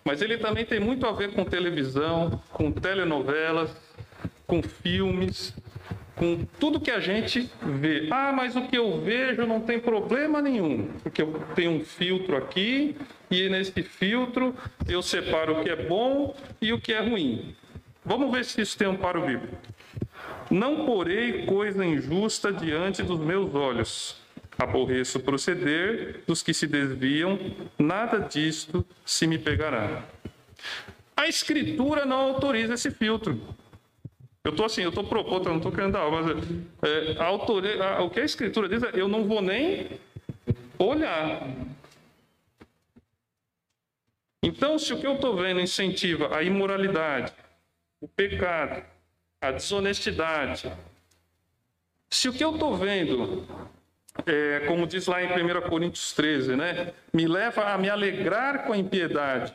mas 0.05 0.21
ele 0.21 0.37
também 0.37 0.67
tem 0.67 0.81
muito 0.81 1.07
a 1.07 1.13
ver 1.13 1.33
com 1.33 1.45
televisão, 1.45 2.43
com 2.53 2.73
telenovelas, 2.73 3.71
com 4.45 4.61
filmes, 4.61 5.55
com 6.17 6.45
tudo 6.59 6.81
que 6.81 6.91
a 6.91 6.99
gente 6.99 7.49
vê. 7.63 8.09
Ah, 8.11 8.33
mas 8.33 8.57
o 8.57 8.67
que 8.67 8.77
eu 8.77 9.01
vejo 9.01 9.47
não 9.47 9.61
tem 9.61 9.79
problema 9.79 10.43
nenhum, 10.43 10.89
porque 11.05 11.23
eu 11.23 11.41
tenho 11.55 11.71
um 11.71 11.85
filtro 11.85 12.37
aqui 12.37 12.97
e 13.31 13.49
nesse 13.49 13.85
filtro 13.85 14.53
eu 14.89 15.01
separo 15.01 15.61
o 15.61 15.63
que 15.63 15.71
é 15.71 15.77
bom 15.77 16.35
e 16.61 16.73
o 16.73 16.81
que 16.81 16.93
é 16.93 17.01
ruim. 17.01 17.55
Vamos 18.05 18.33
ver 18.33 18.45
se 18.45 18.61
isso 18.61 18.77
tem 18.77 18.89
um 18.89 18.97
paro 18.97 19.25
bíblico. 19.25 19.57
Não 20.51 20.85
porei 20.85 21.47
coisa 21.47 21.85
injusta 21.85 22.53
diante 22.53 23.03
dos 23.03 23.21
meus 23.21 23.55
olhos. 23.55 24.17
Aborreço 24.59 25.19
o 25.19 25.23
proceder 25.23 26.23
dos 26.27 26.43
que 26.43 26.53
se 26.53 26.67
desviam, 26.67 27.39
nada 27.79 28.19
disto 28.19 28.85
se 29.05 29.27
me 29.27 29.39
pegará. 29.39 30.05
A 31.17 31.29
Escritura 31.29 32.05
não 32.05 32.17
autoriza 32.17 32.75
esse 32.75 32.91
filtro. 32.91 33.41
Eu 34.43 34.51
estou 34.51 34.67
assim, 34.67 34.83
eu 34.83 34.89
estou 34.89 35.05
propondo, 35.05 35.47
eu 35.47 35.51
não 35.51 35.59
estou 35.59 35.71
querendo 35.71 35.93
dar 35.93 36.01
aula, 36.01 36.23
mas 36.23 36.47
é, 36.83 37.17
a 37.19 37.27
autoria, 37.27 37.85
a, 37.85 38.03
o 38.03 38.11
que 38.11 38.21
a 38.21 38.25
Escritura 38.25 38.69
diz 38.69 38.83
é: 38.83 38.91
eu 38.95 39.07
não 39.07 39.25
vou 39.25 39.41
nem 39.41 40.01
olhar. 40.79 41.47
Então, 44.43 44.79
se 44.79 44.93
o 44.93 44.99
que 44.99 45.07
eu 45.07 45.15
estou 45.15 45.37
vendo 45.37 45.61
incentiva 45.61 46.35
a 46.35 46.43
imoralidade, 46.43 47.33
o 48.01 48.09
pecado, 48.09 48.83
a 49.41 49.51
desonestidade, 49.51 50.71
se 52.11 52.29
o 52.29 52.33
que 52.33 52.45
eu 52.45 52.53
estou 52.53 52.77
vendo, 52.77 53.47
é, 54.27 54.61
como 54.67 54.87
diz 54.87 55.07
lá 55.07 55.23
em 55.23 55.29
1 55.29 55.61
Coríntios 55.69 56.13
13, 56.13 56.57
né, 56.57 56.93
me 57.13 57.27
leva 57.27 57.73
a 57.73 57.79
me 57.79 57.89
alegrar 57.89 58.65
com 58.65 58.73
a 58.73 58.77
impiedade, 58.77 59.55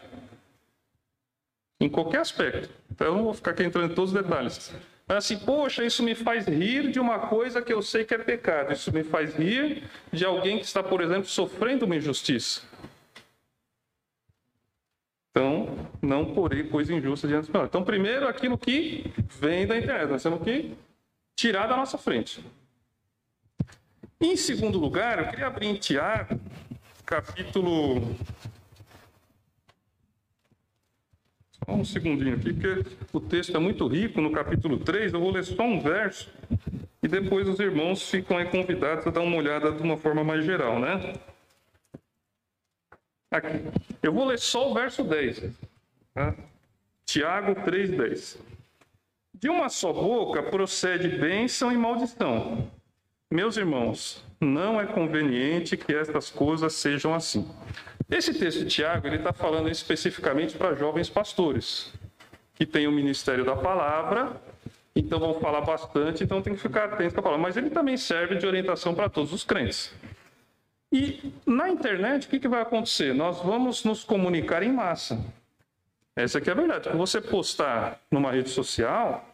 em 1.79 1.89
qualquer 1.89 2.21
aspecto. 2.21 2.69
Então, 2.89 3.07
eu 3.07 3.15
não 3.15 3.23
vou 3.25 3.33
ficar 3.33 3.51
aqui 3.51 3.63
entrando 3.63 3.91
em 3.91 3.95
todos 3.95 4.13
os 4.13 4.23
detalhes. 4.23 4.73
Mas 5.07 5.17
assim, 5.17 5.38
poxa, 5.38 5.83
isso 5.86 6.01
me 6.01 6.15
faz 6.15 6.47
rir 6.47 6.89
de 6.89 6.99
uma 6.99 7.19
coisa 7.19 7.61
que 7.61 7.71
eu 7.71 7.81
sei 7.81 8.03
que 8.03 8.13
é 8.15 8.17
pecado. 8.17 8.73
Isso 8.73 8.91
me 8.91 9.03
faz 9.03 9.36
rir 9.36 9.83
de 10.11 10.25
alguém 10.25 10.57
que 10.57 10.65
está, 10.65 10.81
por 10.81 11.01
exemplo, 11.01 11.25
sofrendo 11.25 11.86
uma 11.86 11.95
injustiça. 11.95 12.63
Então, 15.36 15.67
não 16.01 16.33
porei 16.33 16.63
coisa 16.63 16.93
injusta 16.93 17.27
diante 17.27 17.47
do 17.47 17.51
Senhor. 17.51 17.65
Então, 17.65 17.83
primeiro, 17.83 18.25
aquilo 18.25 18.57
que 18.57 19.11
vem 19.38 19.67
da 19.67 19.77
internet, 19.77 20.09
nós 20.09 20.23
temos 20.23 20.41
que 20.41 20.71
tirar 21.36 21.67
da 21.67 21.75
nossa 21.75 21.97
frente. 21.97 22.41
Em 24.21 24.38
segundo 24.38 24.79
lugar, 24.79 25.19
eu 25.19 25.27
queria 25.27 25.47
abrir 25.47 25.67
em 25.67 25.75
Tiago, 25.75 26.39
capítulo. 27.05 28.15
Só 31.51 31.73
um 31.73 31.83
segundinho 31.83 32.38
aqui, 32.38 32.53
porque 32.53 32.95
o 33.11 33.19
texto 33.19 33.57
é 33.57 33.59
muito 33.59 33.86
rico, 33.88 34.21
no 34.21 34.31
capítulo 34.31 34.77
3, 34.77 35.11
eu 35.11 35.19
vou 35.19 35.31
ler 35.31 35.43
só 35.43 35.63
um 35.63 35.81
verso, 35.81 36.31
e 37.03 37.09
depois 37.09 37.45
os 37.49 37.59
irmãos 37.59 38.09
ficam 38.09 38.38
aí 38.38 38.45
convidados 38.45 39.05
a 39.05 39.09
dar 39.09 39.19
uma 39.19 39.36
olhada 39.36 39.73
de 39.73 39.83
uma 39.83 39.97
forma 39.97 40.23
mais 40.23 40.45
geral, 40.45 40.79
né? 40.79 41.13
Aqui. 43.36 43.61
Eu 44.01 44.13
vou 44.13 44.25
ler 44.25 44.39
só 44.39 44.71
o 44.71 44.73
verso 44.73 45.03
10. 45.03 45.43
Tá? 46.13 46.33
Tiago 47.05 47.53
3,10. 47.69 48.38
De 49.33 49.49
uma 49.49 49.67
só 49.67 49.91
boca 49.91 50.41
procede 50.41 51.09
bênção 51.09 51.69
e 51.69 51.77
maldição. 51.77 52.71
Meus 53.29 53.57
irmãos, 53.57 54.23
não 54.39 54.79
é 54.79 54.86
conveniente 54.86 55.75
que 55.75 55.93
estas 55.93 56.29
coisas 56.29 56.73
sejam 56.75 57.13
assim. 57.13 57.45
Esse 58.09 58.33
texto 58.33 58.59
de 58.59 58.67
Tiago 58.67 59.05
ele 59.05 59.17
está 59.17 59.33
falando 59.33 59.69
especificamente 59.69 60.55
para 60.55 60.73
jovens 60.73 61.09
pastores 61.09 61.91
que 62.53 62.65
têm 62.65 62.88
o 62.88 62.91
ministério 62.91 63.43
da 63.43 63.57
palavra, 63.57 64.41
então 64.95 65.19
vão 65.19 65.33
falar 65.41 65.59
bastante, 65.59 66.23
então 66.23 66.41
tem 66.41 66.53
que 66.53 66.61
ficar 66.61 66.86
atento 66.86 67.15
com 67.15 67.19
a 67.19 67.23
palavra. 67.23 67.43
Mas 67.43 67.57
ele 67.57 67.69
também 67.69 67.97
serve 67.97 68.36
de 68.36 68.47
orientação 68.47 68.95
para 68.95 69.09
todos 69.09 69.33
os 69.33 69.43
crentes. 69.43 69.93
E 70.95 71.33
na 71.45 71.67
internet, 71.69 72.25
o 72.25 72.29
que, 72.29 72.39
que 72.39 72.47
vai 72.47 72.61
acontecer? 72.61 73.13
Nós 73.13 73.41
vamos 73.41 73.83
nos 73.83 74.05
comunicar 74.05 74.63
em 74.63 74.71
massa. 74.71 75.21
Essa 76.15 76.37
aqui 76.37 76.49
é 76.49 76.53
a 76.53 76.55
verdade. 76.55 76.87
Quando 76.87 76.97
você 76.97 77.19
postar 77.19 77.99
numa 78.09 78.31
rede 78.31 78.49
social, 78.49 79.29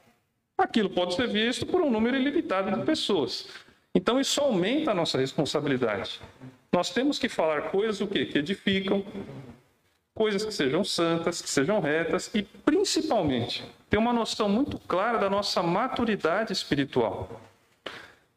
aquilo 0.57 0.89
pode 0.89 1.13
ser 1.13 1.27
visto 1.27 1.63
por 1.67 1.79
um 1.79 1.91
número 1.91 2.17
ilimitado 2.17 2.75
de 2.75 2.83
pessoas. 2.83 3.47
Então 3.93 4.19
isso 4.19 4.41
aumenta 4.41 4.89
a 4.89 4.95
nossa 4.95 5.19
responsabilidade. 5.19 6.19
Nós 6.73 6.89
temos 6.89 7.19
que 7.19 7.29
falar 7.29 7.69
coisas 7.69 8.01
o 8.01 8.07
quê? 8.07 8.25
que 8.25 8.39
edificam, 8.39 9.05
coisas 10.15 10.43
que 10.43 10.51
sejam 10.51 10.83
santas, 10.83 11.43
que 11.43 11.49
sejam 11.49 11.79
retas 11.79 12.31
e 12.33 12.41
principalmente 12.41 13.63
ter 13.87 13.97
uma 13.97 14.11
noção 14.11 14.49
muito 14.49 14.79
clara 14.79 15.19
da 15.19 15.29
nossa 15.29 15.61
maturidade 15.61 16.51
espiritual. 16.51 17.39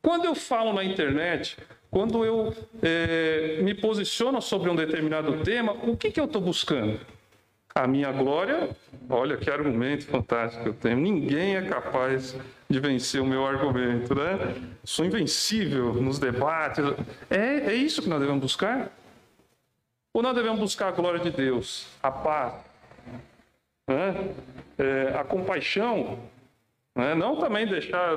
Quando 0.03 0.27
eu 0.27 0.35
falo 0.35 0.75
na 0.75 0.85
internet, 0.85 1.57
quando 1.95 2.25
eu 2.25 2.53
é, 2.83 3.61
me 3.63 3.73
posiciono 3.73 4.43
sobre 4.43 4.69
um 4.69 4.75
determinado 4.75 5.45
tema, 5.45 5.73
o 5.85 5.97
que, 5.97 6.11
que 6.11 6.19
eu 6.19 6.25
estou 6.25 6.43
buscando? 6.43 6.99
A 7.73 7.87
minha 7.87 8.11
glória, 8.11 8.71
olha 9.09 9.37
que 9.37 9.49
argumento 9.49 10.05
fantástico 10.07 10.67
eu 10.67 10.75
tenho. 10.75 10.97
Ninguém 10.97 11.55
é 11.55 11.63
capaz 11.63 12.37
de 12.69 12.81
vencer 12.81 13.23
o 13.23 13.25
meu 13.25 13.47
argumento, 13.47 14.13
né? 14.13 14.57
Sou 14.83 15.05
invencível 15.05 15.95
nos 15.95 16.19
debates. 16.19 16.85
É, 17.31 17.71
é 17.71 17.75
isso 17.75 18.03
que 18.03 18.09
nós 18.09 18.19
devemos 18.19 18.43
buscar? 18.43 18.91
Ou 20.13 20.21
nós 20.21 20.35
devemos 20.35 20.59
buscar 20.59 20.89
a 20.89 20.93
glória 20.93 21.21
de 21.21 21.31
Deus, 21.31 21.87
a 22.03 22.11
paz, 22.11 22.55
né? 23.89 24.35
é, 24.79 25.17
a 25.17 25.23
compaixão, 25.23 26.19
né? 26.95 27.15
Não 27.15 27.37
também 27.37 27.67
deixar. 27.67 28.17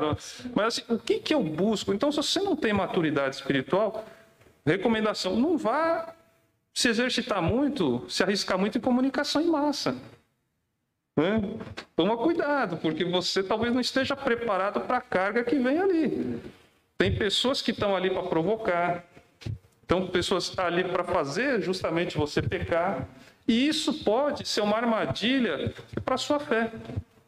Mas 0.54 0.66
assim, 0.66 0.84
o 0.88 1.00
que, 1.00 1.20
que 1.20 1.34
eu 1.34 1.42
busco? 1.42 1.94
Então, 1.94 2.12
se 2.12 2.18
você 2.18 2.40
não 2.40 2.56
tem 2.56 2.72
maturidade 2.72 3.36
espiritual, 3.36 4.06
recomendação: 4.66 5.36
não 5.36 5.58
vá 5.58 6.14
se 6.74 6.88
exercitar 6.88 7.42
muito, 7.42 8.06
se 8.08 8.22
arriscar 8.22 8.58
muito 8.58 8.78
em 8.78 8.82
comunicação 8.82 9.42
em 9.42 9.48
massa. 9.48 9.96
Né? 11.16 11.42
Toma 11.96 12.16
cuidado, 12.18 12.78
porque 12.78 13.04
você 13.04 13.42
talvez 13.42 13.74
não 13.74 13.82
esteja 13.82 14.16
preparado 14.16 14.82
para 14.82 14.98
a 14.98 15.02
carga 15.02 15.44
que 15.44 15.56
vem 15.56 15.80
ali. 15.80 16.40
Tem 16.96 17.16
pessoas 17.16 17.62
que 17.62 17.72
estão 17.72 17.96
ali 17.96 18.12
para 18.12 18.22
provocar, 18.24 19.04
então 19.84 20.06
pessoas 20.08 20.56
ali 20.60 20.84
para 20.84 21.04
fazer 21.04 21.62
justamente 21.62 22.16
você 22.16 22.44
pecar. 22.44 23.08
E 23.48 23.68
isso 23.68 24.04
pode 24.04 24.48
ser 24.48 24.62
uma 24.62 24.78
armadilha 24.78 25.74
para 26.04 26.16
a 26.16 26.18
sua 26.18 26.40
fé 26.40 26.72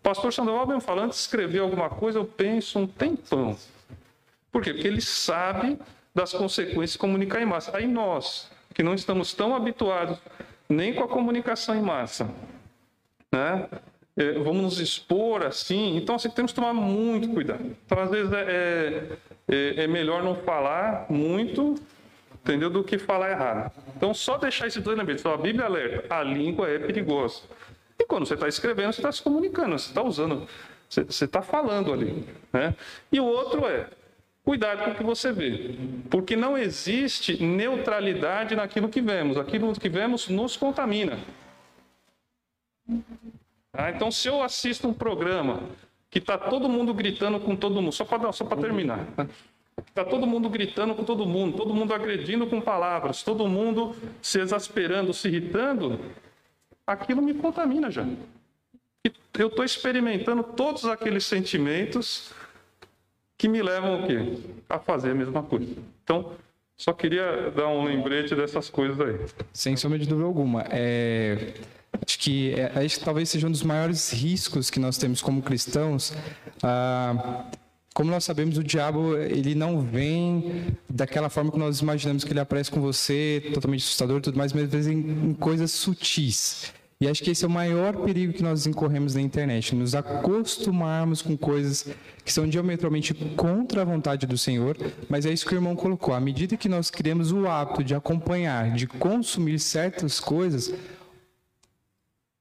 pastor 0.01 0.33
Sandoval 0.33 0.67
mesmo 0.67 0.81
falando, 0.81 1.11
escrever 1.11 1.59
alguma 1.59 1.89
coisa, 1.89 2.19
eu 2.19 2.25
penso 2.25 2.79
um 2.79 2.87
tempão. 2.87 3.57
Por 4.51 4.61
quê? 4.61 4.73
Porque 4.73 4.87
ele 4.87 5.01
sabe 5.01 5.77
das 6.13 6.33
consequências 6.33 6.93
de 6.93 6.97
comunicar 6.97 7.41
em 7.41 7.45
massa. 7.45 7.75
Aí 7.75 7.87
nós, 7.87 8.49
que 8.73 8.83
não 8.83 8.93
estamos 8.93 9.33
tão 9.33 9.55
habituados 9.55 10.17
nem 10.67 10.93
com 10.93 11.03
a 11.03 11.07
comunicação 11.07 11.75
em 11.75 11.81
massa, 11.81 12.29
né? 13.31 13.67
É, 14.17 14.33
vamos 14.33 14.61
nos 14.61 14.79
expor 14.79 15.45
assim. 15.45 15.95
Então, 15.95 16.15
assim, 16.15 16.29
temos 16.29 16.51
que 16.51 16.55
tomar 16.55 16.73
muito 16.73 17.29
cuidado. 17.29 17.75
Então, 17.85 17.99
às 17.99 18.09
vezes, 18.11 18.31
é, 18.33 19.17
é, 19.47 19.83
é 19.83 19.87
melhor 19.87 20.21
não 20.21 20.35
falar 20.35 21.05
muito, 21.09 21.75
entendeu? 22.41 22.69
Do 22.69 22.83
que 22.83 22.97
falar 22.97 23.31
errado. 23.31 23.71
Então, 23.95 24.13
só 24.13 24.37
deixar 24.37 24.67
esses 24.67 24.83
dois 24.83 24.97
lembretes. 24.97 25.21
Então, 25.21 25.33
a 25.33 25.37
Bíblia 25.37 25.65
alerta, 25.65 26.13
a 26.13 26.21
língua 26.21 26.69
é 26.69 26.77
perigosa. 26.79 27.43
E 27.99 28.05
quando 28.05 28.25
você 28.25 28.33
está 28.33 28.47
escrevendo, 28.47 28.93
você 28.93 29.01
está 29.01 29.11
se 29.11 29.21
comunicando, 29.21 29.77
você 29.77 29.89
está 29.89 30.01
usando, 30.01 30.47
você 30.87 31.25
está 31.25 31.41
falando 31.41 31.91
ali. 31.91 32.25
Né? 32.53 32.73
E 33.11 33.19
o 33.19 33.25
outro 33.25 33.67
é, 33.67 33.89
cuidado 34.43 34.85
com 34.85 34.91
o 34.91 34.95
que 34.95 35.03
você 35.03 35.33
vê, 35.33 35.75
porque 36.09 36.35
não 36.35 36.57
existe 36.57 37.43
neutralidade 37.43 38.55
naquilo 38.55 38.87
que 38.87 39.01
vemos. 39.01 39.37
Aquilo 39.37 39.73
que 39.73 39.89
vemos 39.89 40.29
nos 40.29 40.55
contamina. 40.55 41.19
Ah, 43.73 43.91
então, 43.91 44.09
se 44.09 44.27
eu 44.27 44.41
assisto 44.41 44.87
um 44.87 44.93
programa 44.93 45.61
que 46.09 46.19
está 46.19 46.37
todo 46.37 46.67
mundo 46.67 46.93
gritando 46.93 47.39
com 47.39 47.55
todo 47.55 47.75
mundo, 47.75 47.91
só 47.91 48.05
para 48.05 48.31
só 48.31 48.45
terminar, 48.45 49.05
Está 49.87 50.03
todo 50.03 50.27
mundo 50.27 50.49
gritando 50.49 50.93
com 50.93 51.03
todo 51.03 51.25
mundo, 51.25 51.57
todo 51.57 51.73
mundo 51.73 51.93
agredindo 51.93 52.45
com 52.47 52.59
palavras, 52.59 53.23
todo 53.23 53.47
mundo 53.47 53.95
se 54.21 54.39
exasperando, 54.39 55.13
se 55.13 55.27
irritando 55.27 55.99
aquilo 56.91 57.21
me 57.21 57.33
contamina 57.33 57.91
já. 57.91 58.03
E 59.05 59.11
eu 59.37 59.47
estou 59.47 59.63
experimentando 59.63 60.43
todos 60.43 60.85
aqueles 60.85 61.25
sentimentos 61.25 62.31
que 63.37 63.47
me 63.47 63.61
levam 63.61 64.03
o 64.03 64.07
quê? 64.07 64.37
A 64.67 64.79
fazer 64.79 65.11
a 65.11 65.15
mesma 65.15 65.43
coisa. 65.43 65.73
Então, 66.03 66.33
só 66.75 66.91
queria 66.91 67.51
dar 67.51 67.67
um 67.67 67.83
lembrete 67.83 68.35
dessas 68.35 68.69
coisas 68.69 68.99
aí. 68.99 69.17
Sem 69.53 69.77
sombra 69.77 69.99
de 69.99 70.07
dúvida 70.07 70.25
alguma. 70.25 70.65
É, 70.69 71.53
acho 72.05 72.19
que 72.19 72.53
é, 72.53 72.87
que 72.87 72.99
talvez 72.99 73.29
seja 73.29 73.47
um 73.47 73.51
dos 73.51 73.63
maiores 73.63 74.11
riscos 74.11 74.69
que 74.69 74.79
nós 74.79 74.97
temos 74.97 75.21
como 75.21 75.41
cristãos. 75.41 76.13
Ah, 76.63 77.45
como 77.93 78.11
nós 78.11 78.23
sabemos, 78.23 78.57
o 78.57 78.63
diabo 78.63 79.17
ele 79.17 79.55
não 79.55 79.81
vem 79.81 80.77
daquela 80.89 81.29
forma 81.29 81.51
que 81.51 81.57
nós 81.57 81.81
imaginamos 81.81 82.23
que 82.23 82.31
ele 82.31 82.39
aparece 82.39 82.71
com 82.71 82.79
você, 82.79 83.51
totalmente 83.53 83.81
assustador, 83.81 84.21
tudo 84.21 84.37
mais, 84.37 84.53
mas 84.53 84.63
às 84.63 84.71
vezes 84.71 84.87
em, 84.87 84.99
em 84.99 85.33
coisas 85.33 85.71
sutis. 85.71 86.73
E 87.01 87.07
acho 87.07 87.23
que 87.23 87.31
esse 87.31 87.45
é 87.45 87.47
o 87.47 87.51
maior 87.51 87.95
perigo 88.03 88.33
que 88.33 88.43
nós 88.43 88.67
incorremos 88.67 89.15
na 89.15 89.21
internet, 89.21 89.73
nos 89.73 89.95
acostumarmos 89.95 91.21
com 91.21 91.37
coisas 91.37 91.87
que 92.25 92.33
são 92.33 92.45
diametralmente 92.45 93.13
contra 93.13 93.83
a 93.83 93.85
vontade 93.85 94.27
do 94.27 94.37
Senhor, 94.37 94.75
mas 95.07 95.25
é 95.25 95.31
isso 95.31 95.45
que 95.45 95.53
o 95.53 95.55
irmão 95.55 95.77
colocou. 95.77 96.13
À 96.13 96.19
medida 96.19 96.57
que 96.57 96.67
nós 96.67 96.91
criamos 96.91 97.31
o 97.31 97.47
hábito 97.47 97.85
de 97.85 97.95
acompanhar, 97.95 98.73
de 98.73 98.85
consumir 98.85 99.59
certas 99.59 100.19
coisas, 100.19 100.73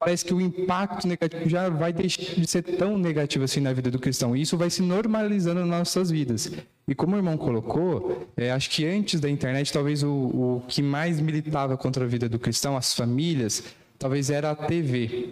parece 0.01 0.25
que 0.25 0.35
o 0.35 0.41
impacto 0.41 1.07
negativo 1.07 1.49
já 1.49 1.69
vai 1.69 1.93
deixar 1.93 2.35
de 2.35 2.47
ser 2.49 2.63
tão 2.63 2.99
negativo 2.99 3.45
assim 3.45 3.61
na 3.61 3.73
vida 3.73 3.93
do 3.93 3.99
cristão. 4.01 4.37
E 4.37 4.43
isso 4.43 4.57
vai 4.57 4.71
se 4.71 4.83
normalizando 4.83 5.61
nas 5.61 5.69
nossas 5.69 6.11
vidas. 6.11 6.51
E 6.89 6.97
como 6.97 7.15
o 7.15 7.19
irmão 7.19 7.37
colocou, 7.37 8.29
é, 8.37 8.51
acho 8.51 8.71
que 8.71 8.85
antes 8.85 9.21
da 9.21 9.31
internet, 9.31 9.73
talvez 9.73 10.03
o, 10.03 10.11
o 10.11 10.63
que 10.67 10.83
mais 10.83 11.21
militava 11.21 11.77
contra 11.77 12.05
a 12.05 12.09
vida 12.09 12.29
do 12.29 12.41
cristão, 12.41 12.77
as 12.77 12.93
famílias, 12.93 13.63
talvez 13.99 14.31
era 14.31 14.51
a 14.51 14.55
TV. 14.55 15.31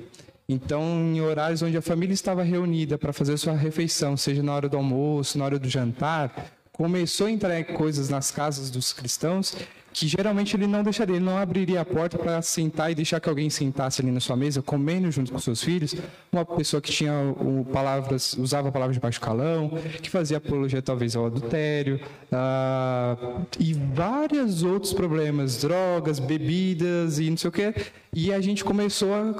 Então, 0.48 0.82
em 0.82 1.20
horários 1.20 1.62
onde 1.62 1.76
a 1.76 1.82
família 1.82 2.14
estava 2.14 2.42
reunida 2.42 2.96
para 2.96 3.12
fazer 3.12 3.36
sua 3.36 3.54
refeição, 3.54 4.16
seja 4.16 4.42
na 4.42 4.54
hora 4.54 4.68
do 4.68 4.76
almoço, 4.76 5.38
na 5.38 5.44
hora 5.44 5.58
do 5.58 5.68
jantar, 5.68 6.52
começou 6.72 7.26
a 7.26 7.30
entrar 7.30 7.64
coisas 7.64 8.08
nas 8.08 8.30
casas 8.30 8.70
dos 8.70 8.92
cristãos 8.92 9.56
que 9.96 10.06
geralmente 10.06 10.54
ele 10.54 10.66
não 10.66 10.82
deixaria, 10.82 11.16
ele 11.16 11.24
não 11.24 11.38
abriria 11.38 11.80
a 11.80 11.84
porta 11.84 12.18
para 12.18 12.42
sentar 12.42 12.92
e 12.92 12.94
deixar 12.94 13.18
que 13.18 13.30
alguém 13.30 13.48
sentasse 13.48 14.02
ali 14.02 14.10
na 14.10 14.20
sua 14.20 14.36
mesa, 14.36 14.60
comendo 14.60 15.10
junto 15.10 15.32
com 15.32 15.38
seus 15.38 15.64
filhos, 15.64 15.94
uma 16.30 16.44
pessoa 16.44 16.82
que 16.82 16.92
tinha 16.92 17.14
o, 17.14 17.64
palavras, 17.72 18.34
usava 18.34 18.70
palavras 18.70 18.94
de 18.94 19.00
baixo 19.00 19.18
calão, 19.18 19.70
que 20.02 20.10
fazia 20.10 20.36
apologia 20.36 20.82
talvez 20.82 21.16
ao 21.16 21.24
adultério, 21.24 21.98
ah, 22.30 23.16
e 23.58 23.72
vários 23.72 24.62
outros 24.62 24.92
problemas, 24.92 25.62
drogas, 25.62 26.18
bebidas 26.18 27.18
e 27.18 27.30
não 27.30 27.38
sei 27.38 27.48
o 27.48 27.52
quê, 27.52 27.74
e 28.12 28.34
a 28.34 28.40
gente 28.42 28.62
começou 28.62 29.14
a 29.14 29.34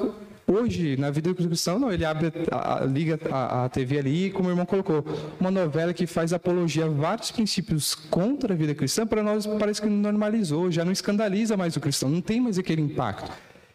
Hoje, 0.49 0.97
na 0.97 1.11
vida 1.11 1.35
do 1.35 1.35
cristão, 1.35 1.77
não, 1.77 1.93
ele 1.93 2.05
abre, 2.05 2.33
a, 2.53 2.83
a, 2.83 2.85
liga 2.85 3.19
a, 3.33 3.65
a, 3.65 3.69
TV 3.69 3.99
ali, 3.99 4.31
como 4.31 4.49
o 4.49 4.53
irmão 4.53 4.65
colocou, 4.65 5.05
uma 5.41 5.51
novela 5.51 5.93
que 5.93 6.07
faz 6.07 6.33
apologia 6.33 6.85
a 6.85 6.89
vários 6.89 7.33
princípios 7.33 7.97
contra 7.97 8.55
a 8.55 8.57
vida 8.57 8.73
cristã, 8.73 9.05
para 9.05 9.25
nós 9.25 9.45
parece 9.45 9.83
que 9.83 9.89
normalizou, 9.89 10.71
já 10.71 10.85
não 10.85 10.93
escandaliza 10.93 11.57
mais 11.57 11.77
o 11.77 11.81
cristão, 11.81 12.09
não 12.09 12.21
tem 12.21 12.41
mais 12.41 12.59
aquele 12.59 12.81
impacto. 12.81 13.33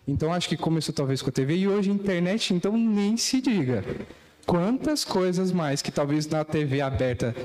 Então 0.08 0.34
acho 0.34 0.48
que 0.48 0.56
começou 0.56 0.96
talvez 0.96 1.22
com 1.22 1.30
a 1.30 1.34
TV 1.34 1.58
e 1.58 1.68
hoje 1.68 1.92
a 1.92 1.94
internet, 1.94 2.54
então 2.54 2.78
nem 2.78 3.18
se 3.18 3.42
diga. 3.42 3.84
Quantas 4.46 5.04
coisas 5.04 5.52
mais 5.52 5.82
que 5.82 5.92
talvez 5.92 6.26
na 6.28 6.46
TV 6.46 6.80
aberta 6.80 7.36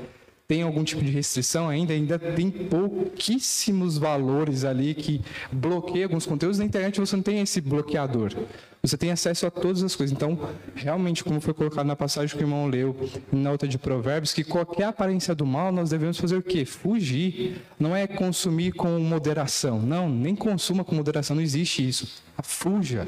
tem 0.47 0.61
algum 0.61 0.83
tipo 0.83 1.03
de 1.03 1.11
restrição 1.11 1.67
ainda, 1.67 1.91
ainda 1.91 2.17
tem 2.17 2.49
pouquíssimos 2.49 3.97
valores 3.97 4.63
ali 4.63 4.93
que 4.93 5.21
bloqueiam 5.51 6.05
alguns 6.05 6.25
conteúdos. 6.25 6.57
Na 6.57 6.63
internet 6.63 6.99
você 6.99 7.17
não 7.17 7.23
tem 7.23 7.41
esse 7.41 7.59
bloqueador. 7.59 8.33
Você 8.81 8.95
tem 8.95 9.11
acesso 9.11 9.45
a 9.45 9.51
todas 9.51 9.83
as 9.83 9.93
coisas. 9.93 10.15
Então, 10.15 10.39
realmente, 10.73 11.21
como 11.21 11.41
foi 11.41 11.53
colocado 11.53 11.85
na 11.85 11.97
passagem 11.97 12.37
que 12.37 12.41
o 12.41 12.45
irmão 12.45 12.67
leu, 12.67 12.95
na 13.29 13.51
outra 13.51 13.67
de 13.67 13.77
Provérbios, 13.77 14.33
que 14.33 14.45
qualquer 14.45 14.85
aparência 14.85 15.35
do 15.35 15.45
mal 15.45 15.69
nós 15.69 15.89
devemos 15.89 16.17
fazer 16.17 16.37
o 16.37 16.41
quê? 16.41 16.63
Fugir. 16.63 17.61
Não 17.77 17.93
é 17.93 18.07
consumir 18.07 18.71
com 18.71 18.97
moderação. 18.99 19.81
Não, 19.81 20.07
nem 20.07 20.33
consuma 20.33 20.85
com 20.85 20.95
moderação, 20.95 21.35
não 21.35 21.43
existe 21.43 21.85
isso. 21.85 22.23
Fuja 22.41 23.05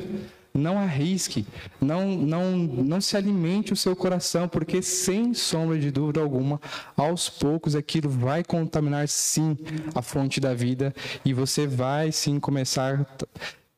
não 0.54 0.78
arrisque, 0.78 1.46
não, 1.80 2.16
não, 2.16 2.58
não 2.58 3.02
se 3.02 3.16
alimente 3.16 3.74
o 3.74 3.76
seu 3.76 3.96
coração, 3.96 4.48
porque 4.48 4.82
sem 4.82 5.34
sombra 5.34 5.78
de 5.78 5.92
dúvida 5.92 6.22
alguma, 6.22 6.60
aos 6.96 7.30
poucos 7.30 7.76
aquilo 7.76 8.10
vai 8.10 8.44
contaminar 8.44 9.08
sim 9.08 9.58
a 9.94 10.02
fonte 10.02 10.40
da 10.40 10.54
vida 10.54 10.94
e 11.24 11.34
você 11.34 11.68
vai 11.68 12.12
sim 12.12 12.40
começar 12.40 13.06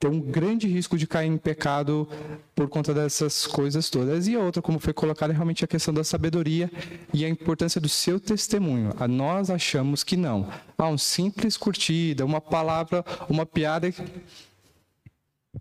ter 0.02 0.08
um 0.08 0.20
grande 0.20 0.68
risco 0.68 0.98
de 0.98 1.06
cair 1.06 1.28
em 1.28 1.38
pecado 1.38 2.10
por 2.56 2.68
conta 2.68 2.92
dessas 2.92 3.46
coisas 3.46 3.88
todas. 3.88 4.28
E 4.28 4.36
outra, 4.36 4.60
como 4.60 4.80
foi 4.80 4.94
colocada, 4.94 5.32
é 5.32 5.36
realmente 5.36 5.64
a 5.64 5.68
questão 5.68 5.94
da 5.94 6.04
sabedoria 6.04 6.72
e 7.14 7.24
a 7.24 7.30
importância 7.30 7.80
do 7.80 7.88
seu 7.88 8.20
testemunho. 8.20 8.90
Nós 9.08 9.52
achamos 9.52 10.04
que 10.04 10.18
não. 10.18 10.50
Ah, 10.76 10.90
um 10.90 10.98
simples 10.98 11.56
curtida, 11.56 12.26
uma 12.26 12.42
palavra, 12.42 13.06
uma 13.30 13.46
piada 13.46 13.94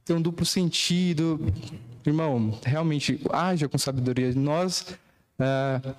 tem 0.05 0.17
um 0.17 0.23
duplo 0.23 0.45
sentido. 0.45 1.41
Irmão, 2.05 2.59
realmente, 2.65 3.21
haja 3.31 3.69
com 3.69 3.79
sabedoria. 3.79 4.33
Nós, 4.35 4.87
uh, 5.39 5.95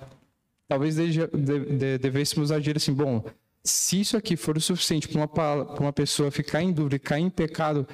talvez 0.68 0.96
de, 0.96 1.26
de, 1.26 1.98
devêssemos 1.98 2.50
agir 2.50 2.76
assim, 2.76 2.92
bom, 2.92 3.24
se 3.62 4.00
isso 4.00 4.16
aqui 4.16 4.36
for 4.36 4.56
o 4.56 4.60
suficiente 4.60 5.06
para 5.08 5.20
uma, 5.20 5.64
uma 5.80 5.92
pessoa 5.92 6.30
ficar 6.30 6.62
em 6.62 6.72
dúvida, 6.72 6.98
cair 6.98 7.22
em 7.22 7.30
pecado, 7.30 7.86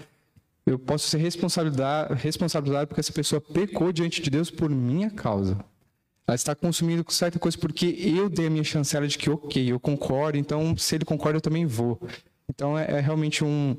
eu 0.65 0.79
posso 0.79 1.09
ser 1.09 1.19
responsabilizado 1.19 2.87
porque 2.87 3.01
essa 3.01 3.13
pessoa 3.13 3.41
pecou 3.41 3.93
diante 3.93 4.21
de 4.23 4.31
Deus 4.31 4.51
por 4.51 4.71
minha 4.71 5.11
causa. 5.11 5.59
Ela 6.27 6.35
está 6.35 6.55
consumindo 6.55 7.05
certa 7.11 7.39
coisa 7.39 7.57
porque 7.57 7.87
eu 7.87 8.29
dei 8.29 8.47
a 8.47 8.51
minha 8.51 8.65
chancela 8.65 9.09
de 9.09 9.17
que, 9.17 9.31
ok, 9.31 9.73
eu 9.73 9.81
concordo, 9.81 10.37
então 10.37 10.77
se 10.77 10.95
ele 10.95 11.05
concorda, 11.05 11.39
eu 11.39 11.41
também 11.41 11.65
vou. 11.65 11.99
Então 12.49 12.79
é, 12.79 12.99
é 12.99 13.01
realmente 13.01 13.43
um, 13.43 13.77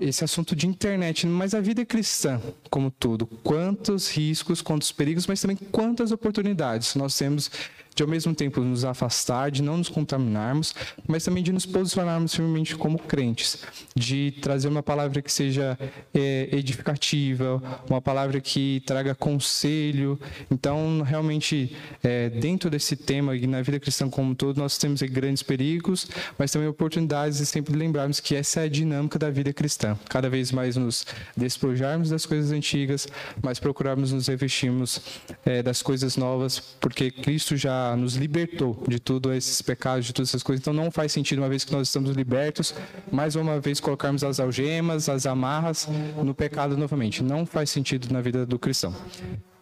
esse 0.00 0.24
assunto 0.24 0.54
de 0.54 0.66
internet, 0.66 1.26
mas 1.26 1.54
a 1.54 1.60
vida 1.60 1.82
é 1.82 1.84
cristã, 1.84 2.40
como 2.70 2.90
tudo, 2.90 3.26
quantos 3.26 4.08
riscos, 4.08 4.62
quantos 4.62 4.92
perigos, 4.92 5.26
mas 5.26 5.40
também 5.40 5.56
quantas 5.56 6.12
oportunidades 6.12 6.94
nós 6.94 7.16
temos 7.16 7.50
de 7.94 8.02
ao 8.02 8.08
mesmo 8.08 8.34
tempo 8.34 8.60
nos 8.60 8.84
afastar, 8.84 9.50
de 9.50 9.62
não 9.62 9.76
nos 9.76 9.88
contaminarmos, 9.88 10.74
mas 11.06 11.24
também 11.24 11.42
de 11.42 11.52
nos 11.52 11.66
posicionarmos 11.66 12.34
firmemente 12.34 12.76
como 12.76 12.98
crentes, 12.98 13.62
de 13.94 14.32
trazer 14.40 14.68
uma 14.68 14.82
palavra 14.82 15.20
que 15.20 15.32
seja 15.32 15.78
é, 16.14 16.48
edificativa, 16.52 17.62
uma 17.88 18.00
palavra 18.00 18.40
que 18.40 18.82
traga 18.86 19.14
conselho. 19.14 20.18
Então, 20.50 21.02
realmente, 21.02 21.76
é, 22.02 22.30
dentro 22.30 22.70
desse 22.70 22.96
tema 22.96 23.36
e 23.36 23.46
na 23.46 23.62
vida 23.62 23.78
cristã 23.78 24.08
como 24.08 24.30
um 24.30 24.34
todo, 24.34 24.58
nós 24.58 24.78
temos 24.78 25.02
grandes 25.02 25.42
perigos, 25.42 26.08
mas 26.38 26.50
também 26.50 26.68
oportunidades 26.68 27.40
e 27.40 27.46
sempre 27.46 27.76
lembrarmos 27.76 28.20
que 28.20 28.34
essa 28.34 28.60
é 28.60 28.64
a 28.64 28.68
dinâmica 28.68 29.18
da 29.18 29.30
vida 29.30 29.52
cristã. 29.52 29.98
Cada 30.08 30.28
vez 30.28 30.52
mais 30.52 30.76
nos 30.76 31.06
despojarmos 31.36 32.10
das 32.10 32.24
coisas 32.26 32.50
antigas, 32.52 33.06
mas 33.42 33.58
procurarmos 33.58 34.12
nos 34.12 34.26
revestirmos 34.28 35.00
é, 35.44 35.62
das 35.62 35.82
coisas 35.82 36.16
novas, 36.16 36.58
porque 36.58 37.10
Cristo 37.10 37.56
nos 37.96 38.14
libertou 38.14 38.82
de 38.88 38.98
todos 38.98 39.32
esses 39.36 39.60
pecados, 39.62 40.06
de 40.06 40.12
todas 40.12 40.30
essas 40.30 40.42
coisas. 40.42 40.62
Então 40.62 40.72
não 40.72 40.90
faz 40.90 41.12
sentido, 41.12 41.38
uma 41.40 41.48
vez 41.48 41.64
que 41.64 41.72
nós 41.72 41.88
estamos 41.88 42.10
libertos, 42.10 42.74
mais 43.10 43.36
uma 43.36 43.60
vez 43.60 43.80
colocarmos 43.80 44.24
as 44.24 44.40
algemas, 44.40 45.08
as 45.08 45.26
amarras 45.26 45.88
no 46.22 46.34
pecado 46.34 46.76
novamente. 46.76 47.22
Não 47.22 47.44
faz 47.44 47.70
sentido 47.70 48.12
na 48.12 48.20
vida 48.20 48.46
do 48.46 48.58
cristão. 48.58 48.94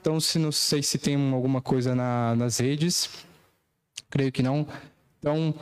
Então, 0.00 0.18
se 0.18 0.38
não 0.38 0.50
sei 0.50 0.82
se 0.82 0.96
tem 0.96 1.32
alguma 1.32 1.60
coisa 1.60 1.94
na, 1.94 2.34
nas 2.34 2.58
redes, 2.58 3.10
creio 4.08 4.32
que 4.32 4.42
não. 4.42 4.66
Então, 5.18 5.54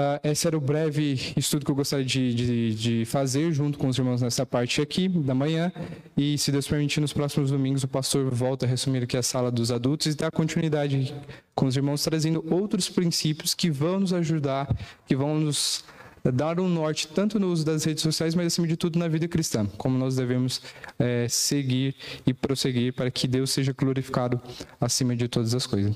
Uh, 0.00 0.18
esse 0.26 0.46
era 0.46 0.56
o 0.56 0.60
breve 0.60 1.34
estudo 1.36 1.62
que 1.62 1.70
eu 1.70 1.74
gostaria 1.74 2.06
de, 2.06 2.34
de, 2.34 2.74
de, 2.74 3.04
fazer 3.04 3.52
junto 3.52 3.78
com 3.78 3.86
os 3.86 3.98
irmãos 3.98 4.22
nessa 4.22 4.46
parte 4.46 4.80
aqui 4.80 5.10
da 5.10 5.34
manhã. 5.34 5.70
E, 6.16 6.38
se 6.38 6.50
Deus 6.50 6.66
permitir, 6.66 7.00
nos 7.00 7.12
próximos 7.12 7.50
domingos 7.50 7.84
o 7.84 7.88
pastor 7.88 8.34
volta 8.34 8.64
a 8.64 8.68
resumir 8.68 9.02
aqui 9.02 9.18
a 9.18 9.22
sala 9.22 9.50
dos 9.50 9.70
adultos 9.70 10.06
e 10.06 10.16
dá 10.16 10.30
continuidade 10.30 11.14
com 11.54 11.66
os 11.66 11.76
irmãos, 11.76 12.02
trazendo 12.02 12.42
outros 12.50 12.88
princípios 12.88 13.52
que 13.52 13.70
vão 13.70 14.00
nos 14.00 14.14
ajudar, 14.14 14.74
que 15.06 15.14
vão 15.14 15.38
nos 15.38 15.84
dar 16.32 16.58
um 16.60 16.68
norte 16.68 17.08
tanto 17.08 17.38
no 17.38 17.48
uso 17.48 17.64
das 17.64 17.84
redes 17.84 18.02
sociais, 18.02 18.34
mas 18.34 18.46
acima 18.46 18.66
de 18.66 18.76
tudo 18.76 18.98
na 18.98 19.08
vida 19.08 19.26
cristã, 19.28 19.66
como 19.76 19.98
nós 19.98 20.16
devemos 20.16 20.60
é, 20.98 21.26
seguir 21.28 21.94
e 22.26 22.34
prosseguir 22.34 22.92
para 22.92 23.10
que 23.10 23.26
Deus 23.26 23.50
seja 23.50 23.72
glorificado 23.72 24.40
acima 24.80 25.16
de 25.16 25.28
todas 25.28 25.54
as 25.54 25.66
coisas. 25.66 25.88